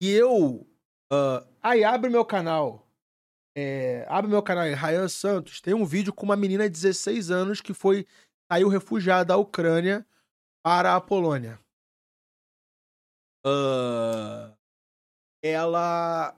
[0.00, 0.66] E eu.
[1.12, 2.84] ah, aí abre meu canal.
[3.56, 5.60] É, abre meu canal aí, Ryan Santos.
[5.60, 8.06] Tem um vídeo com uma menina de 16 anos que foi.
[8.50, 10.06] Saiu refugiada da Ucrânia
[10.64, 11.58] para a Polônia.
[13.44, 14.54] Ah,
[15.42, 16.36] ela.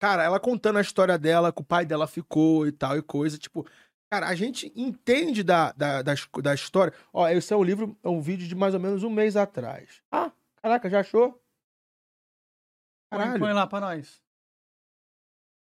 [0.00, 3.38] Cara, ela contando a história dela, que o pai dela ficou e tal e coisa.
[3.38, 3.66] Tipo,
[4.12, 6.92] cara, a gente entende da, da, da, da história.
[7.12, 10.02] Ó, esse é um livro, é um vídeo de mais ou menos um mês atrás.
[10.10, 10.32] Ah,
[10.62, 11.32] caraca, já achou?
[13.10, 13.40] Põe, Caralho.
[13.40, 14.23] põe lá pra nós.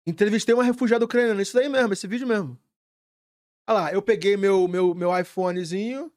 [0.07, 1.43] Entrevistei uma refugiada ucraniana.
[1.43, 2.59] Isso daí mesmo, esse vídeo mesmo.
[3.69, 6.12] Olha lá, eu peguei meu, meu, meu iPhonezinho.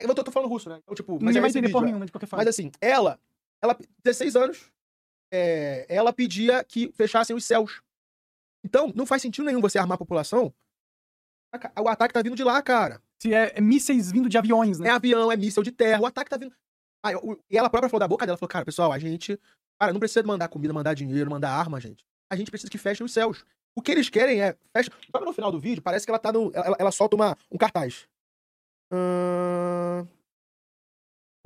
[0.00, 0.78] Eu tô, tô falando russo, né?
[0.82, 1.86] Então, tipo, mas Ninguém é vai esse entender vídeo, por é.
[1.86, 2.44] nenhuma de qualquer forma.
[2.44, 3.20] Mas assim, ela,
[3.60, 4.70] ela, 16 anos,
[5.32, 7.82] é, ela pedia que fechassem os céus.
[8.64, 10.54] Então, não faz sentido nenhum você armar a população.
[11.82, 13.02] O ataque tá vindo de lá, cara.
[13.20, 14.88] Se é, é mísseis vindo de aviões, né?
[14.88, 16.54] É avião, é míssel de terra, o ataque tá vindo.
[17.02, 19.40] Ah, o- e ela própria falou da boca dela, falou, cara, pessoal, a gente.
[19.80, 22.04] Cara, não precisa mandar comida, mandar dinheiro, mandar arma, gente.
[22.30, 23.44] A gente precisa que fechem os céus.
[23.76, 24.56] O que eles querem é.
[24.76, 24.90] Fecha...
[25.12, 25.82] Sabe no final do vídeo?
[25.82, 26.50] Parece que ela tá no.
[26.52, 28.08] Ela, ela solta uma, um cartaz.
[28.92, 30.06] Ahn,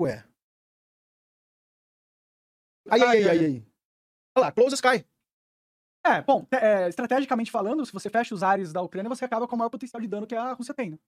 [0.01, 0.25] Ué.
[2.91, 3.67] Aí, aí, aí, aí, aí.
[4.37, 5.07] Olha lá, close the sky.
[6.05, 9.55] É, bom, é, estrategicamente falando, se você fecha os ares da Ucrânia, você acaba com
[9.55, 10.91] o maior potencial de dano que a Rússia tem.
[10.91, 10.99] né?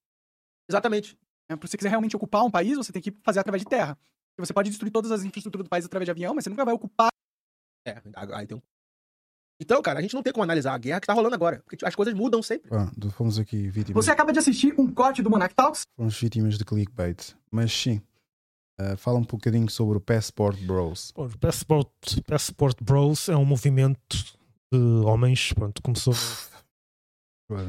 [0.69, 1.19] Exatamente.
[1.49, 3.99] É, se você quiser realmente ocupar um país, você tem que fazer através de terra.
[4.39, 6.75] Você pode destruir todas as infraestruturas do país através de avião, mas você nunca vai
[6.75, 7.11] ocupar.
[7.87, 8.01] É,
[8.35, 8.63] aí tem um.
[9.61, 11.63] Então, cara, a gente não tem como analisar a guerra que tá rolando agora.
[11.65, 12.69] Porque as coisas mudam sempre.
[12.69, 15.87] Pronto, fomos aqui vítimas, Você acaba de assistir um corte do Monarch Talks.
[15.97, 17.35] fomos vítimas de clickbait.
[17.51, 18.03] Mas sim,
[18.81, 21.13] uh, fala um bocadinho sobre o Passport Bros.
[21.15, 21.89] Bom, o Passport,
[22.27, 24.17] Passport Bros é um movimento
[24.73, 26.15] de homens, pronto, começou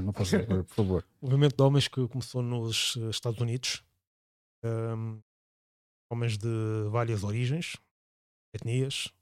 [0.03, 1.05] Não faça por favor.
[1.21, 3.83] um movimento de homens que começou nos eh, Estados Unidos.
[4.63, 5.19] Ahm,
[6.09, 6.47] homens de
[6.89, 7.75] várias origens,
[8.53, 9.13] etnias,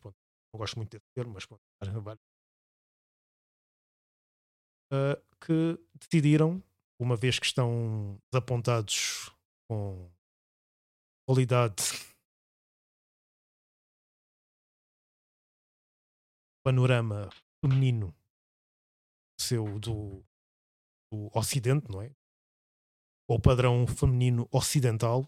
[0.00, 0.16] pronto,
[0.52, 1.62] não gosto muito desse termo, mas pronto.
[4.94, 6.62] Ah, que decidiram,
[7.00, 9.30] uma vez que estão desapontados
[9.66, 10.12] com
[11.26, 11.82] qualidade
[16.62, 17.30] panorama
[17.64, 18.14] feminino
[19.40, 20.22] seu do,
[21.10, 22.14] do Ocidente, não é?
[23.26, 25.24] Ou padrão feminino ocidental,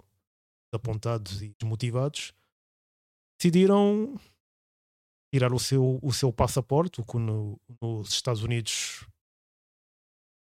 [0.74, 2.34] apontados e desmotivados,
[3.38, 4.14] decidiram
[5.34, 9.04] tirar o seu, o seu passaporte, o que no- nos Estados Unidos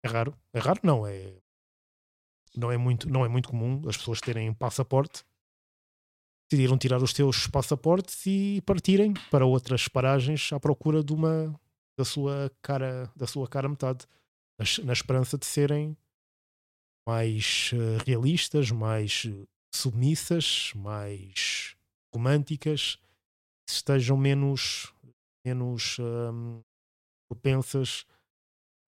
[0.02, 0.32] é raro.
[0.54, 1.36] É raro, não, é
[2.56, 5.24] não é muito, não é muito comum as pessoas terem passaporte.
[6.50, 11.54] Decidiram tirar os seus passaportes e partirem para outras paragens à procura de uma
[11.98, 14.06] da sua cara da sua cara metade,
[14.58, 15.94] na, es- na esperança de serem
[17.06, 21.76] mais eh, realistas, mais eh, submissas, mais
[22.14, 22.98] românticas,
[23.72, 24.92] estejam menos
[25.44, 26.62] menos ahm,
[27.28, 28.04] propensas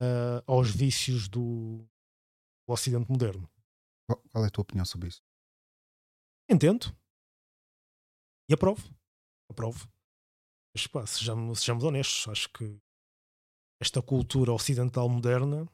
[0.00, 1.86] ah, aos vícios do,
[2.66, 3.48] do Ocidente moderno.
[4.06, 5.22] Qual qual é a tua opinião sobre isso?
[6.48, 6.86] Entendo.
[8.48, 8.82] E aprovo.
[9.48, 9.88] Aprovo.
[10.74, 12.80] Mas pá, sejamos, sejamos honestos, acho que
[13.80, 15.66] esta cultura ocidental moderna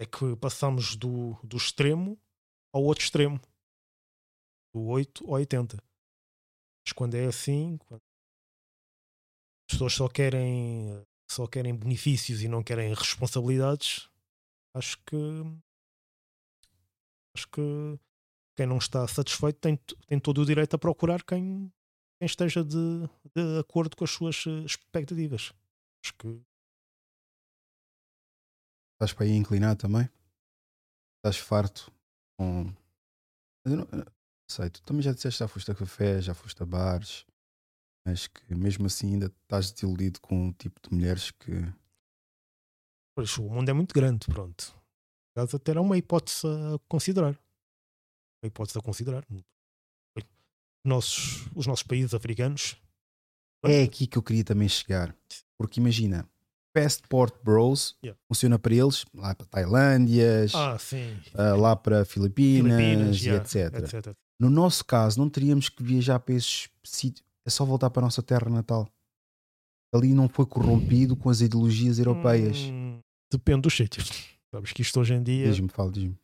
[0.00, 2.18] é que passamos do, do extremo
[2.72, 3.40] ao outro extremo.
[4.74, 5.89] Do 8 ao 80.
[6.84, 8.00] Mas quando é assim, quando
[9.68, 14.08] as pessoas só querem só querem benefícios e não querem responsabilidades,
[14.74, 15.16] acho que
[17.36, 17.60] acho que
[18.56, 19.76] quem não está satisfeito tem,
[20.06, 21.72] tem todo o direito a procurar quem,
[22.18, 25.52] quem esteja de, de acordo com as suas eh, expectativas.
[26.04, 26.42] Acho que
[29.00, 30.10] Estás para aí inclinar também?
[31.16, 31.90] Estás farto
[32.36, 32.66] com.
[34.50, 37.24] Sei, tu também já disseste já foste a café, já foste a bares,
[38.04, 41.52] mas que mesmo assim ainda estás desiludido com um tipo de mulheres que.
[43.14, 44.74] pois, o mundo é muito grande, pronto.
[45.36, 47.38] Caso até era uma hipótese a considerar.
[48.42, 49.24] Uma hipótese a considerar.
[50.84, 52.76] Nossos, os nossos países africanos
[53.64, 55.14] É aqui que eu queria também chegar.
[55.56, 56.28] Porque imagina,
[56.74, 58.18] Passport Bros Yeah.
[58.26, 60.76] funciona para eles lá para Tailândias, Ah,
[61.34, 63.94] ah, lá para Filipinas, Filipinas, e yeah, etc.
[63.94, 64.29] etc.
[64.40, 67.22] No nosso caso, não teríamos que viajar para esses sítios.
[67.44, 68.88] É só voltar para a nossa terra natal.
[69.94, 72.56] Ali não foi corrompido com as ideologias europeias.
[72.58, 73.00] Hum,
[73.30, 74.08] depende dos sítios.
[74.50, 75.46] Sabes que isto hoje em dia.
[75.50, 76.16] Diz-me, fala, diz-me.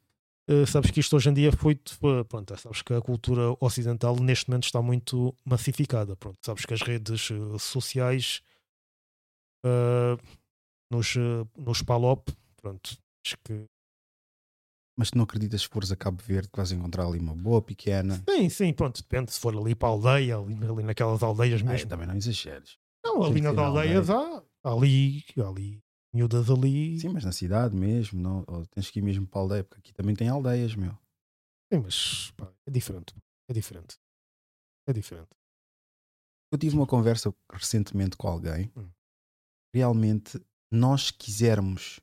[0.49, 4.15] Uh, sabes que isto hoje em dia foi, foi- pronto, sabes que a cultura ocidental
[4.17, 8.43] neste momento está muito massificada pronto, sabes que as redes uh, sociais
[9.65, 10.17] uh,
[10.89, 11.15] nos,
[11.59, 12.31] nos PALOP
[12.63, 13.65] pronto, acho que
[14.97, 17.61] Mas tu não acreditas que fores a Cabo Verde que vais encontrar ali uma boa
[17.63, 18.27] pequena?
[18.29, 21.69] sim, sim, pronto, depende se for ali para a aldeia ali, ali naquelas aldeias Ai,
[21.71, 22.79] mesmo também não exageres.
[23.05, 25.83] não, ali nas ser na aldeias há há ali, ali
[26.13, 29.43] miúdas ali Sim, mas na cidade mesmo, não, ou tens que ir mesmo para a
[29.43, 30.97] aldeia, porque aqui também tem aldeias, meu.
[31.73, 33.15] sim, mas pá, é diferente
[33.49, 33.99] é diferente
[34.89, 35.31] é diferente
[36.53, 38.71] Eu tive uma conversa recentemente com alguém.
[38.77, 38.89] Hum.
[39.75, 40.41] Realmente,
[40.71, 42.01] nós quisermos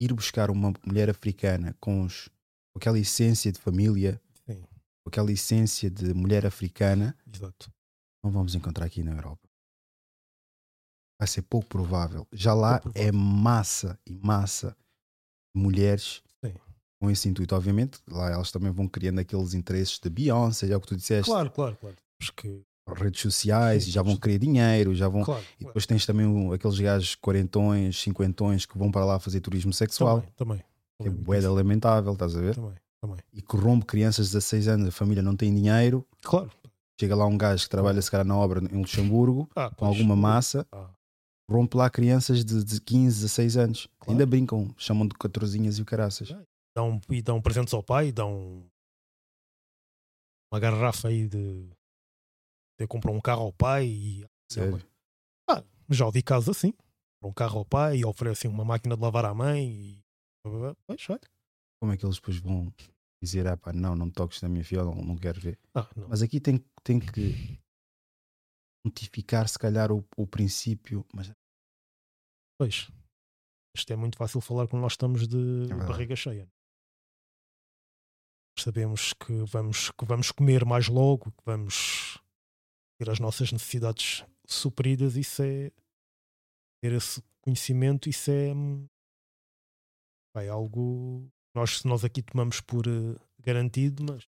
[0.00, 2.28] ir buscar uma mulher africana com, os,
[2.76, 4.60] com aquela essência de família, Sim.
[5.02, 7.72] com aquela essência de mulher africana, exato
[8.22, 9.48] não vamos encontrar aqui na Europa.
[11.18, 12.26] vai ser pouco provável.
[12.30, 14.76] Já lá é massa e massa
[15.54, 16.52] de mulheres Sim.
[17.00, 17.54] com esse intuito.
[17.54, 21.30] Obviamente, lá elas também vão criando aqueles interesses de Beyoncé, é o que tu disseste.
[21.30, 21.96] Claro, claro, claro.
[22.20, 22.60] Porque
[22.94, 25.24] Redes sociais, e já vão querer dinheiro, já vão.
[25.24, 29.40] Claro, e depois tens também o- aqueles gajos quarentões, cinquentões que vão para lá fazer
[29.40, 30.22] turismo sexual.
[30.36, 30.62] também.
[31.00, 32.54] Que é boeda lamentável, estás a ver?
[32.54, 33.18] Também, também.
[33.32, 36.06] E corrompe crianças de 16 anos, a família não tem dinheiro.
[36.22, 36.50] Claro.
[36.98, 40.16] Chega lá um gajo que trabalha se calhar na obra em Luxemburgo, Ah, com alguma
[40.16, 40.90] massa, Ah.
[41.50, 43.88] rompe lá crianças de, de 15, 16 anos.
[44.08, 46.30] Ainda brincam, chamam de catorzinhas e o caraças.
[46.74, 48.64] dão, e dão presentes ao pai, dão
[50.50, 51.68] uma garrafa aí de.
[52.80, 54.26] de comprar um carro ao pai e.
[54.50, 54.82] Sério?
[55.50, 56.72] Ah, já ouvi casos assim.
[57.22, 60.05] Um carro ao pai e oferecem uma máquina de lavar à mãe e.
[60.86, 61.20] Pois, olha.
[61.80, 62.72] Como é que eles depois vão
[63.22, 65.58] dizer, ah pá, não, não me toques na minha filha, não, quero ver.
[65.74, 66.08] Ah, não.
[66.08, 67.58] Mas aqui tem, tem que
[68.84, 71.30] notificar se calhar o, o princípio, mas
[72.58, 72.90] Pois.
[73.76, 76.48] Isto é muito fácil falar quando nós estamos de É barriga cheia.
[78.58, 82.18] Sabemos que vamos, que vamos comer mais logo, que vamos
[82.98, 85.16] ter as nossas necessidades supridas.
[85.16, 85.70] Isso é.
[86.82, 88.54] Ter esse conhecimento, isso é.
[90.36, 94.28] É algo que nós, nós aqui tomamos por eh, garantido, mas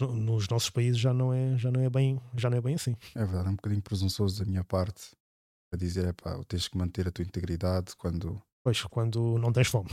[0.00, 2.74] no- nos nossos países já não é, já não é, bem, já não é bem
[2.74, 2.94] assim.
[3.14, 5.16] é verdade, é um bocadinho presunçoso da minha parte
[5.72, 9.68] a dizer, é pá, tens que manter a tua integridade quando Pois, quando não tens
[9.68, 9.88] fome.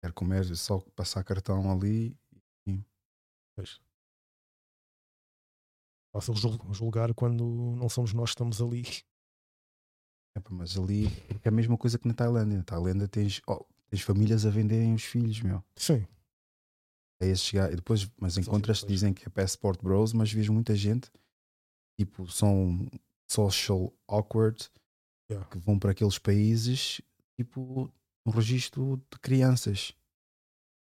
[0.00, 2.16] quer comer, é só passar cartão ali.
[2.66, 2.80] E...
[3.56, 3.80] Pois.
[6.14, 7.44] Fácil jul- julgar quando
[7.76, 8.82] não somos nós que estamos ali.
[10.50, 11.06] Mas ali
[11.42, 12.58] é a mesma coisa que na Tailândia.
[12.58, 15.62] Na Tailândia tens, oh, tens famílias a venderem os filhos, meu.
[15.76, 16.06] Sim.
[17.20, 20.74] É esse chegar, e depois, mas encontras dizem que é passport bros, mas vejo muita
[20.74, 21.10] gente,
[21.98, 22.86] tipo, são
[23.30, 24.70] social awkward,
[25.30, 25.48] Yeah.
[25.48, 27.00] que vão para aqueles países,
[27.38, 27.90] tipo,
[28.26, 29.94] no registro de crianças.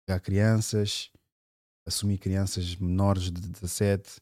[0.06, 1.10] Pegar crianças,
[1.86, 4.20] assumir crianças menores de 17,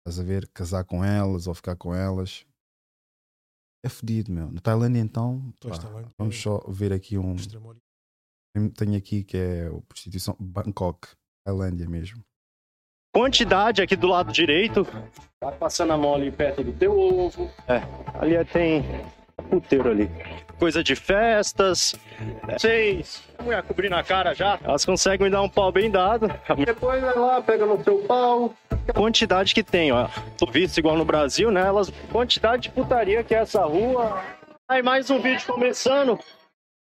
[0.00, 2.44] estás a ver, casar com elas ou ficar com elas.
[3.84, 4.50] É fedido, meu.
[4.50, 7.36] Na Tailândia, então, pá, Tailândia vamos é só ver aqui um.
[8.76, 11.08] Tenho- aqui que é a prostituição Bangkok,
[11.44, 12.22] Tailândia mesmo.
[13.14, 14.84] Quantidade aqui do lado direito.
[15.40, 17.44] Tá passando a mão ali perto do teu ovo.
[17.66, 17.80] É,
[18.18, 18.82] ali tem
[19.46, 20.10] puteiro ali.
[20.58, 21.94] Coisa de festas.
[22.58, 23.22] Seis.
[23.38, 24.58] A mulher cobrindo a cara já.
[24.62, 26.28] Elas conseguem dar um pau bem dado.
[26.64, 28.54] Depois vai lá, pega no seu pau.
[28.94, 30.08] Quantidade que tem, ó.
[30.38, 31.60] Tô visto igual no Brasil, né?
[31.66, 34.22] Elas, quantidade de putaria que é essa rua.
[34.68, 36.18] Aí mais um vídeo começando.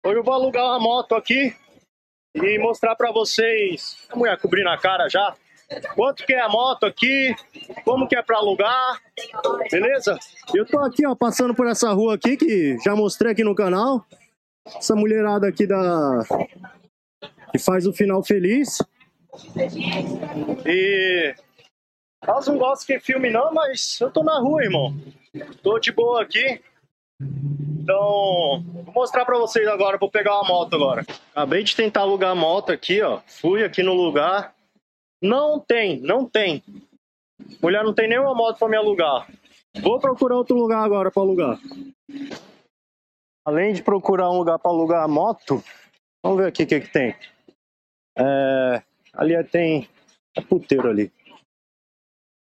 [0.05, 1.55] Hoje eu vou alugar uma moto aqui
[2.33, 4.07] e mostrar pra vocês.
[4.09, 5.35] A mulher cobrindo a cara já.
[5.95, 7.35] Quanto que é a moto aqui?
[7.83, 9.01] Como que é pra alugar?
[9.71, 10.17] Beleza?
[10.53, 14.05] Eu tô aqui, ó, passando por essa rua aqui que já mostrei aqui no canal.
[14.65, 16.23] Essa mulherada aqui da
[17.51, 18.81] que faz o final feliz.
[20.65, 21.35] E
[22.21, 24.95] elas não gostam que filme não, mas eu tô na rua, irmão.
[25.61, 26.61] Tô de boa aqui.
[27.21, 31.05] Então, vou mostrar pra vocês agora, vou pegar uma moto agora.
[31.31, 33.19] Acabei de tentar alugar a moto aqui, ó.
[33.27, 34.54] Fui aqui no lugar.
[35.21, 36.63] Não tem, não tem.
[37.61, 39.27] Mulher não tem nenhuma moto pra me alugar.
[39.81, 41.59] Vou procurar outro lugar agora pra alugar.
[43.45, 45.61] Além de procurar um lugar pra alugar a moto,
[46.23, 47.15] vamos ver aqui o que, que tem.
[48.17, 48.83] É,
[49.13, 49.89] ali é- tem
[50.35, 51.11] é puteiro ali.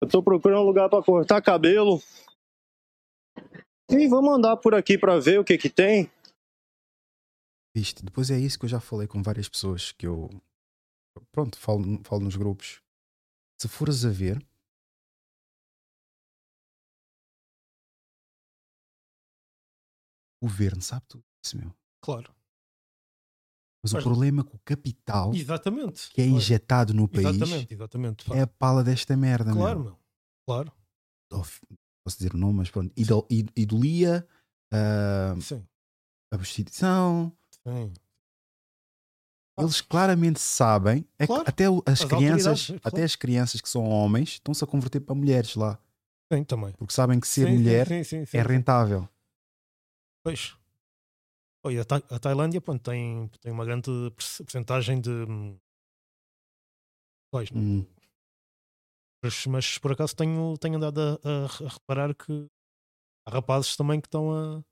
[0.01, 2.01] Eu tô procurando um lugar pra cortar cabelo.
[3.89, 6.11] E vamos andar por aqui pra ver o que que tem.
[7.75, 8.03] Viste?
[8.03, 10.29] Depois é isso que eu já falei com várias pessoas que eu.
[11.31, 12.81] Pronto, falo, falo nos grupos.
[13.61, 14.43] Se fores a ver.
[20.41, 21.73] O governo sabe tudo isso, meu.
[22.01, 22.33] Claro.
[23.81, 26.09] Mas o problema é que o capital Exatamente.
[26.11, 26.37] que é Claro.
[26.37, 28.33] injetado no país Exatamente, exatamente.
[28.33, 29.89] é a pala desta merda, Claro, meu.
[29.91, 29.99] meu.
[30.45, 30.71] Claro.
[31.31, 31.61] Of-
[32.05, 32.91] Posso dizer o nome, mas pronto.
[32.97, 34.27] Idol, id- idolia,
[34.73, 35.65] ah, Sim.
[36.31, 37.31] a prostituição.
[37.65, 37.93] Sim.
[39.57, 41.43] Eles claramente sabem, é Claro.
[41.47, 42.81] até as, As crianças, claro.
[42.83, 45.77] até as crianças que são homens estão-se a converter para mulheres lá,
[46.31, 46.71] Sim, também.
[46.73, 49.07] porque sabem que ser Sim, mulher sim, sim, é rentável.
[50.23, 50.55] Pois.
[51.65, 55.09] Oh, a, a Tailândia pronto, tem, tem uma grande porcentagem de.
[55.09, 55.57] hum,
[57.31, 57.85] Pois, Hum.
[59.23, 62.47] mas, mas por acaso tenho, tenho andado a, a- a reparar que
[63.25, 64.63] há rapazes também que estão a,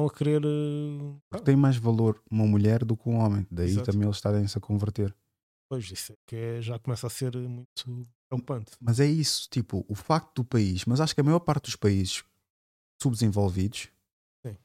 [0.00, 0.42] estão a querer.
[0.44, 3.46] eh, Porque tem mais valor uma mulher do que um homem.
[3.50, 3.90] Daí Exato.
[3.90, 5.14] também eles estarem-se a converter.
[5.68, 8.72] Pois, isso é que é- já começa a ser muito preocupante.
[8.80, 11.76] Mas é isso, tipo, o facto do país, mas acho que a maior parte dos
[11.76, 12.24] países
[13.00, 13.88] subdesenvolvidos
[14.44, 14.56] Sim.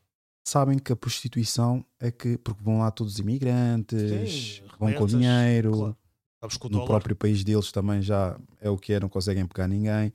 [0.48, 5.06] sabem que a prostituição é que, porque vão lá todos os imigrantes, Sim, vão com
[5.06, 5.98] dinheiro, claro.
[6.64, 10.14] No dólar- próprio país deles também já é o que é, não conseguem pegar ninguém,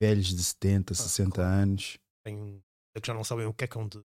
[0.00, 2.62] velhos de Ah, 70, 60 anos, Tem,
[2.94, 4.04] é que já não sabem o que é que hão de fazer.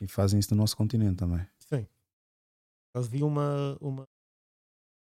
[0.00, 1.46] E fazem isso no nosso continente também.
[1.60, 1.86] Sim.
[2.94, 4.04] Eu vi uma, uma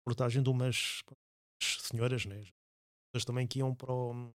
[0.01, 1.03] reportagem de umas
[1.63, 2.47] senhoras, né?
[3.15, 4.33] Elas também que iam para o.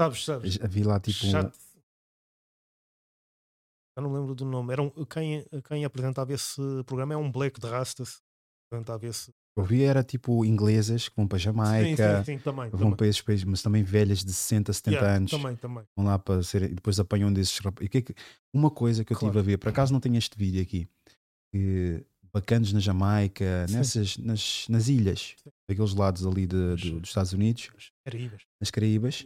[0.00, 0.56] Sabes, sabes?
[0.56, 1.52] Vi lá, tipo, um-
[3.96, 4.72] Eu não lembro do nome.
[4.72, 8.22] Era um, quem, quem apresentava esse programa é um Blake de Rastas.
[8.66, 9.32] Apresentava esse.
[9.56, 12.96] Eu vi era tipo inglesas que vão para Jamaica, sim, sim, também, vão também.
[12.96, 15.30] para esses países, mas também velhas de 60, 70 Yeah, anos.
[15.30, 15.84] também, também.
[15.94, 18.02] Vão lá para ser, e depois apanham um desses rap- o que é
[18.54, 20.88] Uma coisa que eu estive a ver, por acaso não tenho este vídeo aqui,
[21.52, 22.02] que
[22.32, 23.76] bacanos na Jamaica, Sim.
[23.76, 25.36] nessas, nas, nas ilhas,
[25.68, 27.70] daqueles lados ali de- de- dos Estados Unidos,
[28.06, 28.42] Caraíbas.
[28.58, 29.24] nas Caraíbas,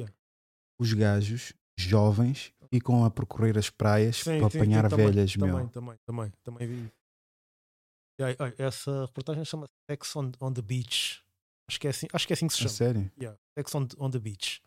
[0.80, 5.36] os gajos jovens ficam a percorrer as praias Sim, para sim, apanhar sim, também, velhas,
[5.36, 5.46] meu.
[5.46, 6.90] Também, também, também, também vi.
[8.18, 11.22] Olha, essa reportagem chama Sex on, on the Beach.
[11.68, 12.74] Acho que é assim, acho que é assim que se A chama.
[12.74, 13.12] sério?
[13.20, 14.62] Yeah, Sex on, on the Beach.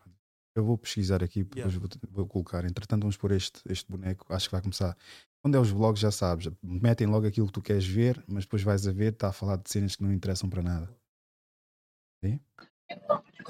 [0.56, 2.64] Eu vou pesquisar aqui, depois vou, vou colocar.
[2.64, 4.26] Entretanto, vamos pôr este, este boneco.
[4.32, 4.96] Acho que vai começar.
[5.42, 8.62] Quando é os vlogs, já sabes, metem logo aquilo que tu queres ver, mas depois
[8.62, 10.94] vais a ver, está a falar de cenas que não interessam para nada.
[12.22, 12.38] Sim?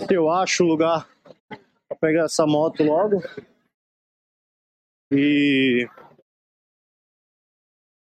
[0.08, 1.08] Eu acho o lugar
[1.88, 3.20] pra pegar essa moto logo.
[5.12, 5.88] E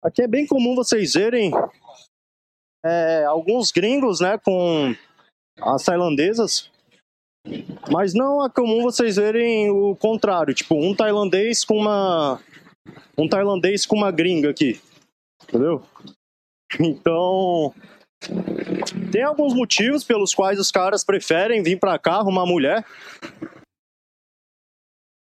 [0.02, 1.52] aqui é bem comum vocês verem
[2.84, 4.96] é, alguns gringos, né, com
[5.60, 6.70] as tailandesas.
[7.92, 12.40] Mas não é comum vocês verem o contrário, tipo um tailandês com uma
[13.18, 14.82] um tailandês com uma gringa aqui,
[15.44, 15.84] entendeu?
[16.80, 17.74] Então
[19.12, 22.86] tem alguns motivos pelos quais os caras preferem vir pra cá arrumar mulher.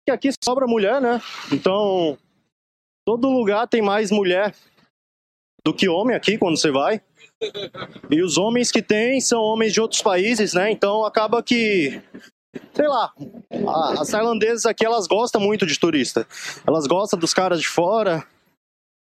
[0.05, 1.21] Que aqui sobra mulher, né?
[1.53, 2.19] Então,
[3.07, 4.55] todo lugar tem mais mulher
[5.65, 7.01] do que homem aqui quando você vai.
[8.11, 10.71] E os homens que tem são homens de outros países, né?
[10.71, 12.01] Então acaba que
[12.75, 13.13] sei lá,
[13.99, 16.27] as tailandesas aqui elas gostam muito de turista.
[16.67, 18.25] Elas gostam dos caras de fora,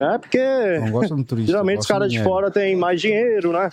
[0.01, 0.19] né?
[0.19, 1.53] Porque de turista.
[1.53, 2.31] Geralmente os caras de dinheiro.
[2.31, 3.71] fora têm mais dinheiro, né?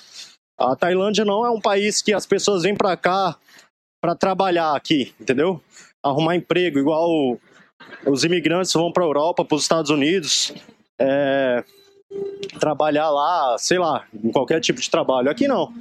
[0.58, 3.36] A Tailândia não é um país que as pessoas vêm pra cá
[4.02, 5.62] pra trabalhar aqui, entendeu?
[6.04, 7.40] Arrumar emprego, igual
[8.06, 10.54] os imigrantes vão pra Europa, pros Estados Unidos,
[11.00, 11.64] é,
[12.60, 15.30] trabalhar lá, sei lá, em qualquer tipo de trabalho.
[15.30, 15.74] Aqui não.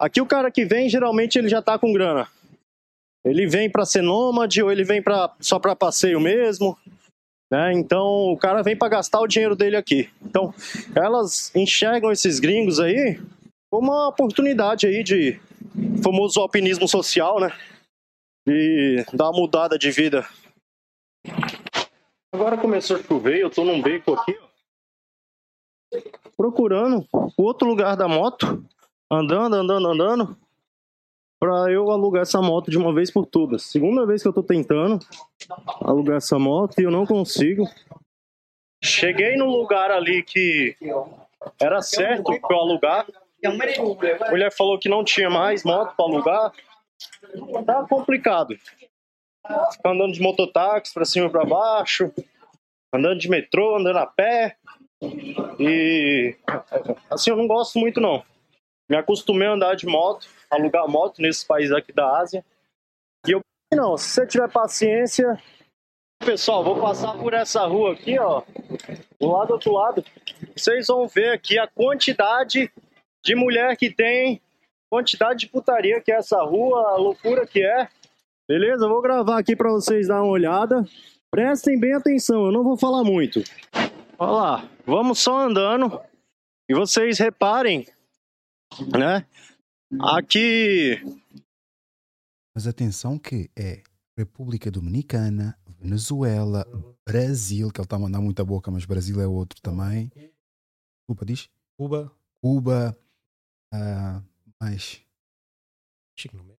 [0.00, 2.28] Aqui o cara que vem, geralmente ele já tá com grana.
[3.24, 6.76] Ele vem pra ser nômade ou ele vem pra, só pra passeio mesmo.
[7.50, 7.72] Né?
[7.74, 10.10] Então o cara vem para gastar o dinheiro dele aqui.
[10.22, 10.52] Então
[10.96, 13.20] elas enxergam esses gringos aí
[13.70, 15.40] como uma oportunidade aí de
[16.02, 17.52] famoso alpinismo social, né?
[18.46, 20.26] De dar uma mudada de vida.
[22.34, 24.51] Agora começou a chover, eu tô num beco aqui, ó.
[26.36, 28.64] Procurando o outro lugar da moto,
[29.10, 30.36] andando, andando, andando,
[31.38, 33.62] pra eu alugar essa moto de uma vez por todas.
[33.64, 34.98] Segunda vez que eu tô tentando
[35.80, 37.68] alugar essa moto e eu não consigo.
[38.82, 40.76] Cheguei no lugar ali que
[41.60, 43.06] era certo pra eu alugar.
[43.44, 46.52] A mulher falou que não tinha mais moto pra alugar.
[47.66, 48.56] Tá complicado.
[49.72, 52.12] Ficar andando de mototáxi pra cima e pra baixo,
[52.94, 54.56] andando de metrô, andando a pé.
[55.58, 56.36] E
[57.10, 58.24] assim eu não gosto muito não.
[58.88, 62.44] Me acostumei a andar de moto, alugar moto nesses países aqui da Ásia.
[63.26, 63.40] E eu
[63.74, 65.40] não, se você tiver paciência,
[66.24, 68.42] pessoal, vou passar por essa rua aqui, ó,
[69.20, 70.04] do lado do outro lado.
[70.54, 72.70] Vocês vão ver aqui a quantidade
[73.24, 74.40] de mulher que tem,
[74.90, 77.88] quantidade de putaria que é essa rua, a loucura que é.
[78.48, 78.88] Beleza?
[78.88, 80.84] Vou gravar aqui pra vocês dar uma olhada.
[81.30, 83.42] Prestem bem atenção, eu não vou falar muito.
[84.24, 86.00] Olha lá, vamos só andando
[86.70, 87.84] e vocês reparem,
[88.96, 89.26] né?
[90.00, 91.02] Aqui
[92.54, 93.82] Mas atenção que é
[94.16, 96.64] República Dominicana, Venezuela,
[97.04, 100.08] Brasil, que ele está a mandar muita boca, mas Brasil é outro também.
[100.14, 101.50] Desculpa, diz?
[101.76, 102.16] Cuba.
[102.40, 102.96] Cuba.
[103.74, 104.22] ah,
[104.62, 105.04] mais.
[106.16, 106.58] Chico no meio.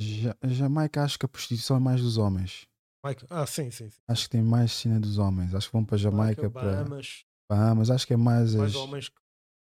[0.00, 2.66] Ja- Jamaica, acho que a prostituição é mais dos homens.
[3.04, 3.90] Mike- Ah, sim, sim.
[3.90, 4.00] sim.
[4.08, 5.54] Acho que tem mais cena dos homens.
[5.54, 7.24] Acho que vão para Jamaica, para Bahamas.
[7.50, 7.90] Bahamas.
[7.90, 9.16] Acho que é mais, Mais as, homens, que-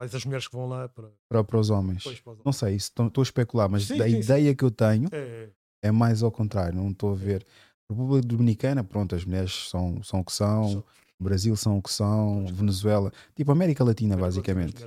[0.01, 1.11] mais as mulheres que vão lá para.
[1.29, 2.03] para, para os homens.
[2.05, 4.19] Pois, para os Não sei, estou a especular, mas Sim, da sim, sim.
[4.21, 5.51] ideia que eu tenho É.
[5.83, 6.77] é mais ao contrário.
[6.79, 7.45] Não estou a ver.
[7.91, 10.85] República Dominicana, pronto, as mulheres são, são o que são.
[11.21, 12.47] Brasil são o que são.
[12.47, 13.13] Venezuela.
[13.35, 14.85] Tipo América Latina, basicamente.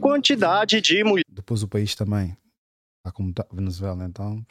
[0.00, 2.36] quantidade de mulher Depois o país também.
[2.98, 4.44] Está como tá, Venezuela, então.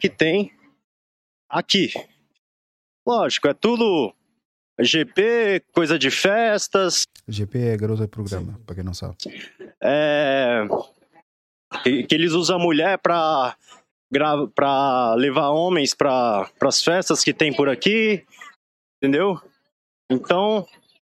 [0.00, 0.52] que tem
[1.52, 1.92] aqui.
[3.06, 4.14] Lógico, é tudo
[4.80, 7.04] GP, coisa de festas.
[7.28, 9.16] GP é garota de programa, para quem não sabe.
[9.80, 10.62] É,
[11.84, 13.56] que, que eles usam a mulher para
[14.54, 18.26] para levar homens para as festas que tem por aqui,
[18.98, 19.40] entendeu?
[20.10, 20.68] Então,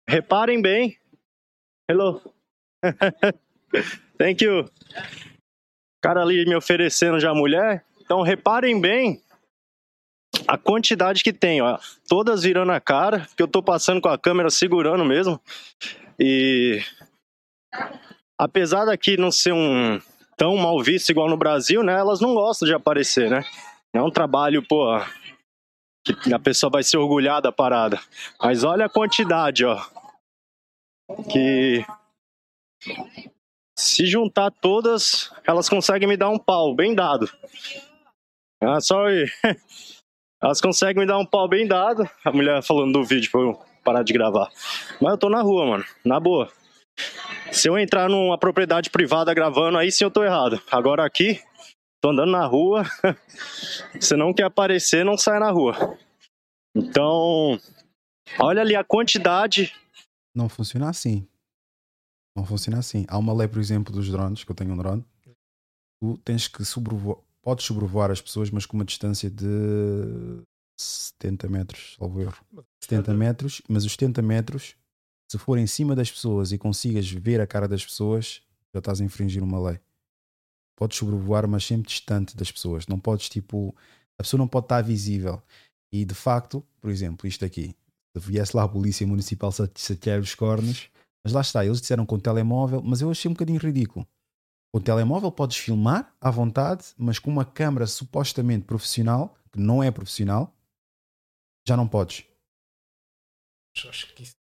[0.08, 1.00] reparem bem.
[1.90, 2.22] Hello.
[4.20, 4.70] Thank you.
[6.00, 7.84] Cara ali me oferecendo já mulher.
[8.02, 9.20] Então, reparem bem
[10.52, 11.80] a quantidade que tem, ó.
[12.10, 15.40] Todas virando a cara, que eu tô passando com a câmera segurando mesmo.
[16.19, 16.84] E
[18.38, 19.98] apesar daqui não ser um
[20.36, 21.94] tão mal visto igual no Brasil, né?
[21.94, 23.45] Elas não gostam de aparecer, né?
[23.94, 24.88] É um trabalho, pô,
[26.03, 27.98] que a pessoa vai se orgulhar da parada.
[28.38, 29.82] Mas olha a quantidade, ó.
[31.32, 31.86] Que
[33.80, 37.32] se juntar todas, elas conseguem me dar um pau bem dado.
[38.61, 39.32] Ah, sorry.
[40.42, 42.10] Elas conseguem me dar um pau bem dado.
[42.26, 44.50] A mulher falando do vídeo pra eu parar de gravar.
[45.00, 45.86] Mas eu tô na rua, mano.
[46.04, 46.52] Na boa.
[47.52, 50.62] Se eu entrar numa propriedade privada gravando, aí sim eu tô errado.
[50.72, 51.42] Agora aqui,
[52.02, 52.84] tô andando na rua.
[54.00, 55.98] Se não quer aparecer, não sai na rua.
[56.76, 57.60] Então,
[58.40, 59.76] olha ali a quantidade.
[60.36, 61.28] Não funciona assim.
[62.36, 63.06] Não funciona assim.
[63.10, 65.06] Há uma lei, por exemplo, dos drones, que eu tenho um drone.
[66.02, 69.46] Tu tens que sobrevoar, podes sobrevoar as pessoas, mas com uma distância de
[70.80, 72.46] 70 metros, salvo erro.
[72.84, 74.76] 70 metros, mas os 70 metros
[75.32, 78.42] se for em cima das pessoas e consigas ver a cara das pessoas,
[78.74, 79.80] já estás a infringir uma lei.
[80.76, 82.86] Podes sobrevoar, mas sempre distante das pessoas.
[82.86, 83.74] Não podes, tipo,
[84.20, 85.42] a pessoa não pode estar visível.
[85.90, 87.74] E de facto, por exemplo, isto aqui,
[88.14, 90.90] se viesse lá a polícia municipal saquear os cornos,
[91.24, 94.06] mas lá está, eles disseram com o telemóvel, mas eu achei um bocadinho ridículo.
[94.73, 99.91] O telemóvel podes filmar à vontade, mas com uma câmera supostamente profissional, que não é
[99.91, 100.56] profissional,
[101.68, 102.26] já não podes.
[103.88, 104.41] Acho que isso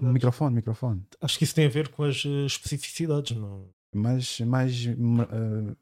[0.00, 1.02] Microfone, microfone.
[1.20, 3.68] Acho que isso tem a ver com as uh, especificidades, não?
[3.94, 5.76] Mais, mais uh,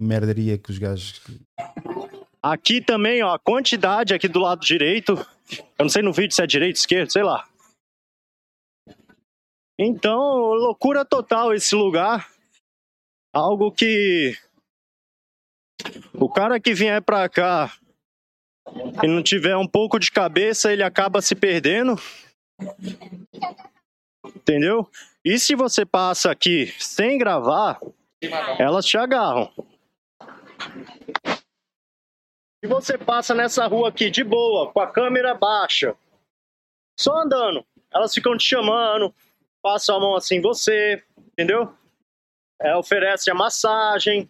[0.00, 1.20] merdaria que os gajos.
[2.42, 5.14] Aqui também, ó, a quantidade aqui do lado direito.
[5.78, 7.49] Eu não sei no vídeo se é direito, esquerdo, sei lá.
[9.82, 12.30] Então, loucura total esse lugar.
[13.32, 14.36] Algo que
[16.12, 17.72] o cara que vier pra cá
[19.02, 21.96] e não tiver um pouco de cabeça, ele acaba se perdendo.
[24.36, 24.86] Entendeu?
[25.24, 27.80] E se você passa aqui sem gravar,
[28.58, 29.50] elas te agarram.
[32.62, 35.96] Se você passa nessa rua aqui de boa, com a câmera baixa,
[36.98, 39.14] só andando, elas ficam te chamando,
[39.62, 41.72] passam a mão assim em você, entendeu?
[42.60, 44.28] É, oferece a massagem.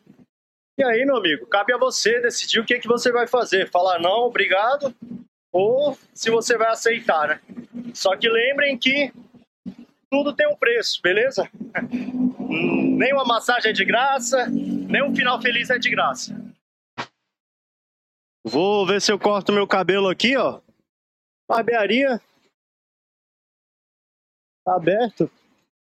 [0.78, 3.70] E aí, meu amigo, cabe a você decidir o que, que você vai fazer.
[3.70, 4.94] Falar não, obrigado,
[5.52, 7.40] ou se você vai aceitar, né?
[7.94, 9.12] Só que lembrem que
[10.10, 11.48] tudo tem um preço, beleza?
[12.50, 16.34] nem uma massagem é de graça, nem um final feliz é de graça.
[18.44, 20.60] Vou ver se eu corto meu cabelo aqui, ó.
[21.48, 22.20] Barbearia.
[24.64, 25.30] Tá aberto,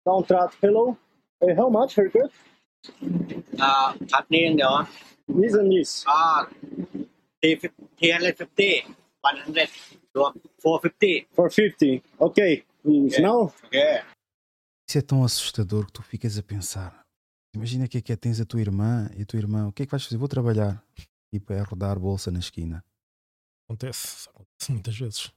[0.05, 0.57] dá um trato.
[0.61, 0.97] Hello,
[1.41, 2.31] how much haircut?
[3.53, 4.85] Uh, Katnin, ó
[5.27, 6.03] This and this.
[6.05, 6.47] Ah,
[7.41, 7.69] hundred
[8.37, 8.83] fifty
[9.21, 9.69] 100,
[10.59, 11.23] 450.
[11.31, 11.49] four
[12.27, 12.65] ok.
[12.85, 13.21] okay.
[13.21, 13.45] Não?
[13.65, 14.03] Okay.
[14.87, 17.03] Isso é tão assustador que tu ficas a pensar.
[17.55, 19.83] Imagina que é que é, tens a tua irmã e a tua irmã, o que
[19.83, 20.17] é que vais fazer?
[20.17, 20.83] Vou trabalhar.
[21.31, 22.83] E é rodar bolsa na esquina.
[23.65, 25.31] Acontece, acontece muitas vezes.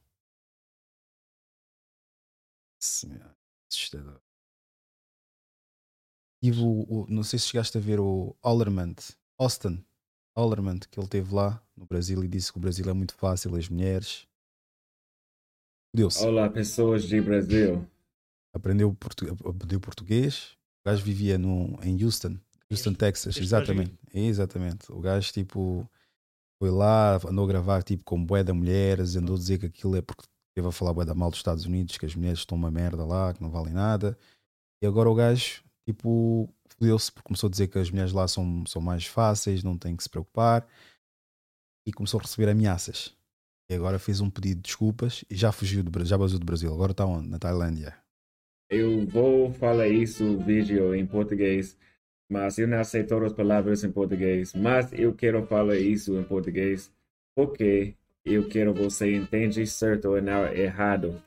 [3.70, 4.20] Assustador.
[6.42, 8.94] Tive o, o- não sei se chegaste a ver o Ollerman,
[9.38, 9.84] Austin
[10.36, 13.54] Ollerman, que ele teve lá no Brasil e disse que o Brasil é muito fácil,
[13.56, 14.26] as mulheres.
[15.94, 16.24] Deu-se.
[16.24, 17.88] Olá, pessoas de Brasil.
[18.54, 20.52] Aprendeu, portu aprendeu português.
[20.84, 22.38] O gajo vivia no, em Houston,
[22.70, 23.34] Houston, Texas.
[23.34, 23.98] este Exatamente.
[24.12, 24.92] Exatamente.
[24.92, 25.88] O gajo, tipo,
[26.60, 29.96] foi lá, andou a gravar, tipo, com bué de mulheres, andou a dizer que aquilo
[29.96, 30.26] é porque
[30.56, 33.04] esteve a falar bué da mal dos Estados Unidos, que as mulheres estão uma merda
[33.04, 34.18] lá, que não valem nada.
[34.82, 38.64] E agora o gajo, tipo, fodeu-se porque começou a dizer que as mulheres lá são,
[38.66, 40.66] são mais fáceis, não tem que se preocupar.
[41.86, 43.14] E começou a receber ameaças.
[43.70, 46.46] E agora fez um pedido de desculpas e já fugiu do Brasil, já vazou do
[46.46, 46.72] Brasil.
[46.72, 47.28] Agora está onde?
[47.28, 47.94] Na Tailândia.
[48.70, 51.76] Eu vou falar isso vídeo em português,
[52.30, 54.54] mas eu não todas as palavras em português.
[54.54, 56.90] Mas eu quero falar isso em português
[57.36, 57.94] porque
[58.26, 61.22] eu quero você entender certo e não errado.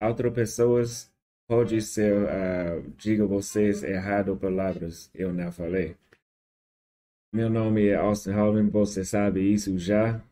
[0.00, 1.12] Outras pessoas
[1.48, 5.96] pode ser, uh, diga vocês errado palavras, eu não falei.
[7.32, 10.22] Meu nome é Austin Halvin, você sabe isso já.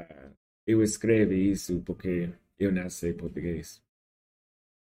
[0.00, 0.32] Uh,
[0.66, 3.82] eu escrevo isso porque eu não sei português.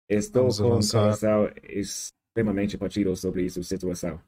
[0.09, 1.01] Estou Vamos com um avançar.
[1.03, 4.19] coração extremamente partido sobre essa situação.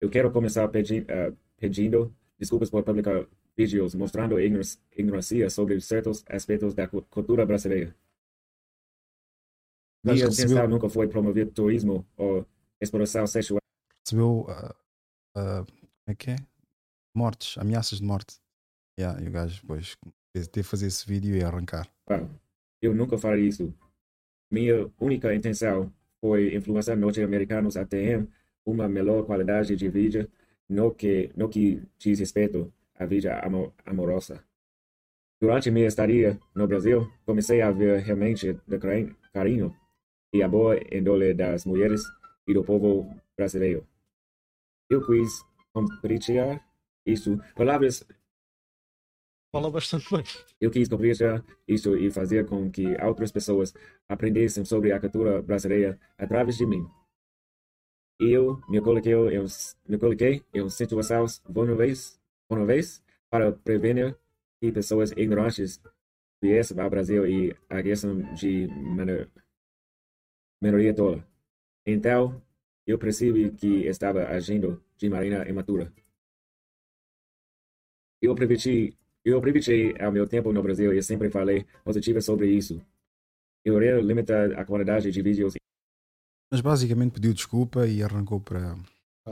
[0.00, 3.24] Eu quero começar pedi uh, pedindo desculpas por publicar
[3.56, 4.62] vídeos mostrando ignor
[4.96, 7.94] ignorância sobre certos aspectos da cu- cultura brasileira.
[10.04, 12.46] Minha recebeu- intenção nunca foi promover turismo ou
[12.80, 13.60] exploração sexual.
[14.04, 14.46] Recebeu.
[14.48, 14.74] ah,
[15.36, 16.36] ah, como é que é?
[17.14, 18.40] Mortes, ameaças de morte.
[18.98, 19.96] Yeah, e o gajo depois
[20.34, 21.88] teve de fazer esse vídeo e arrancar.
[22.06, 22.28] Claro,
[22.80, 23.72] eu nunca farei isso.
[24.50, 28.26] Minha única intenção foi influenciar norte-americanos a ter
[28.66, 30.28] uma melhor qualidade de vida
[30.68, 32.72] no que, no que diz respeito
[33.02, 34.44] à vida amo- amorosa.
[35.40, 39.74] Durante minha estadia no Brasil, comecei a ver realmente cari- carinho
[40.32, 42.02] e a boa índole das mulheres
[42.46, 43.86] e do povo brasileiro.
[44.88, 46.64] Eu quis compartilhar
[47.06, 47.38] isso.
[47.56, 48.04] Palavras
[49.54, 50.24] Fala bastante bem.
[50.60, 53.74] eu quis compartilhar isso e fazer com que outras pessoas
[54.08, 56.86] aprendessem sobre a cultura brasileira através de mim.
[58.20, 59.44] Eu me coloquei em,
[59.88, 62.18] me coloquei em situações vulneráveis,
[62.52, 64.16] vulneráveis para prevenir
[64.60, 65.80] que pessoas ignorantes
[66.40, 69.28] viessem ao Brasil e agissem de menor,
[70.60, 71.26] minoria tola.
[71.86, 72.40] Então,
[72.86, 75.92] eu percebi que estava agindo de maneira imatura.
[78.20, 82.80] Eu aproveitei, eu aproveitei ao meu tempo no Brasil e sempre falei positivo sobre isso.
[83.64, 85.54] Eu irei limitar a quantidade de vídeos
[86.50, 88.76] Mas basicamente pediu desculpa e arrancou para.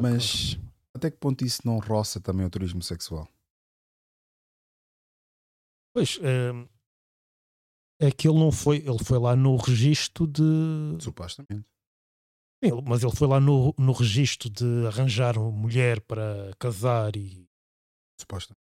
[0.01, 0.59] Mas
[0.95, 3.29] até que ponto isso não roça também o turismo sexual?
[5.95, 10.43] Pois, é, é que ele não foi, ele foi lá no registro de.
[11.01, 11.67] Supostamente.
[12.63, 17.49] Ele- mas ele foi lá no, no registro de arranjar uma mulher para casar e.
[18.21, 18.61] Supostamente.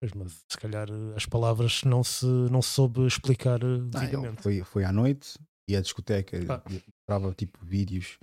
[0.00, 4.42] Pois, mas se calhar eh, as palavras não se, não se soube explicar eh, devidamente.
[4.42, 5.38] foi, foi à noite
[5.68, 7.34] e a discoteca Ah.
[7.34, 8.16] tipo vídeos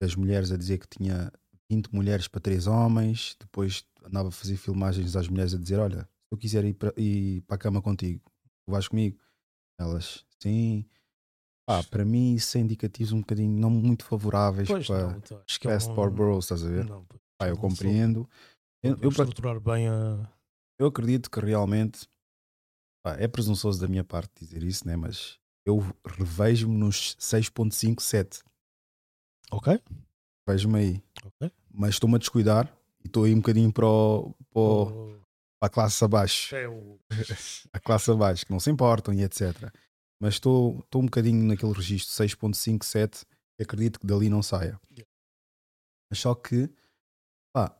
[0.00, 1.32] das mulheres a dizer que tinha
[1.70, 6.02] 20 mulheres para 3 homens, depois andava a fazer filmagens às mulheres a dizer, olha,
[6.02, 8.22] se eu quiser ir para, ir para a cama contigo,
[8.64, 9.18] tu vais comigo?
[9.78, 10.86] Elas, sim.
[11.68, 15.42] Pá, para mim isso é indicativos um bocadinho não muito favoráveis Pois para não, então,
[15.62, 16.84] Fast for Bros, estás a ver?
[16.84, 18.28] não, pois, Pá, eu compreendo.
[18.82, 20.32] Eu, soube eu, para- estruturar bem a.
[20.78, 22.08] eu acredito que realmente
[23.04, 24.94] pá, é presunçoso da minha parte dizer isso, né?
[24.96, 28.42] mas eu revejo-me nos 6.57.
[29.50, 29.80] Ok.
[30.48, 31.02] Vejo-me aí.
[31.24, 31.50] Ok.
[31.72, 32.66] Mas estou-me a descuidar
[33.04, 35.20] e estou aí um bocadinho para, o- para, o-
[35.60, 36.54] para a classe abaixo.
[36.54, 36.98] É o-
[37.72, 39.72] a classe abaixo, que não se importam e etc.
[40.20, 43.24] Mas estou, estou um bocadinho naquele registro 6.57
[43.58, 44.80] e acredito que dali não saia.
[46.10, 46.70] Mas só que,
[47.52, 47.76] pá,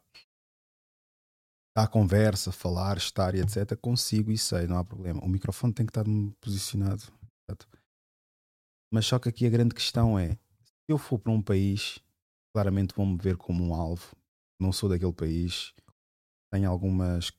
[1.77, 3.77] dar conversa, falar, estar e etc.
[3.81, 5.23] Consigo e sei, não há problema.
[5.25, 6.05] O microfone tem que estar
[6.41, 7.05] posicionado.
[8.93, 10.39] Mas só que aqui a grande questão é: se
[10.89, 11.99] eu for para um país,
[12.57, 14.17] claramente vão-me ver como um alvo.
[14.59, 15.75] Não sou daquele país,
[16.51, 17.31] tenho algumas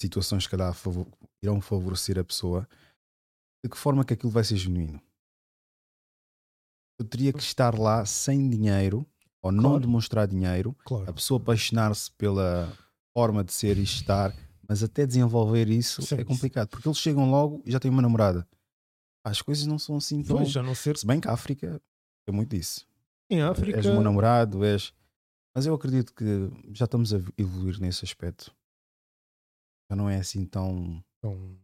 [0.00, 1.06] situações que calhar favor-
[1.42, 2.66] irão favorecer a pessoa.
[3.62, 4.98] De que forma que aquilo vai ser genuíno?
[6.98, 9.06] Eu teria que estar lá sem dinheiro
[9.42, 9.80] ou não Claro.
[9.80, 11.10] demonstrar dinheiro, Claro.
[11.10, 12.72] a pessoa apaixonar-se pela
[13.14, 14.34] forma de ser e estar,
[14.66, 18.00] mas até desenvolver isso Sim, é complicado, porque eles chegam logo e já têm uma
[18.00, 18.48] namorada.
[19.22, 20.38] As coisas não são assim tão.
[20.38, 21.78] Pois, a não ser- Se bem que a África
[22.26, 22.86] é muito isso.
[23.30, 24.92] Em África- És meu namorado, és.
[25.54, 26.24] Mas eu acredito que
[26.74, 28.54] já estamos a evoluir nesse aspecto.
[29.90, 31.02] Já não é assim tão.
[31.22, 31.58] Tão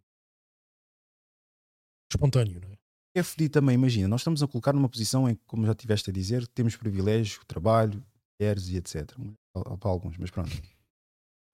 [2.12, 2.78] espontâneo, não é?
[3.14, 6.08] É fedido também, imagina, nós estamos a colocar numa posição em que, como já tiveste
[6.08, 8.02] a dizer, temos privilégio, trabalho,
[8.40, 9.12] mulheres e etc.
[9.52, 10.50] Para alguns, mas pronto.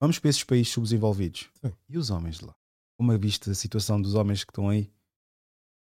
[0.01, 1.51] Vamos para esses países subdesenvolvidos.
[1.89, 2.55] E os homens de lá?
[2.97, 4.89] Como é vista a situação dos homens que estão aí?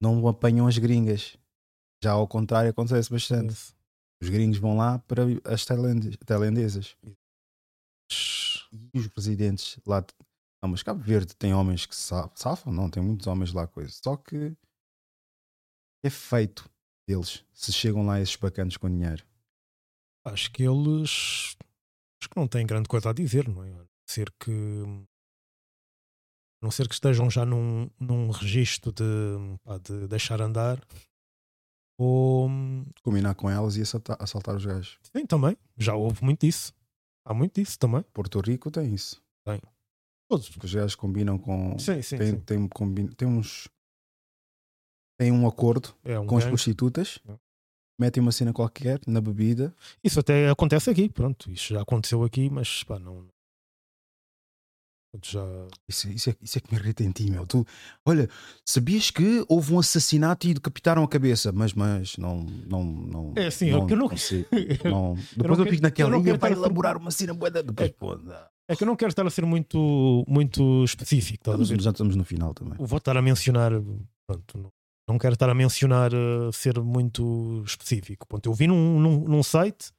[0.02, 1.36] Não apanham as gringas.
[2.02, 3.56] Já ao contrário acontece bastante.
[4.22, 6.96] Os gringos vão lá para as tailandes- tailandesas.
[8.74, 10.04] E os residentes lá.
[10.62, 12.74] Não, mas Cabo Verde tem homens que sa- safam?
[12.74, 13.92] Não, tem muitos homens lá, coisa.
[14.04, 14.56] Só que
[16.04, 16.70] é feito
[17.08, 19.26] deles se chegam lá esses bacanos com dinheiro.
[20.26, 21.56] Acho que eles
[22.20, 23.72] acho que não têm grande coisa a dizer, não é?
[23.72, 24.52] A ser que
[26.62, 29.04] a não ser que estejam já num, num registro de,
[29.64, 30.82] pá, de deixar andar
[31.98, 32.50] ou
[33.04, 35.00] Combinar com elas e assaltar, assaltar os gajos.
[35.16, 36.74] sim, também, já houve muito disso.
[37.26, 38.04] Há muito disso também.
[38.14, 39.22] Porto Rico tem isso.
[39.46, 39.60] Tem.
[40.30, 40.50] Todos.
[40.62, 41.78] Os gajos combinam com.
[41.80, 42.40] Sim, sim, tem, sim.
[42.42, 43.68] Tem, combin- tem uns.
[45.20, 46.52] têm um acordo É um com as gangue.
[46.52, 47.20] prostitutas,
[48.00, 49.74] metem uma cena qualquer na bebida.
[50.04, 51.50] Isso até acontece aqui, pronto.
[51.52, 53.28] Isso já aconteceu aqui, mas pá, não.
[55.24, 55.42] Já.
[55.88, 57.46] Isso, isso, é, isso é que me irrita em ti, meu.
[57.48, 57.66] Tu,
[58.06, 58.30] olha,
[58.66, 63.34] sabias que houve um assassinato e decapitaram a cabeça, mas, mas não, não, não.
[63.36, 64.48] É assim, não, eu não- consigo,
[64.86, 66.98] não- Eu Depois eu, quero- fico naquela eu linha, quero vai estar a ser- elaborar
[66.98, 67.34] uma cena.
[67.34, 68.48] Depois, pô, dá.
[68.70, 71.50] É que eu não quero estar a ser muito, muito específico.
[71.50, 72.76] a Estamos, já estamos no final também.
[72.78, 73.72] Vou estar a mencionar.
[74.30, 74.70] Pronto, não,
[75.10, 78.28] não quero estar a mencionar uh, ser muito específico.
[78.28, 79.90] Pronto, eu vi num, num, num site,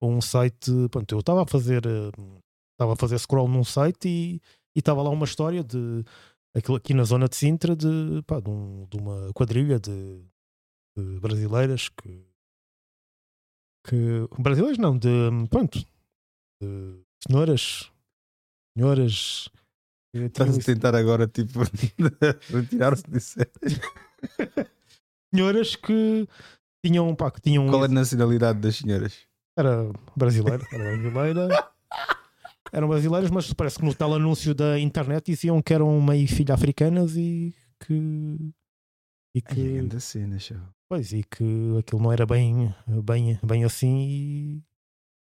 [0.00, 0.70] um site.
[0.90, 1.82] Pronto, eu estava a fazer.
[1.84, 2.38] uh,
[2.82, 4.40] Estava a fazer scroll num site e
[4.74, 6.02] e estava lá uma história de.
[6.56, 10.24] Aquilo aqui na zona de Sintra, de, pá, de, um- de uma quadrilha de,
[10.96, 12.26] de brasileiras que.
[13.86, 13.96] que
[14.38, 15.08] brasileiras não, de.
[15.50, 15.78] Pronto.
[16.62, 17.90] De senhoras.
[18.76, 19.48] Senhoras.
[20.14, 21.60] que Estás a tentar agora, tipo,
[22.50, 23.38] retirar-se disso.
[25.34, 26.26] senhoras que
[26.84, 29.26] tinham, pá, que tinham Qual é a nacionalidade das senhoras?
[29.56, 31.72] era brasileira, era brasileira.
[32.72, 36.54] Eram brasileiras, mas parece que no tal anúncio da internet diziam que eram meio filha
[36.54, 38.52] africanas e que
[39.34, 40.56] e que Ai, grande cena, show.
[40.88, 41.44] pois e que
[41.78, 42.74] aquilo não era bem
[43.04, 44.62] bem bem assim e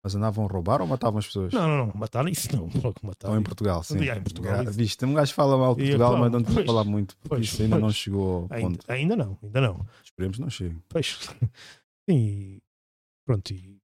[0.04, 1.52] Mas andavam a roubar ou matavam as pessoas?
[1.54, 2.96] não, não, não, mataram isso não, logo
[3.26, 3.98] Ou em Portugal, sim.
[4.00, 4.74] Em Portugal, isso.
[4.74, 7.30] Viste, um gajo fala mal de E, Portugal, claro, mas não te falar muito, porque
[7.30, 7.96] pois, isso ainda não pois.
[7.96, 8.86] chegou ao Ainda, ponto.
[8.92, 9.86] ainda não, ainda não.
[10.04, 10.78] Esperemos não chegue.
[10.90, 11.18] Pois.
[12.10, 12.62] E
[13.26, 13.80] pronto, e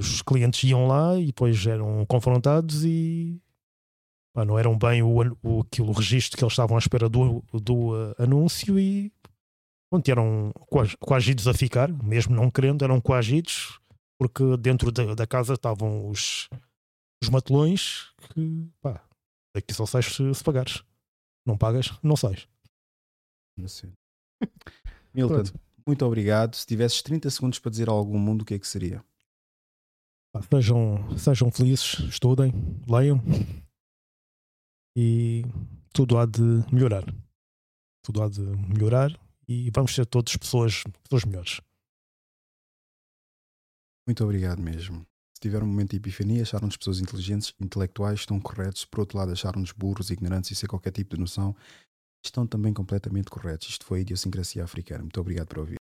[0.00, 3.40] os clientes iam lá e depois eram confrontados e
[4.34, 7.42] pá, não eram bem o, o, aquilo, o registro que eles estavam à espera do,
[7.52, 9.12] do uh, anúncio e
[9.90, 13.80] pronto, eram coag- coagidos a ficar, mesmo não querendo, eram coagidos
[14.18, 16.48] porque dentro da, da casa estavam os,
[17.22, 19.02] os matelões que pá,
[19.54, 20.82] daqui só sais se, se pagares.
[21.46, 22.46] Não pagas, não sais.
[23.56, 23.90] Não sei.
[25.14, 25.60] Milton, Pronto.
[25.86, 26.54] muito obrigado.
[26.54, 29.02] Se tivesses 30 segundos para dizer ao algum mundo, o que é que seria?
[30.48, 32.52] Sejam, sejam felizes, estudem,
[32.88, 33.20] leiam
[34.96, 35.42] e
[35.92, 36.40] tudo há de
[36.72, 37.04] melhorar.
[38.04, 39.10] Tudo há de melhorar
[39.48, 41.60] e vamos ser todos pessoas, pessoas melhores.
[44.06, 45.04] Muito obrigado mesmo.
[45.34, 48.84] Se tiver um momento de epifania, acharam-nos pessoas inteligentes, intelectuais, estão corretos.
[48.84, 51.56] Por outro lado, acharam-nos burros, ignorantes e sem qualquer tipo de noção,
[52.24, 53.68] estão também completamente corretos.
[53.68, 55.02] Isto foi a idiosincrasia africana.
[55.02, 55.79] Muito obrigado por ouvir.